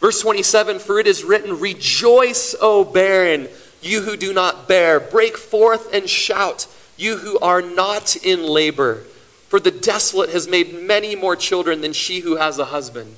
Verse 0.01 0.21
27 0.21 0.79
For 0.79 1.01
it 1.01 1.09
is 1.09 1.25
written, 1.25 1.59
Rejoice, 1.59 2.55
O 2.61 2.85
barren 2.85 3.49
you 3.83 4.03
who 4.03 4.17
do 4.17 4.33
not 4.33 4.69
bear, 4.69 4.99
break 5.01 5.37
forth 5.37 5.93
and 5.95 6.09
shout, 6.09 6.67
you 6.97 7.19
who 7.19 7.39
are 7.39 7.63
not 7.63 8.17
in 8.17 8.45
labor. 8.45 9.05
For 9.49 9.61
the 9.61 9.71
desolate 9.71 10.31
has 10.31 10.49
made 10.49 10.75
many 10.75 11.15
more 11.15 11.37
children 11.37 11.81
than 11.81 11.93
she 11.93 12.21
who 12.21 12.37
has 12.37 12.59
a 12.59 12.67
husband. 12.67 13.17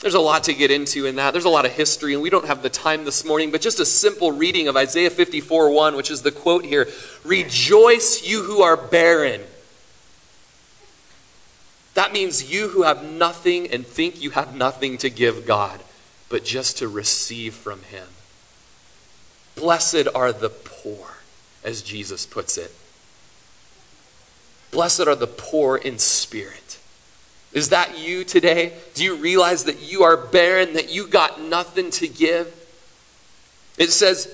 There's 0.00 0.14
a 0.14 0.20
lot 0.20 0.44
to 0.44 0.54
get 0.54 0.70
into 0.70 1.04
in 1.04 1.16
that. 1.16 1.32
There's 1.32 1.44
a 1.44 1.50
lot 1.50 1.66
of 1.66 1.72
history, 1.72 2.14
and 2.14 2.22
we 2.22 2.30
don't 2.30 2.46
have 2.46 2.62
the 2.62 2.70
time 2.70 3.04
this 3.04 3.24
morning, 3.24 3.50
but 3.50 3.60
just 3.60 3.80
a 3.80 3.84
simple 3.84 4.32
reading 4.32 4.66
of 4.66 4.76
Isaiah 4.76 5.10
54 5.10 5.70
1, 5.70 5.94
which 5.94 6.10
is 6.10 6.22
the 6.22 6.32
quote 6.32 6.64
here 6.64 6.88
Rejoice, 7.24 8.26
you 8.26 8.42
who 8.42 8.62
are 8.62 8.76
barren. 8.76 9.42
That 11.94 12.12
means 12.12 12.50
you 12.50 12.68
who 12.68 12.82
have 12.82 13.04
nothing 13.04 13.70
and 13.70 13.86
think 13.86 14.22
you 14.22 14.30
have 14.30 14.54
nothing 14.54 14.96
to 14.98 15.10
give 15.10 15.44
God, 15.46 15.80
but 16.30 16.44
just 16.44 16.78
to 16.78 16.88
receive 16.88 17.52
from 17.54 17.82
Him. 17.82 18.06
Blessed 19.56 20.08
are 20.14 20.32
the 20.32 20.48
poor, 20.48 21.18
as 21.64 21.82
Jesus 21.82 22.26
puts 22.26 22.56
it. 22.56 22.72
Blessed 24.70 25.06
are 25.06 25.16
the 25.16 25.26
poor 25.26 25.76
in 25.76 25.98
spirit. 25.98 26.78
Is 27.52 27.70
that 27.70 27.98
you 27.98 28.24
today? 28.24 28.72
Do 28.94 29.02
you 29.02 29.16
realize 29.16 29.64
that 29.64 29.80
you 29.80 30.04
are 30.04 30.16
barren, 30.16 30.74
that 30.74 30.92
you 30.92 31.06
got 31.06 31.40
nothing 31.40 31.90
to 31.92 32.06
give? 32.06 32.54
It 33.76 33.90
says, 33.90 34.32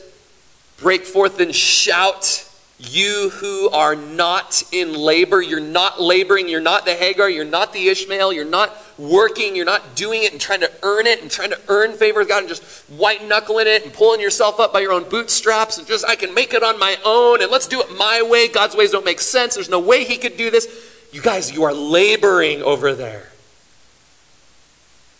break 0.79 1.05
forth 1.05 1.41
and 1.41 1.55
shout 1.55 2.47
you 2.79 3.31
who 3.31 3.71
are 3.71 3.97
not 3.97 4.62
in 4.71 4.93
labor, 4.93 5.41
you're 5.41 5.61
not 5.61 6.01
laboring, 6.01 6.49
you're 6.49 6.61
not 6.61 6.85
the 6.85 6.95
Hagar, 6.95 7.31
you're 7.31 7.45
not 7.45 7.73
the 7.73 7.89
Ishmael, 7.89 8.35
you're 8.35 8.45
not 8.45 8.77
working, 8.99 9.55
you're 9.55 9.65
not 9.65 9.95
doing 9.95 10.23
it 10.23 10.33
and 10.33 10.41
trying 10.41 10.61
to 10.61 10.71
earn 10.83 11.07
it 11.07 11.21
and 11.23 11.31
trying 11.31 11.51
to 11.51 11.61
earn 11.69 11.93
favor 11.93 12.21
with 12.21 12.29
God 12.29 12.41
and 12.41 12.49
just 12.49 12.63
white 12.91 13.27
knuckling 13.27 13.67
it 13.67 13.85
and 13.85 13.93
pulling 13.93 14.21
yourself 14.21 14.59
up 14.59 14.73
by 14.73 14.81
your 14.81 14.93
own 14.93 15.09
bootstraps 15.09 15.79
and 15.79 15.87
just, 15.87 16.07
I 16.07 16.17
can 16.17 16.35
make 16.35 16.55
it 16.55 16.63
on 16.63 16.79
my 16.79 16.97
own 17.05 17.43
and 17.43 17.51
let's 17.51 17.67
do 17.67 17.81
it 17.81 17.91
my 17.97 18.23
way. 18.23 18.49
God's 18.49 18.75
ways 18.75 18.91
don't 18.91 19.05
make 19.05 19.21
sense. 19.21 19.55
There's 19.55 19.69
no 19.69 19.81
way 19.81 20.05
He 20.05 20.17
could 20.17 20.37
do 20.37 20.51
this. 20.51 20.67
You 21.13 21.21
guys, 21.21 21.53
you 21.53 21.65
are 21.65 21.75
laboring 21.75 22.63
over 22.63 22.95
there. 22.95 23.31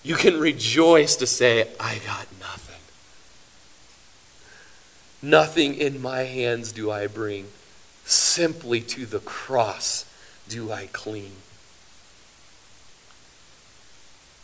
You 0.03 0.15
can 0.15 0.39
rejoice 0.39 1.17
to 1.17 1.27
say, 1.27 1.69
I 1.81 1.99
got 2.07 2.27
nothing. 2.39 2.77
Nothing 5.23 5.75
in 5.75 6.01
my 6.01 6.21
hands 6.21 6.71
do 6.73 6.91
I 6.91 7.09
bring, 7.09 7.49
simply 8.05 8.81
to 8.83 9.05
the 9.05 9.19
cross 9.19 10.05
do 10.49 10.71
I 10.71 10.89
cling. 10.93 11.33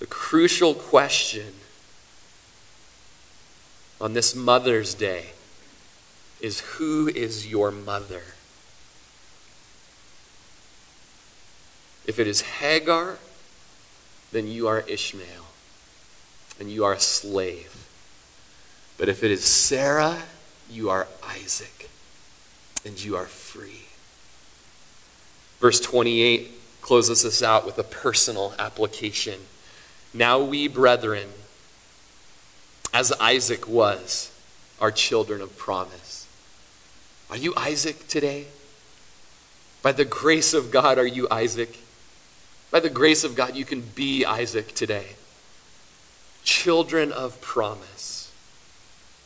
The 0.02 0.08
crucial 0.08 0.74
question 0.74 1.54
on 4.00 4.14
this 4.14 4.34
Mother's 4.34 4.94
Day 4.94 5.26
is 6.40 6.58
who 6.58 7.06
is 7.06 7.46
your 7.46 7.70
mother? 7.70 8.22
If 12.04 12.18
it 12.18 12.26
is 12.26 12.40
Hagar, 12.40 13.18
then 14.32 14.48
you 14.48 14.66
are 14.66 14.80
Ishmael 14.80 15.46
and 16.58 16.68
you 16.68 16.84
are 16.84 16.94
a 16.94 16.98
slave. 16.98 17.86
But 18.98 19.08
if 19.08 19.22
it 19.22 19.30
is 19.30 19.44
Sarah, 19.44 20.24
you 20.68 20.90
are 20.90 21.06
Isaac, 21.22 21.88
and 22.84 23.00
you 23.00 23.14
are 23.14 23.26
free. 23.26 23.84
Verse 25.60 25.78
28 25.78 26.80
closes 26.80 27.24
us 27.24 27.40
out 27.40 27.64
with 27.64 27.78
a 27.78 27.84
personal 27.84 28.56
application. 28.58 29.38
Now 30.14 30.40
we, 30.40 30.68
brethren, 30.68 31.28
as 32.92 33.12
Isaac 33.12 33.66
was, 33.66 34.30
are 34.80 34.90
children 34.90 35.40
of 35.40 35.56
promise. 35.56 36.26
Are 37.30 37.36
you 37.36 37.54
Isaac 37.56 38.08
today? 38.08 38.46
By 39.82 39.92
the 39.92 40.04
grace 40.04 40.54
of 40.54 40.70
God, 40.70 40.98
are 40.98 41.06
you 41.06 41.26
Isaac? 41.30 41.78
By 42.70 42.80
the 42.80 42.90
grace 42.90 43.24
of 43.24 43.34
God, 43.34 43.56
you 43.56 43.64
can 43.64 43.80
be 43.80 44.24
Isaac 44.24 44.74
today. 44.74 45.16
Children 46.44 47.12
of 47.12 47.40
promise. 47.40 48.30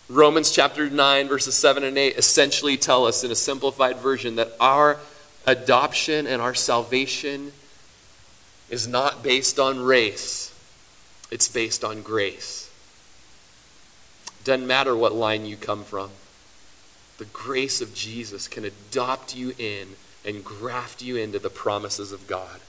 Romans 0.09 0.53
chapter 0.53 0.89
9, 0.89 1.27
verses 1.27 1.57
7 1.57 1.83
and 1.83 1.99
8 1.99 2.17
essentially 2.17 2.77
tell 2.77 3.07
us 3.07 3.25
in 3.25 3.31
a 3.33 3.35
simplified 3.35 3.97
version 3.97 4.37
that 4.37 4.53
our 4.61 4.99
adoption 5.47 6.27
and 6.27 6.41
our 6.41 6.55
salvation 6.55 7.53
is 8.71 8.87
not 8.87 9.23
based 9.23 9.59
on 9.59 9.81
race, 9.81 10.46
it's 11.31 11.49
based 11.49 11.85
on 11.85 12.03
grace. 12.03 12.71
Doesn't 14.45 14.67
matter 14.67 14.97
what 14.97 15.15
line 15.15 15.45
you 15.45 15.57
come 15.57 15.83
from, 15.85 16.11
the 17.19 17.25
grace 17.25 17.81
of 17.81 17.95
Jesus 17.95 18.47
can 18.47 18.65
adopt 18.65 19.35
you 19.35 19.55
in 19.59 19.97
and 20.25 20.45
graft 20.45 21.03
you 21.03 21.17
into 21.17 21.39
the 21.39 21.51
promises 21.51 22.13
of 22.13 22.27
God. 22.27 22.61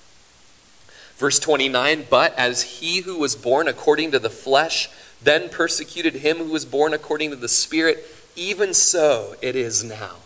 Verse 1.18 1.40
29 1.40 2.08
But 2.10 2.34
as 2.36 2.80
he 2.80 3.02
who 3.02 3.18
was 3.18 3.36
born 3.36 3.68
according 3.68 4.12
to 4.12 4.20
the 4.20 4.30
flesh, 4.30 4.90
then 5.22 5.50
persecuted 5.50 6.16
him 6.16 6.38
who 6.38 6.52
was 6.52 6.66
born 6.66 6.94
according 6.94 7.32
to 7.32 7.36
the 7.36 7.48
Spirit, 7.48 8.06
even 8.36 8.74
so 8.74 9.36
it 9.42 9.56
is 9.56 9.84
now. 9.84 10.18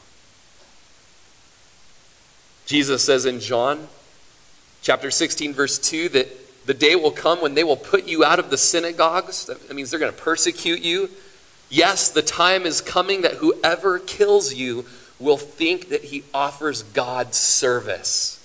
Jesus 2.65 3.03
says 3.03 3.25
in 3.25 3.39
John 3.39 3.87
chapter 4.81 5.11
16, 5.11 5.53
verse 5.53 5.77
2, 5.79 6.09
that 6.09 6.40
the 6.65 6.73
day 6.73 6.95
will 6.95 7.11
come 7.11 7.41
when 7.41 7.55
they 7.55 7.63
will 7.63 7.77
put 7.77 8.07
you 8.07 8.23
out 8.23 8.39
of 8.39 8.49
the 8.49 8.57
synagogues. 8.57 9.45
That 9.45 9.73
means 9.73 9.91
they're 9.91 9.99
going 9.99 10.13
to 10.13 10.21
persecute 10.21 10.81
you. 10.81 11.09
Yes, 11.69 12.09
the 12.09 12.21
time 12.21 12.65
is 12.65 12.81
coming 12.81 13.21
that 13.21 13.35
whoever 13.35 13.97
kills 13.99 14.53
you 14.53 14.85
will 15.19 15.37
think 15.37 15.89
that 15.89 16.05
he 16.05 16.23
offers 16.33 16.83
God 16.83 17.33
service. 17.33 18.37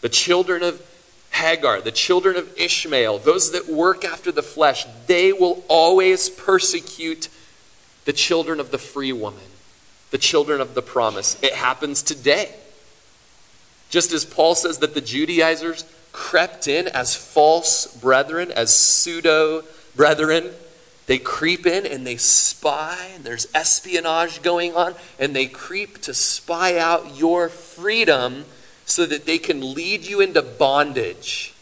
The 0.00 0.08
children 0.08 0.62
of 0.62 0.82
Hagar, 1.30 1.80
the 1.80 1.92
children 1.92 2.36
of 2.36 2.58
Ishmael, 2.58 3.18
those 3.18 3.52
that 3.52 3.68
work 3.68 4.04
after 4.04 4.32
the 4.32 4.42
flesh, 4.42 4.86
they 5.06 5.32
will 5.32 5.64
always 5.68 6.28
persecute 6.28 7.28
the 8.04 8.12
children 8.12 8.58
of 8.60 8.70
the 8.70 8.78
free 8.78 9.12
woman, 9.12 9.44
the 10.10 10.18
children 10.18 10.60
of 10.60 10.74
the 10.74 10.82
promise. 10.82 11.40
It 11.42 11.54
happens 11.54 12.02
today. 12.02 12.54
Just 13.90 14.12
as 14.12 14.24
Paul 14.24 14.54
says 14.54 14.78
that 14.78 14.94
the 14.94 15.00
Judaizers 15.00 15.84
crept 16.12 16.66
in 16.68 16.88
as 16.88 17.14
false 17.14 17.86
brethren, 17.86 18.50
as 18.52 18.74
pseudo 18.74 19.64
brethren, 19.96 20.50
they 21.06 21.18
creep 21.18 21.66
in 21.66 21.86
and 21.86 22.06
they 22.06 22.16
spy, 22.16 23.10
and 23.14 23.24
there's 23.24 23.48
espionage 23.52 24.42
going 24.42 24.74
on, 24.74 24.94
and 25.18 25.34
they 25.34 25.46
creep 25.46 26.00
to 26.02 26.14
spy 26.14 26.78
out 26.78 27.16
your 27.16 27.48
freedom 27.48 28.44
so 28.86 29.06
that 29.06 29.26
they 29.26 29.38
can 29.38 29.74
lead 29.74 30.06
you 30.06 30.20
into 30.20 30.40
bondage. 30.40 31.52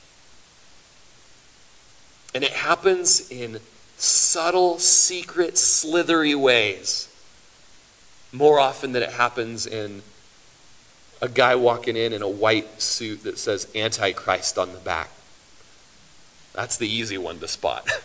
And 2.35 2.45
it 2.45 2.53
happens 2.53 3.31
in 3.31 3.61
subtle, 3.97 4.79
secret, 4.79 5.57
slithery 5.57 6.35
ways 6.35 7.09
more 8.33 8.61
often 8.61 8.93
than 8.93 9.03
it 9.03 9.13
happens 9.13 9.67
in 9.67 10.03
a 11.21 11.29
guy 11.29 11.55
walking 11.55 11.97
in 11.97 12.13
in 12.13 12.23
a 12.23 12.29
white 12.29 12.81
suit 12.81 13.25
that 13.25 13.39
says 13.39 13.69
Antichrist 13.75 14.59
on 14.59 14.73
the 14.73 14.79
back. 14.79 15.11
That's 16.53 16.77
the 16.77 16.89
easy 16.89 17.19
one 17.19 17.39
to 17.41 17.49
spot. 17.49 17.89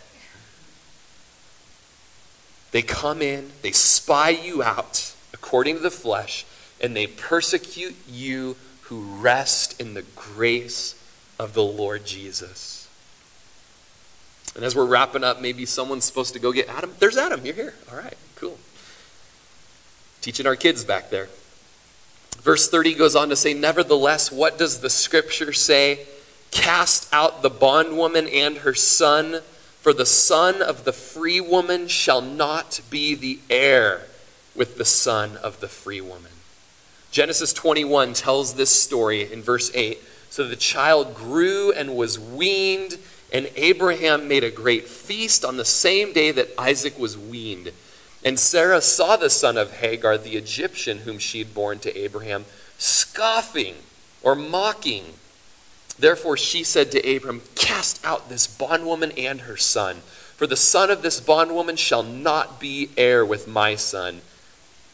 they 2.72 2.82
come 2.82 3.22
in, 3.22 3.52
they 3.62 3.72
spy 3.72 4.30
you 4.30 4.64
out 4.64 5.14
according 5.34 5.76
to 5.76 5.82
the 5.82 5.92
flesh, 5.92 6.46
and 6.82 6.96
they 6.96 7.08
persecute 7.08 7.96
you 8.08 8.56
who 8.84 9.02
rest 9.02 9.80
in 9.80 9.94
the 9.94 10.04
grace 10.16 10.96
of 11.40 11.54
the 11.54 11.64
Lord 11.64 12.06
Jesus. 12.06 12.88
And 14.56 14.64
as 14.64 14.76
we're 14.76 14.86
wrapping 14.86 15.24
up, 15.24 15.42
maybe 15.42 15.66
someone's 15.66 16.06
supposed 16.06 16.34
to 16.34 16.40
go 16.40 16.52
get 16.52 16.70
Adam. 16.70 16.94
There's 17.00 17.18
Adam. 17.18 17.46
You're 17.46 17.56
here. 17.56 17.74
All 17.92 17.98
right, 17.98 18.18
cool. 18.36 18.60
Teaching 20.22 20.46
our 20.46 20.56
kids 20.56 20.84
back 20.84 21.10
there. 21.10 21.28
Verse 22.44 22.70
30 22.70 22.96
goes 22.96 23.16
on 23.16 23.30
to 23.30 23.36
say, 23.38 23.54
Nevertheless, 23.54 24.32
what 24.32 24.58
does 24.58 24.82
the 24.82 24.90
scripture 24.90 25.54
say? 25.54 26.06
Cast 26.52 27.12
out 27.14 27.42
the 27.42 27.50
bondwoman 27.50 28.28
and 28.28 28.58
her 28.58 28.74
son, 28.74 29.40
for 29.82 29.94
the 29.94 30.06
son 30.06 30.62
of 30.62 30.84
the 30.84 30.94
free 30.94 31.42
woman 31.42 31.88
shall 31.88 32.22
not 32.22 32.82
be 32.90 33.16
the 33.16 33.40
heir 33.50 34.08
with 34.56 34.78
the 34.78 34.86
son 34.86 35.38
of 35.38 35.62
the 35.62 35.70
free 35.70 36.02
woman. 36.02 36.32
Genesis 37.12 37.54
21 37.54 38.14
tells 38.14 38.56
this 38.56 38.72
story 38.72 39.32
in 39.32 39.42
verse 39.42 39.72
8. 39.74 40.00
So 40.30 40.48
the 40.48 40.56
child 40.56 41.16
grew 41.16 41.72
and 41.72 41.96
was 41.96 42.20
weaned, 42.20 42.98
and 43.32 43.50
Abraham 43.56 44.28
made 44.28 44.44
a 44.44 44.52
great 44.52 44.88
feast 44.88 45.46
on 45.46 45.58
the 45.58 45.66
same 45.66 46.12
day 46.12 46.32
that 46.32 46.50
Isaac 46.60 47.00
was 47.00 47.18
weaned. 47.18 47.72
And 48.24 48.40
Sarah 48.40 48.82
saw 48.82 49.18
the 49.18 49.30
son 49.30 49.58
of 49.58 49.78
Hagar, 49.78 50.18
the 50.18 50.38
Egyptian, 50.38 51.00
whom 51.00 51.20
she 51.20 51.40
had 51.40 51.54
borne 51.54 51.80
to 51.80 51.98
Abraham, 51.98 52.46
scoffing 52.78 53.76
or 54.22 54.36
mocking. 54.36 55.04
Therefore 56.00 56.38
she 56.38 56.64
said 56.64 56.92
to 56.92 57.16
Abram, 57.16 57.42
Cast 57.56 58.04
out 58.06 58.30
this 58.30 58.48
bondwoman 58.48 59.12
and 59.18 59.42
her 59.42 59.58
son, 59.58 59.98
for 60.38 60.48
the 60.48 60.56
son 60.56 60.90
of 60.90 61.02
this 61.02 61.20
bondwoman 61.20 61.76
shall 61.76 62.04
not 62.04 62.60
be 62.60 62.90
heir 62.98 63.26
with 63.26 63.48
my 63.48 63.76
son, 63.76 64.22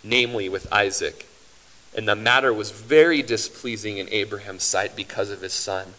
namely 0.04 0.50
with 0.50 0.72
Isaac. 0.74 1.28
And 1.96 2.08
the 2.08 2.16
matter 2.16 2.54
was 2.54 2.72
very 2.72 3.22
displeasing 3.22 3.98
in 3.98 4.10
Abraham's 4.10 4.64
sight 4.64 4.96
because 4.96 5.30
of 5.30 5.42
his 5.42 5.54
son. 5.54 5.94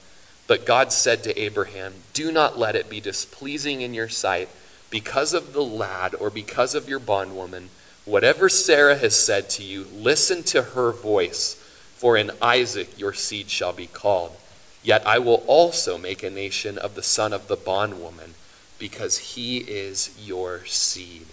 But 0.47 0.66
God 0.66 0.93
said 0.93 1.22
to 1.24 1.41
Abraham, 1.41 1.95
Do 2.12 2.33
not 2.33 2.59
let 2.59 2.74
it 2.74 2.91
be 2.91 3.01
displeasing 3.01 3.81
in 3.83 3.95
your 3.95 4.09
sight 4.09 4.49
because 4.91 5.32
of 5.32 5.53
the 5.53 5.62
lad 5.62 6.14
or 6.14 6.28
because 6.30 6.74
of 6.74 6.88
your 6.88 6.99
bondwoman, 6.99 7.70
whatever 8.05 8.49
Sarah 8.49 8.97
has 8.97 9.16
said 9.16 9.49
to 9.51 9.62
you, 9.62 9.86
listen 9.95 10.43
to 10.45 10.62
her 10.62 10.91
voice, 10.93 11.55
for 11.95 12.16
in 12.16 12.32
Isaac 12.43 12.99
your 12.99 13.12
seed 13.12 13.49
shall 13.49 13.72
be 13.72 13.86
called. 13.86 14.36
Yet 14.82 15.07
I 15.07 15.18
will 15.18 15.45
also 15.47 15.97
make 15.97 16.22
a 16.22 16.30
nation 16.30 16.76
of 16.76 16.95
the 16.95 17.03
son 17.03 17.32
of 17.32 17.49
the 17.49 17.57
bondwoman, 17.57 18.34
because 18.78 19.18
he 19.18 19.59
is 19.59 20.11
your 20.18 20.64
seed. 20.64 21.26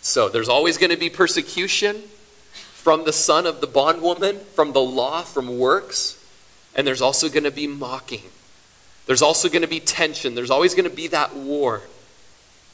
So 0.00 0.28
there's 0.28 0.48
always 0.48 0.78
going 0.78 0.90
to 0.90 0.96
be 0.96 1.10
persecution 1.10 2.02
from 2.72 3.04
the 3.04 3.12
son 3.12 3.46
of 3.46 3.60
the 3.60 3.66
bondwoman, 3.66 4.40
from 4.54 4.72
the 4.72 4.80
law, 4.80 5.22
from 5.22 5.58
works, 5.58 6.18
and 6.74 6.86
there's 6.86 7.02
also 7.02 7.28
going 7.28 7.44
to 7.44 7.50
be 7.50 7.66
mocking 7.66 8.22
there's 9.06 9.22
also 9.22 9.48
going 9.48 9.62
to 9.62 9.68
be 9.68 9.80
tension. 9.80 10.34
There's 10.34 10.50
always 10.50 10.74
going 10.74 10.88
to 10.88 10.94
be 10.94 11.08
that 11.08 11.36
war. 11.36 11.82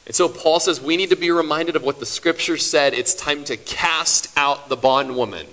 And 0.05 0.15
so 0.15 0.27
Paul 0.29 0.59
says 0.59 0.81
we 0.81 0.97
need 0.97 1.09
to 1.09 1.15
be 1.15 1.31
reminded 1.31 1.75
of 1.75 1.83
what 1.83 1.99
the 1.99 2.05
scripture 2.05 2.57
said. 2.57 2.93
It's 2.93 3.13
time 3.13 3.43
to 3.45 3.57
cast 3.57 4.35
out 4.37 4.69
the 4.69 4.77
bondwoman. 4.77 5.47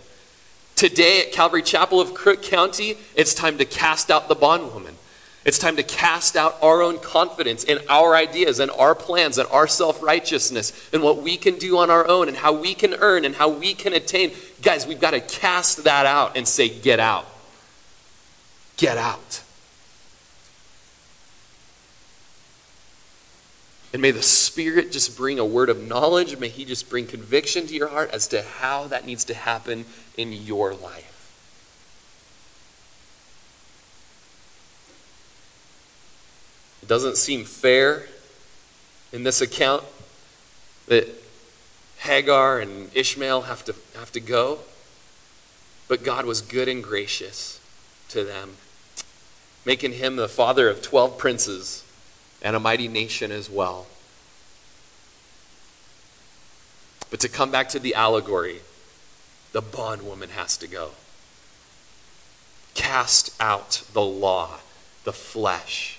Today 0.76 1.22
at 1.22 1.32
Calvary 1.32 1.62
Chapel 1.62 2.00
of 2.00 2.14
Crook 2.14 2.42
County, 2.42 2.96
it's 3.16 3.34
time 3.34 3.58
to 3.58 3.64
cast 3.64 4.10
out 4.10 4.28
the 4.28 4.36
bondwoman. 4.36 4.94
It's 5.44 5.58
time 5.58 5.76
to 5.76 5.82
cast 5.82 6.36
out 6.36 6.56
our 6.62 6.82
own 6.82 6.98
confidence 6.98 7.64
in 7.64 7.78
our 7.88 8.14
ideas 8.14 8.60
and 8.60 8.70
our 8.72 8.94
plans 8.94 9.38
and 9.38 9.48
our 9.50 9.66
self 9.66 10.02
righteousness 10.02 10.72
and 10.92 11.02
what 11.02 11.22
we 11.22 11.36
can 11.36 11.56
do 11.56 11.78
on 11.78 11.90
our 11.90 12.06
own 12.06 12.28
and 12.28 12.36
how 12.36 12.52
we 12.52 12.74
can 12.74 12.94
earn 12.94 13.24
and 13.24 13.34
how 13.34 13.48
we 13.48 13.74
can 13.74 13.92
attain. 13.92 14.32
Guys, 14.62 14.86
we've 14.86 15.00
got 15.00 15.12
to 15.12 15.20
cast 15.20 15.84
that 15.84 16.06
out 16.06 16.36
and 16.36 16.46
say, 16.46 16.68
Get 16.68 17.00
out. 17.00 17.26
Get 18.76 18.98
out. 18.98 19.42
And 23.92 24.02
may 24.02 24.10
the 24.10 24.22
Spirit 24.22 24.92
just 24.92 25.16
bring 25.16 25.38
a 25.38 25.44
word 25.44 25.70
of 25.70 25.82
knowledge. 25.86 26.36
May 26.38 26.48
He 26.48 26.64
just 26.64 26.90
bring 26.90 27.06
conviction 27.06 27.66
to 27.66 27.74
your 27.74 27.88
heart 27.88 28.10
as 28.12 28.26
to 28.28 28.42
how 28.42 28.86
that 28.88 29.06
needs 29.06 29.24
to 29.24 29.34
happen 29.34 29.86
in 30.16 30.32
your 30.32 30.74
life. 30.74 31.14
It 36.82 36.88
doesn't 36.88 37.16
seem 37.16 37.44
fair 37.44 38.06
in 39.12 39.22
this 39.22 39.40
account 39.40 39.84
that 40.86 41.08
Hagar 41.98 42.60
and 42.60 42.90
Ishmael 42.94 43.42
have 43.42 43.64
to, 43.64 43.74
have 43.96 44.12
to 44.12 44.20
go, 44.20 44.60
but 45.86 46.04
God 46.04 46.26
was 46.26 46.40
good 46.40 46.68
and 46.68 46.82
gracious 46.82 47.60
to 48.10 48.22
them, 48.22 48.56
making 49.64 49.94
him 49.94 50.16
the 50.16 50.28
father 50.28 50.68
of 50.68 50.82
12 50.82 51.18
princes 51.18 51.84
and 52.42 52.54
a 52.54 52.60
mighty 52.60 52.88
nation 52.88 53.30
as 53.30 53.50
well. 53.50 53.86
But 57.10 57.20
to 57.20 57.28
come 57.28 57.50
back 57.50 57.68
to 57.70 57.78
the 57.78 57.94
allegory, 57.94 58.60
the 59.52 59.62
bondwoman 59.62 60.30
has 60.30 60.56
to 60.58 60.68
go. 60.68 60.90
Cast 62.74 63.34
out 63.40 63.82
the 63.92 64.02
law, 64.02 64.58
the 65.04 65.12
flesh. 65.12 65.98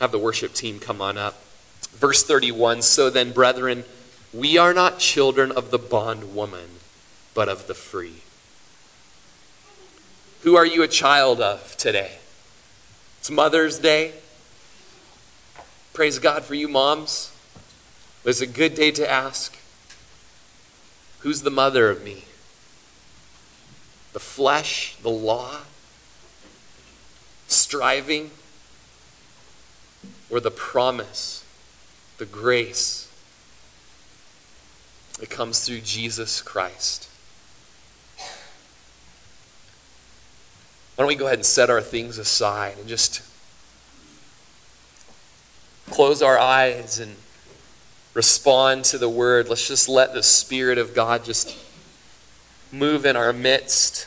Have 0.00 0.12
the 0.12 0.18
worship 0.18 0.52
team 0.52 0.78
come 0.78 1.00
on 1.00 1.18
up. 1.18 1.42
Verse 1.92 2.22
31 2.22 2.82
So 2.82 3.10
then, 3.10 3.32
brethren, 3.32 3.84
we 4.32 4.58
are 4.58 4.74
not 4.74 4.98
children 4.98 5.50
of 5.50 5.70
the 5.70 5.78
bondwoman, 5.78 6.78
but 7.34 7.48
of 7.48 7.66
the 7.66 7.74
free. 7.74 8.22
Who 10.42 10.54
are 10.54 10.66
you 10.66 10.82
a 10.82 10.88
child 10.88 11.40
of 11.40 11.76
today? 11.76 12.18
It's 13.18 13.30
Mother's 13.30 13.78
Day. 13.78 14.12
Praise 15.98 16.20
God 16.20 16.44
for 16.44 16.54
you, 16.54 16.68
moms. 16.68 17.32
But 18.22 18.30
it's 18.30 18.40
a 18.40 18.46
good 18.46 18.76
day 18.76 18.92
to 18.92 19.10
ask 19.10 19.58
who's 21.18 21.42
the 21.42 21.50
mother 21.50 21.90
of 21.90 22.04
me? 22.04 22.22
The 24.12 24.20
flesh, 24.20 24.94
the 25.02 25.10
law, 25.10 25.62
striving, 27.48 28.30
or 30.30 30.38
the 30.38 30.52
promise, 30.52 31.44
the 32.18 32.26
grace 32.26 33.10
that 35.18 35.30
comes 35.30 35.66
through 35.66 35.80
Jesus 35.80 36.40
Christ? 36.40 37.08
Why 40.94 41.02
don't 41.02 41.08
we 41.08 41.16
go 41.16 41.26
ahead 41.26 41.40
and 41.40 41.46
set 41.46 41.70
our 41.70 41.82
things 41.82 42.18
aside 42.18 42.78
and 42.78 42.86
just 42.86 43.20
close 45.90 46.22
our 46.22 46.38
eyes 46.38 46.98
and 46.98 47.16
respond 48.14 48.84
to 48.84 48.98
the 48.98 49.08
word. 49.08 49.48
Let's 49.48 49.68
just 49.68 49.88
let 49.88 50.14
the 50.14 50.22
Spirit 50.22 50.78
of 50.78 50.94
God 50.94 51.24
just 51.24 51.56
move 52.72 53.06
in 53.06 53.16
our 53.16 53.32
midst. 53.32 54.06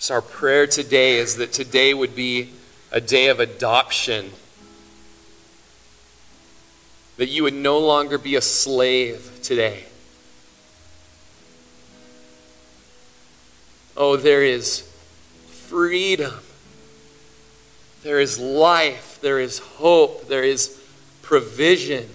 So, 0.00 0.14
our 0.14 0.22
prayer 0.22 0.66
today 0.66 1.18
is 1.18 1.36
that 1.36 1.52
today 1.52 1.92
would 1.92 2.14
be 2.16 2.50
a 2.90 3.00
day 3.00 3.28
of 3.28 3.40
adoption 3.40 4.30
that 7.18 7.28
you 7.28 7.42
would 7.42 7.54
no 7.54 7.78
longer 7.78 8.16
be 8.16 8.36
a 8.36 8.40
slave 8.40 9.40
today. 9.42 9.84
Oh, 13.96 14.16
there 14.16 14.44
is 14.44 14.88
freedom. 15.48 16.34
There 18.04 18.20
is 18.20 18.38
life. 18.38 19.18
There 19.20 19.40
is 19.40 19.58
hope. 19.58 20.28
There 20.28 20.44
is 20.44 20.80
provision. 21.22 22.08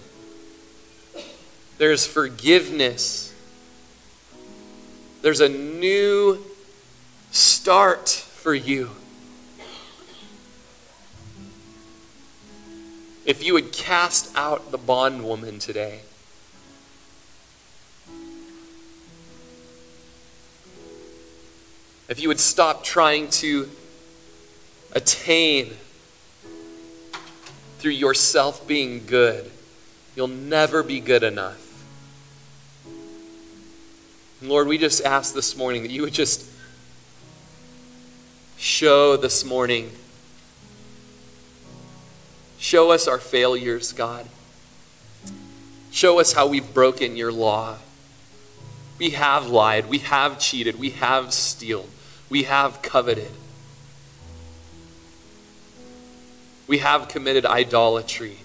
There 1.78 1.92
is 1.92 2.08
forgiveness. 2.08 3.36
There's 5.22 5.42
a 5.42 5.50
new 5.50 6.46
start 7.32 8.10
for 8.10 8.56
you. 8.56 8.92
If 13.26 13.44
you 13.44 13.54
would 13.54 13.72
cast 13.72 14.36
out 14.36 14.72
the 14.72 14.78
bondwoman 14.78 15.60
today. 15.60 16.02
If 22.10 22.20
you 22.22 22.28
would 22.28 22.40
stop 22.40 22.84
trying 22.84 23.30
to 23.30 23.70
attain 24.92 25.72
through 27.84 27.92
yourself 27.92 28.66
being 28.66 29.06
good. 29.06 29.52
You'll 30.16 30.28
never 30.28 30.84
be 30.84 31.02
good 31.02 31.24
enough. 31.24 31.60
Lord, 34.42 34.68
we 34.68 34.78
just 34.78 35.04
ask 35.04 35.34
this 35.34 35.58
morning 35.58 35.84
that 35.84 35.92
you 35.92 36.04
would 36.04 36.14
just 36.14 36.50
show 38.58 39.18
this 39.18 39.44
morning, 39.44 39.92
show 42.64 42.92
us 42.92 43.10
our 43.10 43.20
failures, 43.20 43.92
God. 43.92 44.26
Show 45.92 46.22
us 46.22 46.32
how 46.32 46.48
we've 46.48 46.74
broken 46.74 47.18
your 47.18 47.32
law. 47.32 47.76
We 48.98 49.10
have 49.12 49.48
lied, 49.48 49.90
we 49.90 49.98
have 50.00 50.40
cheated, 50.40 50.80
we 50.80 50.92
have 50.92 51.34
stealed, 51.34 51.90
we 52.30 52.44
have 52.44 52.82
coveted. 52.82 53.32
We 56.66 56.78
have 56.78 57.10
committed 57.10 57.46
idolatry. 57.46 58.38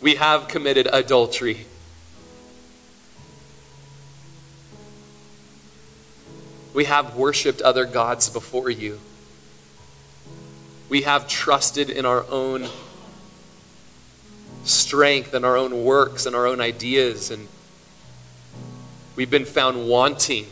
We 0.00 0.16
have 0.16 0.48
committed 0.48 0.88
adultery. 0.92 1.66
We 6.74 6.86
have 6.86 7.14
worshiped 7.14 7.62
other 7.62 7.84
gods 7.84 8.28
before 8.28 8.68
you. 8.68 8.98
We 10.88 11.02
have 11.02 11.28
trusted 11.28 11.88
in 11.88 12.04
our 12.04 12.26
own 12.28 12.68
strength 14.64 15.34
and 15.34 15.44
our 15.44 15.56
own 15.56 15.84
works 15.84 16.26
and 16.26 16.36
our 16.36 16.46
own 16.46 16.60
ideas, 16.60 17.30
and 17.30 17.48
we've 19.16 19.30
been 19.30 19.44
found 19.44 19.88
wanting. 19.88 20.46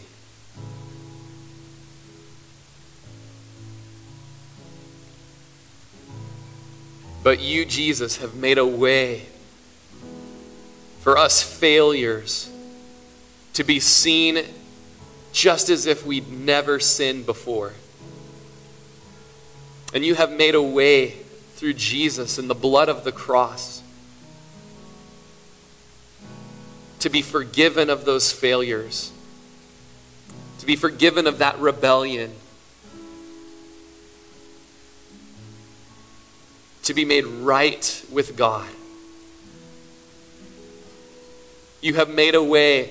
But 7.22 7.40
you, 7.40 7.64
Jesus, 7.64 8.16
have 8.18 8.34
made 8.34 8.58
a 8.58 8.66
way 8.66 9.26
for 11.00 11.18
us 11.18 11.42
failures 11.42 12.50
to 13.54 13.64
be 13.64 13.80
seen 13.80 14.44
just 15.32 15.68
as 15.68 15.86
if 15.86 16.04
we'd 16.04 16.30
never 16.30 16.80
sinned 16.80 17.26
before. 17.26 17.74
And 19.92 20.04
you 20.04 20.14
have 20.14 20.30
made 20.30 20.54
a 20.54 20.62
way 20.62 21.10
through 21.54 21.74
Jesus 21.74 22.38
and 22.38 22.48
the 22.48 22.54
blood 22.54 22.88
of 22.88 23.04
the 23.04 23.12
cross 23.12 23.79
to 27.00 27.10
be 27.10 27.22
forgiven 27.22 27.90
of 27.90 28.04
those 28.04 28.32
failures, 28.32 29.12
to 30.58 30.66
be 30.66 30.76
forgiven 30.76 31.26
of 31.26 31.38
that 31.38 31.58
rebellion 31.58 32.32
to 36.90 36.94
be 36.94 37.04
made 37.04 37.24
right 37.24 38.04
with 38.10 38.36
God. 38.36 38.68
You 41.80 41.94
have 41.94 42.10
made 42.10 42.34
a 42.34 42.42
way 42.42 42.90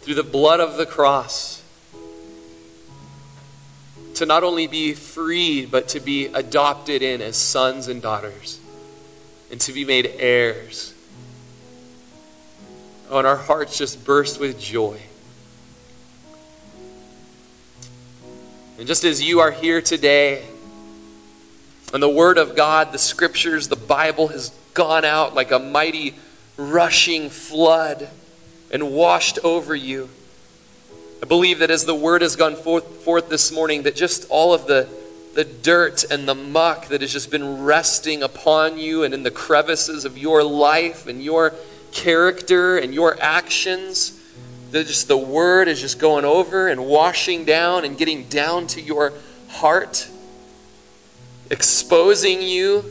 through 0.00 0.14
the 0.14 0.22
blood 0.22 0.58
of 0.58 0.78
the 0.78 0.86
cross 0.86 1.62
to 4.14 4.24
not 4.24 4.42
only 4.42 4.66
be 4.66 4.94
freed, 4.94 5.70
but 5.70 5.88
to 5.88 6.00
be 6.00 6.26
adopted 6.26 7.02
in 7.02 7.20
as 7.20 7.36
sons 7.36 7.88
and 7.88 8.00
daughters 8.00 8.58
and 9.50 9.60
to 9.60 9.72
be 9.72 9.84
made 9.84 10.10
heirs. 10.18 10.89
And 13.10 13.26
our 13.26 13.36
hearts 13.36 13.76
just 13.76 14.04
burst 14.04 14.38
with 14.38 14.60
joy. 14.60 15.00
And 18.78 18.86
just 18.86 19.02
as 19.02 19.20
you 19.20 19.40
are 19.40 19.50
here 19.50 19.82
today, 19.82 20.44
and 21.92 22.00
the 22.00 22.08
Word 22.08 22.38
of 22.38 22.54
God, 22.54 22.92
the 22.92 22.98
Scriptures, 22.98 23.66
the 23.66 23.74
Bible 23.74 24.28
has 24.28 24.50
gone 24.74 25.04
out 25.04 25.34
like 25.34 25.50
a 25.50 25.58
mighty 25.58 26.14
rushing 26.56 27.30
flood 27.30 28.08
and 28.70 28.92
washed 28.92 29.40
over 29.42 29.74
you. 29.74 30.08
I 31.20 31.26
believe 31.26 31.58
that 31.58 31.70
as 31.70 31.84
the 31.84 31.94
Word 31.94 32.22
has 32.22 32.36
gone 32.36 32.54
forth, 32.54 33.02
forth 33.02 33.28
this 33.28 33.50
morning, 33.50 33.82
that 33.82 33.96
just 33.96 34.26
all 34.30 34.54
of 34.54 34.68
the, 34.68 34.88
the 35.34 35.44
dirt 35.44 36.04
and 36.10 36.28
the 36.28 36.34
muck 36.36 36.86
that 36.88 37.00
has 37.00 37.12
just 37.12 37.30
been 37.30 37.64
resting 37.64 38.22
upon 38.22 38.78
you 38.78 39.02
and 39.02 39.12
in 39.12 39.24
the 39.24 39.32
crevices 39.32 40.04
of 40.04 40.16
your 40.16 40.44
life 40.44 41.08
and 41.08 41.22
your 41.22 41.54
character 41.92 42.78
and 42.78 42.94
your 42.94 43.16
actions, 43.20 44.20
just 44.72 45.08
the 45.08 45.16
Word 45.16 45.68
is 45.68 45.80
just 45.80 45.98
going 45.98 46.24
over 46.24 46.68
and 46.68 46.86
washing 46.86 47.44
down 47.44 47.84
and 47.84 47.98
getting 47.98 48.24
down 48.28 48.66
to 48.68 48.80
your 48.80 49.12
heart 49.48 50.08
exposing 51.50 52.40
you, 52.40 52.84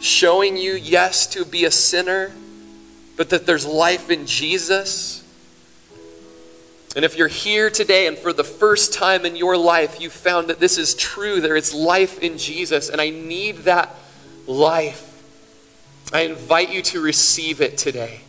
showing 0.00 0.56
you, 0.56 0.72
yes, 0.72 1.26
to 1.28 1.44
be 1.44 1.64
a 1.64 1.70
sinner, 1.70 2.32
but 3.16 3.30
that 3.30 3.46
there's 3.46 3.66
life 3.66 4.10
in 4.10 4.26
Jesus. 4.26 5.22
And 6.96 7.04
if 7.04 7.16
you're 7.16 7.28
here 7.28 7.70
today 7.70 8.06
and 8.06 8.18
for 8.18 8.32
the 8.32 8.44
first 8.44 8.92
time 8.92 9.24
in 9.24 9.36
your 9.36 9.56
life 9.56 10.00
you 10.00 10.10
found 10.10 10.48
that 10.48 10.58
this 10.58 10.78
is 10.78 10.94
true, 10.94 11.40
there 11.40 11.56
is 11.56 11.72
life 11.72 12.18
in 12.18 12.38
Jesus, 12.38 12.88
and 12.88 13.00
I 13.00 13.10
need 13.10 13.58
that 13.58 13.94
life, 14.46 15.11
I 16.12 16.22
invite 16.22 16.70
you 16.70 16.82
to 16.82 17.00
receive 17.00 17.60
it 17.60 17.78
today. 17.78 18.20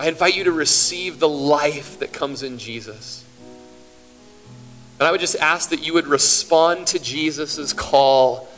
I 0.00 0.08
invite 0.08 0.34
you 0.34 0.44
to 0.44 0.52
receive 0.52 1.20
the 1.20 1.28
life 1.28 1.98
that 1.98 2.12
comes 2.12 2.42
in 2.42 2.58
Jesus. 2.58 3.24
And 4.98 5.06
I 5.06 5.10
would 5.10 5.20
just 5.20 5.36
ask 5.36 5.70
that 5.70 5.84
you 5.84 5.94
would 5.94 6.06
respond 6.06 6.86
to 6.88 6.98
Jesus' 6.98 7.72
call 7.72 8.48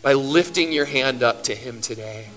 by 0.00 0.14
lifting 0.14 0.72
your 0.72 0.86
hand 0.86 1.22
up 1.22 1.44
to 1.44 1.54
him 1.54 1.80
today. 1.80 2.28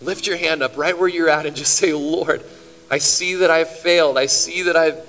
Lift 0.00 0.26
your 0.26 0.36
hand 0.36 0.62
up 0.62 0.76
right 0.76 0.98
where 0.98 1.08
you're 1.08 1.28
at 1.28 1.46
and 1.46 1.56
just 1.56 1.74
say, 1.74 1.92
Lord, 1.92 2.44
I 2.90 2.98
see 2.98 3.34
that 3.36 3.50
I've 3.50 3.70
failed. 3.70 4.16
I 4.16 4.26
see 4.26 4.62
that 4.62 4.76
I've 4.76 5.06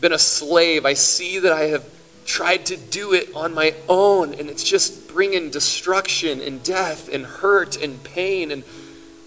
been 0.00 0.12
a 0.12 0.18
slave. 0.18 0.86
I 0.86 0.94
see 0.94 1.40
that 1.40 1.52
I 1.52 1.64
have 1.64 1.84
tried 2.26 2.66
to 2.66 2.76
do 2.76 3.12
it 3.12 3.34
on 3.34 3.54
my 3.54 3.74
own, 3.88 4.34
and 4.34 4.50
it's 4.50 4.64
just 4.64 5.08
bringing 5.08 5.50
destruction 5.50 6.40
and 6.40 6.62
death 6.62 7.08
and 7.12 7.24
hurt 7.24 7.80
and 7.82 8.02
pain 8.04 8.50
and 8.50 8.64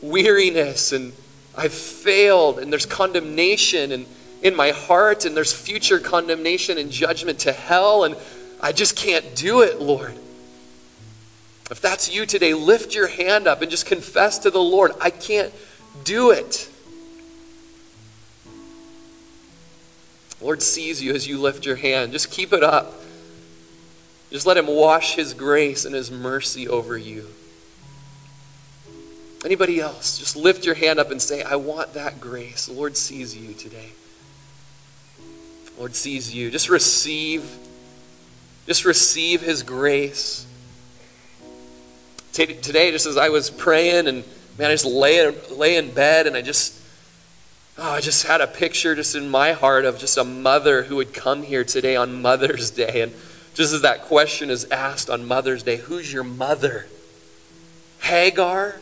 weariness 0.01 0.91
and 0.91 1.13
I've 1.57 1.73
failed, 1.73 2.59
and 2.59 2.71
there's 2.71 2.85
condemnation 2.85 3.91
and 3.91 4.05
in 4.41 4.55
my 4.55 4.71
heart, 4.71 5.25
and 5.25 5.35
there's 5.35 5.51
future 5.51 5.99
condemnation 5.99 6.77
and 6.77 6.89
judgment 6.89 7.39
to 7.39 7.51
hell, 7.51 8.05
and 8.05 8.15
I 8.61 8.71
just 8.71 8.95
can't 8.95 9.35
do 9.35 9.61
it, 9.61 9.81
Lord. 9.81 10.13
If 11.69 11.81
that's 11.81 12.13
you 12.13 12.25
today, 12.25 12.53
lift 12.53 12.95
your 12.95 13.07
hand 13.07 13.47
up 13.47 13.61
and 13.61 13.69
just 13.69 13.85
confess 13.85 14.39
to 14.39 14.49
the 14.49 14.61
Lord, 14.61 14.91
I 15.01 15.09
can't 15.09 15.53
do 16.05 16.31
it. 16.31 16.69
Lord 20.41 20.61
sees 20.61 21.01
you 21.01 21.13
as 21.13 21.27
you 21.27 21.39
lift 21.39 21.65
your 21.65 21.75
hand. 21.75 22.11
Just 22.11 22.31
keep 22.31 22.53
it 22.53 22.63
up. 22.63 22.93
Just 24.31 24.45
let 24.45 24.57
Him 24.57 24.67
wash 24.67 25.15
His 25.15 25.33
grace 25.33 25.85
and 25.85 25.93
His 25.93 26.11
mercy 26.11 26.67
over 26.67 26.97
you. 26.97 27.27
Anybody 29.43 29.79
else? 29.79 30.17
Just 30.17 30.35
lift 30.35 30.65
your 30.65 30.75
hand 30.75 30.99
up 30.99 31.11
and 31.11 31.21
say, 31.21 31.43
I 31.43 31.55
want 31.55 31.93
that 31.93 32.19
grace. 32.19 32.65
The 32.65 32.73
Lord 32.73 32.97
sees 32.97 33.35
you 33.35 33.53
today. 33.53 33.89
The 35.65 35.79
Lord 35.79 35.95
sees 35.95 36.33
you. 36.33 36.51
Just 36.51 36.69
receive. 36.69 37.57
Just 38.67 38.85
receive 38.85 39.41
His 39.41 39.63
grace. 39.63 40.45
Today, 42.33 42.91
just 42.91 43.05
as 43.05 43.17
I 43.17 43.29
was 43.29 43.49
praying 43.49 44.07
and 44.07 44.23
man, 44.57 44.69
I 44.69 44.73
just 44.73 44.85
lay, 44.85 45.29
lay 45.49 45.77
in 45.77 45.91
bed 45.91 46.27
and 46.27 46.35
I 46.35 46.41
just, 46.41 46.78
oh, 47.79 47.91
I 47.93 48.01
just 48.01 48.25
had 48.25 48.41
a 48.41 48.47
picture 48.47 48.95
just 48.95 49.15
in 49.15 49.29
my 49.29 49.53
heart 49.53 49.85
of 49.85 49.97
just 49.97 50.17
a 50.17 50.23
mother 50.23 50.83
who 50.83 50.97
would 50.97 51.13
come 51.13 51.43
here 51.43 51.63
today 51.63 51.95
on 51.95 52.21
Mother's 52.21 52.71
Day. 52.71 53.01
And 53.01 53.13
just 53.53 53.73
as 53.73 53.81
that 53.81 54.03
question 54.03 54.49
is 54.49 54.69
asked 54.71 55.09
on 55.09 55.25
Mother's 55.25 55.63
Day, 55.63 55.77
who's 55.77 56.11
your 56.11 56.23
mother? 56.23 56.87
Hagar? 58.01 58.79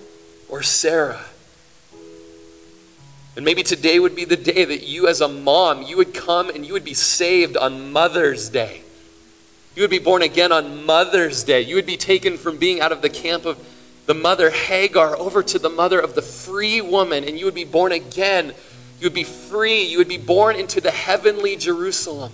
or 0.50 0.64
Sarah. 0.64 1.24
And 3.36 3.46
maybe 3.46 3.62
today 3.64 4.00
would 4.00 4.16
be 4.16 4.26
the 4.26 4.38
day 4.38 4.66
that 4.66 4.84
you, 4.84 5.08
as 5.08 5.22
a 5.22 5.28
mom, 5.28 5.84
you 5.84 5.98
would 5.98 6.14
come 6.14 6.50
and 6.50 6.66
you 6.66 6.74
would 6.74 6.84
be 6.84 6.96
saved 6.96 7.56
on 7.56 7.92
Mother's 7.92 8.50
Day. 8.50 8.82
You 9.76 9.84
would 9.84 9.92
be 9.92 10.00
born 10.00 10.24
again 10.24 10.52
on 10.52 10.86
Mother's 10.86 11.44
Day. 11.44 11.62
You 11.62 11.76
would 11.76 11.86
be 11.86 11.98
taken 11.98 12.38
from 12.38 12.58
being 12.58 12.82
out 12.82 12.92
of 12.92 13.04
the 13.04 13.10
camp 13.10 13.46
of 13.46 13.64
the 14.08 14.16
mother 14.16 14.50
Hagar 14.50 15.16
over 15.18 15.44
to 15.44 15.60
the 15.60 15.70
mother 15.70 16.00
of 16.00 16.16
the 16.16 16.22
free 16.22 16.82
woman, 16.82 17.26
and 17.26 17.38
you 17.38 17.46
would 17.46 17.54
be 17.54 17.66
born 17.66 17.92
again. 17.92 18.54
You 19.00 19.06
would 19.06 19.14
be 19.14 19.24
free. 19.24 19.84
You 19.84 19.98
would 20.00 20.08
be 20.08 20.18
born 20.18 20.56
into 20.56 20.82
the 20.82 20.92
heavenly 20.92 21.56
Jerusalem. 21.56 22.34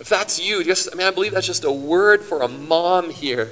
If 0.00 0.08
that's 0.08 0.40
you, 0.40 0.62
just 0.64 0.88
I 0.92 0.96
mean, 0.96 1.06
I 1.06 1.10
believe 1.10 1.32
that's 1.32 1.46
just 1.46 1.64
a 1.64 1.72
word 1.72 2.22
for 2.22 2.42
a 2.42 2.48
mom 2.48 3.10
here 3.10 3.50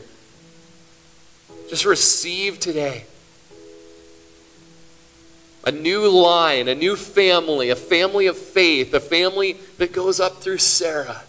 just 1.72 1.86
receive 1.86 2.60
today. 2.60 3.06
a 5.64 5.72
new 5.72 6.08
line, 6.08 6.68
a 6.68 6.74
new 6.74 6.96
family, 6.96 7.70
a 7.70 7.76
family 7.76 8.26
of 8.26 8.36
faith, 8.36 8.92
a 8.92 9.00
family 9.00 9.56
that 9.78 9.92
goes 9.92 10.20
up 10.20 10.42
through 10.42 10.58
Sarah. 10.58 11.22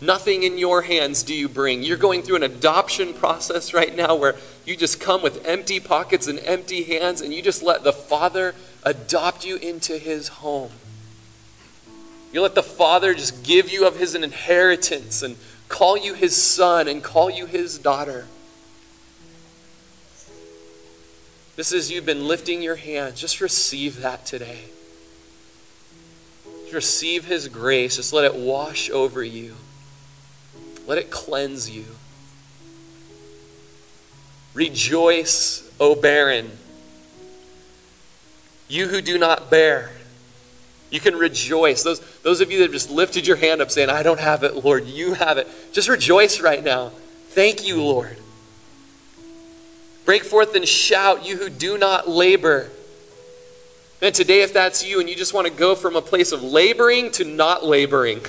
Nothing 0.00 0.42
in 0.42 0.58
your 0.58 0.82
hands 0.82 1.22
do 1.22 1.34
you 1.34 1.48
bring. 1.48 1.82
You're 1.82 1.96
going 1.96 2.22
through 2.22 2.36
an 2.36 2.42
adoption 2.42 3.14
process 3.14 3.72
right 3.72 3.94
now 3.96 4.14
where 4.14 4.36
you 4.66 4.76
just 4.76 5.00
come 5.00 5.22
with 5.22 5.46
empty 5.46 5.80
pockets 5.80 6.26
and 6.26 6.38
empty 6.40 6.82
hands 6.82 7.22
and 7.22 7.32
you 7.32 7.40
just 7.40 7.62
let 7.62 7.82
the 7.82 7.94
Father 7.94 8.54
adopt 8.82 9.46
you 9.46 9.56
into 9.56 9.96
his 9.96 10.28
home. 10.28 10.70
You 12.30 12.42
let 12.42 12.54
the 12.54 12.62
Father 12.62 13.14
just 13.14 13.42
give 13.42 13.72
you 13.72 13.86
of 13.86 13.96
his 13.96 14.14
inheritance 14.14 15.22
and 15.22 15.36
call 15.68 15.96
you 15.96 16.12
his 16.12 16.40
son 16.40 16.88
and 16.88 17.02
call 17.02 17.30
you 17.30 17.46
his 17.46 17.78
daughter. 17.78 18.26
This 21.56 21.72
is 21.72 21.90
you've 21.90 22.04
been 22.04 22.28
lifting 22.28 22.60
your 22.60 22.76
hands. 22.76 23.18
Just 23.18 23.40
receive 23.40 24.02
that 24.02 24.26
today. 24.26 24.64
Just 26.64 26.74
receive 26.74 27.24
his 27.24 27.48
grace. 27.48 27.96
Just 27.96 28.12
let 28.12 28.26
it 28.26 28.34
wash 28.34 28.90
over 28.90 29.24
you. 29.24 29.54
Let 30.86 30.98
it 30.98 31.10
cleanse 31.10 31.68
you. 31.68 31.84
Rejoice, 34.54 35.70
O 35.78 35.94
barren, 35.94 36.50
you 38.68 38.88
who 38.88 39.00
do 39.00 39.18
not 39.18 39.50
bear. 39.50 39.90
You 40.90 41.00
can 41.00 41.16
rejoice. 41.16 41.82
Those, 41.82 42.00
those 42.22 42.40
of 42.40 42.50
you 42.50 42.58
that 42.58 42.64
have 42.64 42.72
just 42.72 42.90
lifted 42.90 43.26
your 43.26 43.36
hand 43.36 43.60
up 43.60 43.70
saying, 43.70 43.90
I 43.90 44.02
don't 44.02 44.20
have 44.20 44.44
it, 44.44 44.64
Lord, 44.64 44.86
you 44.86 45.14
have 45.14 45.38
it. 45.38 45.48
Just 45.72 45.88
rejoice 45.88 46.40
right 46.40 46.62
now. 46.62 46.90
Thank 47.30 47.66
you, 47.66 47.82
Lord. 47.82 48.16
Break 50.04 50.24
forth 50.24 50.54
and 50.54 50.66
shout, 50.66 51.26
you 51.26 51.36
who 51.36 51.50
do 51.50 51.76
not 51.76 52.08
labor. 52.08 52.70
And 54.00 54.14
today, 54.14 54.42
if 54.42 54.52
that's 54.52 54.86
you 54.86 55.00
and 55.00 55.08
you 55.08 55.16
just 55.16 55.34
want 55.34 55.46
to 55.46 55.52
go 55.52 55.74
from 55.74 55.96
a 55.96 56.02
place 56.02 56.30
of 56.32 56.42
laboring 56.42 57.10
to 57.12 57.24
not 57.24 57.64
laboring, 57.64 58.20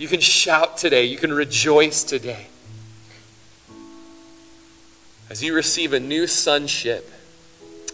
you 0.00 0.08
can 0.08 0.20
shout 0.20 0.78
today. 0.78 1.04
You 1.04 1.18
can 1.18 1.30
rejoice 1.30 2.02
today. 2.02 2.46
As 5.28 5.44
you 5.44 5.54
receive 5.54 5.92
a 5.92 6.00
new 6.00 6.26
sonship 6.26 7.12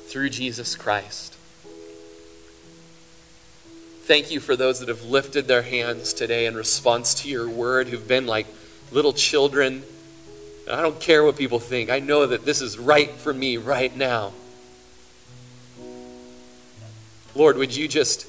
through 0.06 0.30
Jesus 0.30 0.76
Christ. 0.76 1.34
Thank 4.04 4.30
you 4.30 4.38
for 4.38 4.54
those 4.54 4.78
that 4.78 4.88
have 4.88 5.02
lifted 5.02 5.48
their 5.48 5.62
hands 5.62 6.12
today 6.12 6.46
in 6.46 6.54
response 6.54 7.12
to 7.22 7.28
your 7.28 7.48
word, 7.48 7.88
who've 7.88 8.06
been 8.06 8.28
like 8.28 8.46
little 8.92 9.12
children. 9.12 9.82
I 10.70 10.82
don't 10.82 11.00
care 11.00 11.24
what 11.24 11.36
people 11.36 11.58
think. 11.58 11.90
I 11.90 11.98
know 11.98 12.24
that 12.24 12.44
this 12.44 12.60
is 12.62 12.78
right 12.78 13.10
for 13.10 13.34
me 13.34 13.56
right 13.56 13.94
now. 13.96 14.32
Lord, 17.34 17.56
would 17.56 17.74
you 17.74 17.88
just 17.88 18.28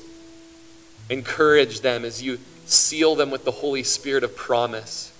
encourage 1.11 1.81
them 1.81 2.03
as 2.03 2.23
you 2.23 2.39
seal 2.69 3.15
them 3.15 3.29
with 3.29 3.45
the 3.45 3.51
Holy 3.51 3.83
Spirit 3.83 4.23
of 4.23 4.35
promise? 4.35 5.11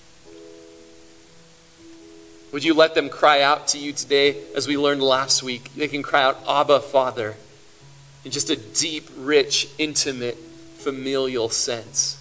Would 2.52 2.64
you 2.64 2.72
let 2.74 2.94
them 2.94 3.08
cry 3.08 3.42
out 3.42 3.68
to 3.68 3.78
you 3.78 3.92
today, 3.92 4.42
as 4.56 4.66
we 4.66 4.78
learned 4.78 5.02
last 5.02 5.42
week? 5.42 5.70
They 5.74 5.88
can 5.88 6.02
cry 6.02 6.22
out, 6.22 6.38
Abba, 6.48 6.80
Father, 6.80 7.36
in 8.24 8.30
just 8.30 8.48
a 8.48 8.56
deep, 8.56 9.08
rich, 9.18 9.68
intimate, 9.76 10.36
familial 10.78 11.50
sense. 11.50 12.18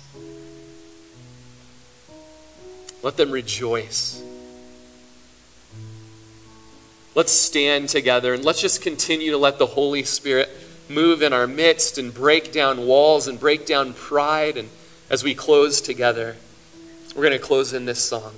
Let 3.03 3.15
them 3.15 3.31
rejoice. 3.31 4.21
Let's 7.15 7.31
stand 7.31 7.89
together 7.89 8.33
and 8.33 8.43
let's 8.43 8.61
just 8.61 8.81
continue 8.81 9.31
to 9.31 9.37
let 9.37 9.57
the 9.57 9.65
Holy 9.65 10.03
Spirit 10.03 10.49
move 10.89 11.21
in 11.21 11.33
our 11.33 11.47
midst 11.47 11.97
and 11.97 12.13
break 12.13 12.51
down 12.51 12.85
walls 12.85 13.27
and 13.27 13.39
break 13.39 13.65
down 13.65 13.93
pride 13.93 14.57
and 14.57 14.69
as 15.09 15.23
we 15.23 15.33
close 15.33 15.81
together, 15.81 16.35
we're 17.15 17.23
going 17.23 17.31
to 17.31 17.39
close 17.39 17.73
in 17.73 17.85
this 17.85 18.03
song. 18.03 18.33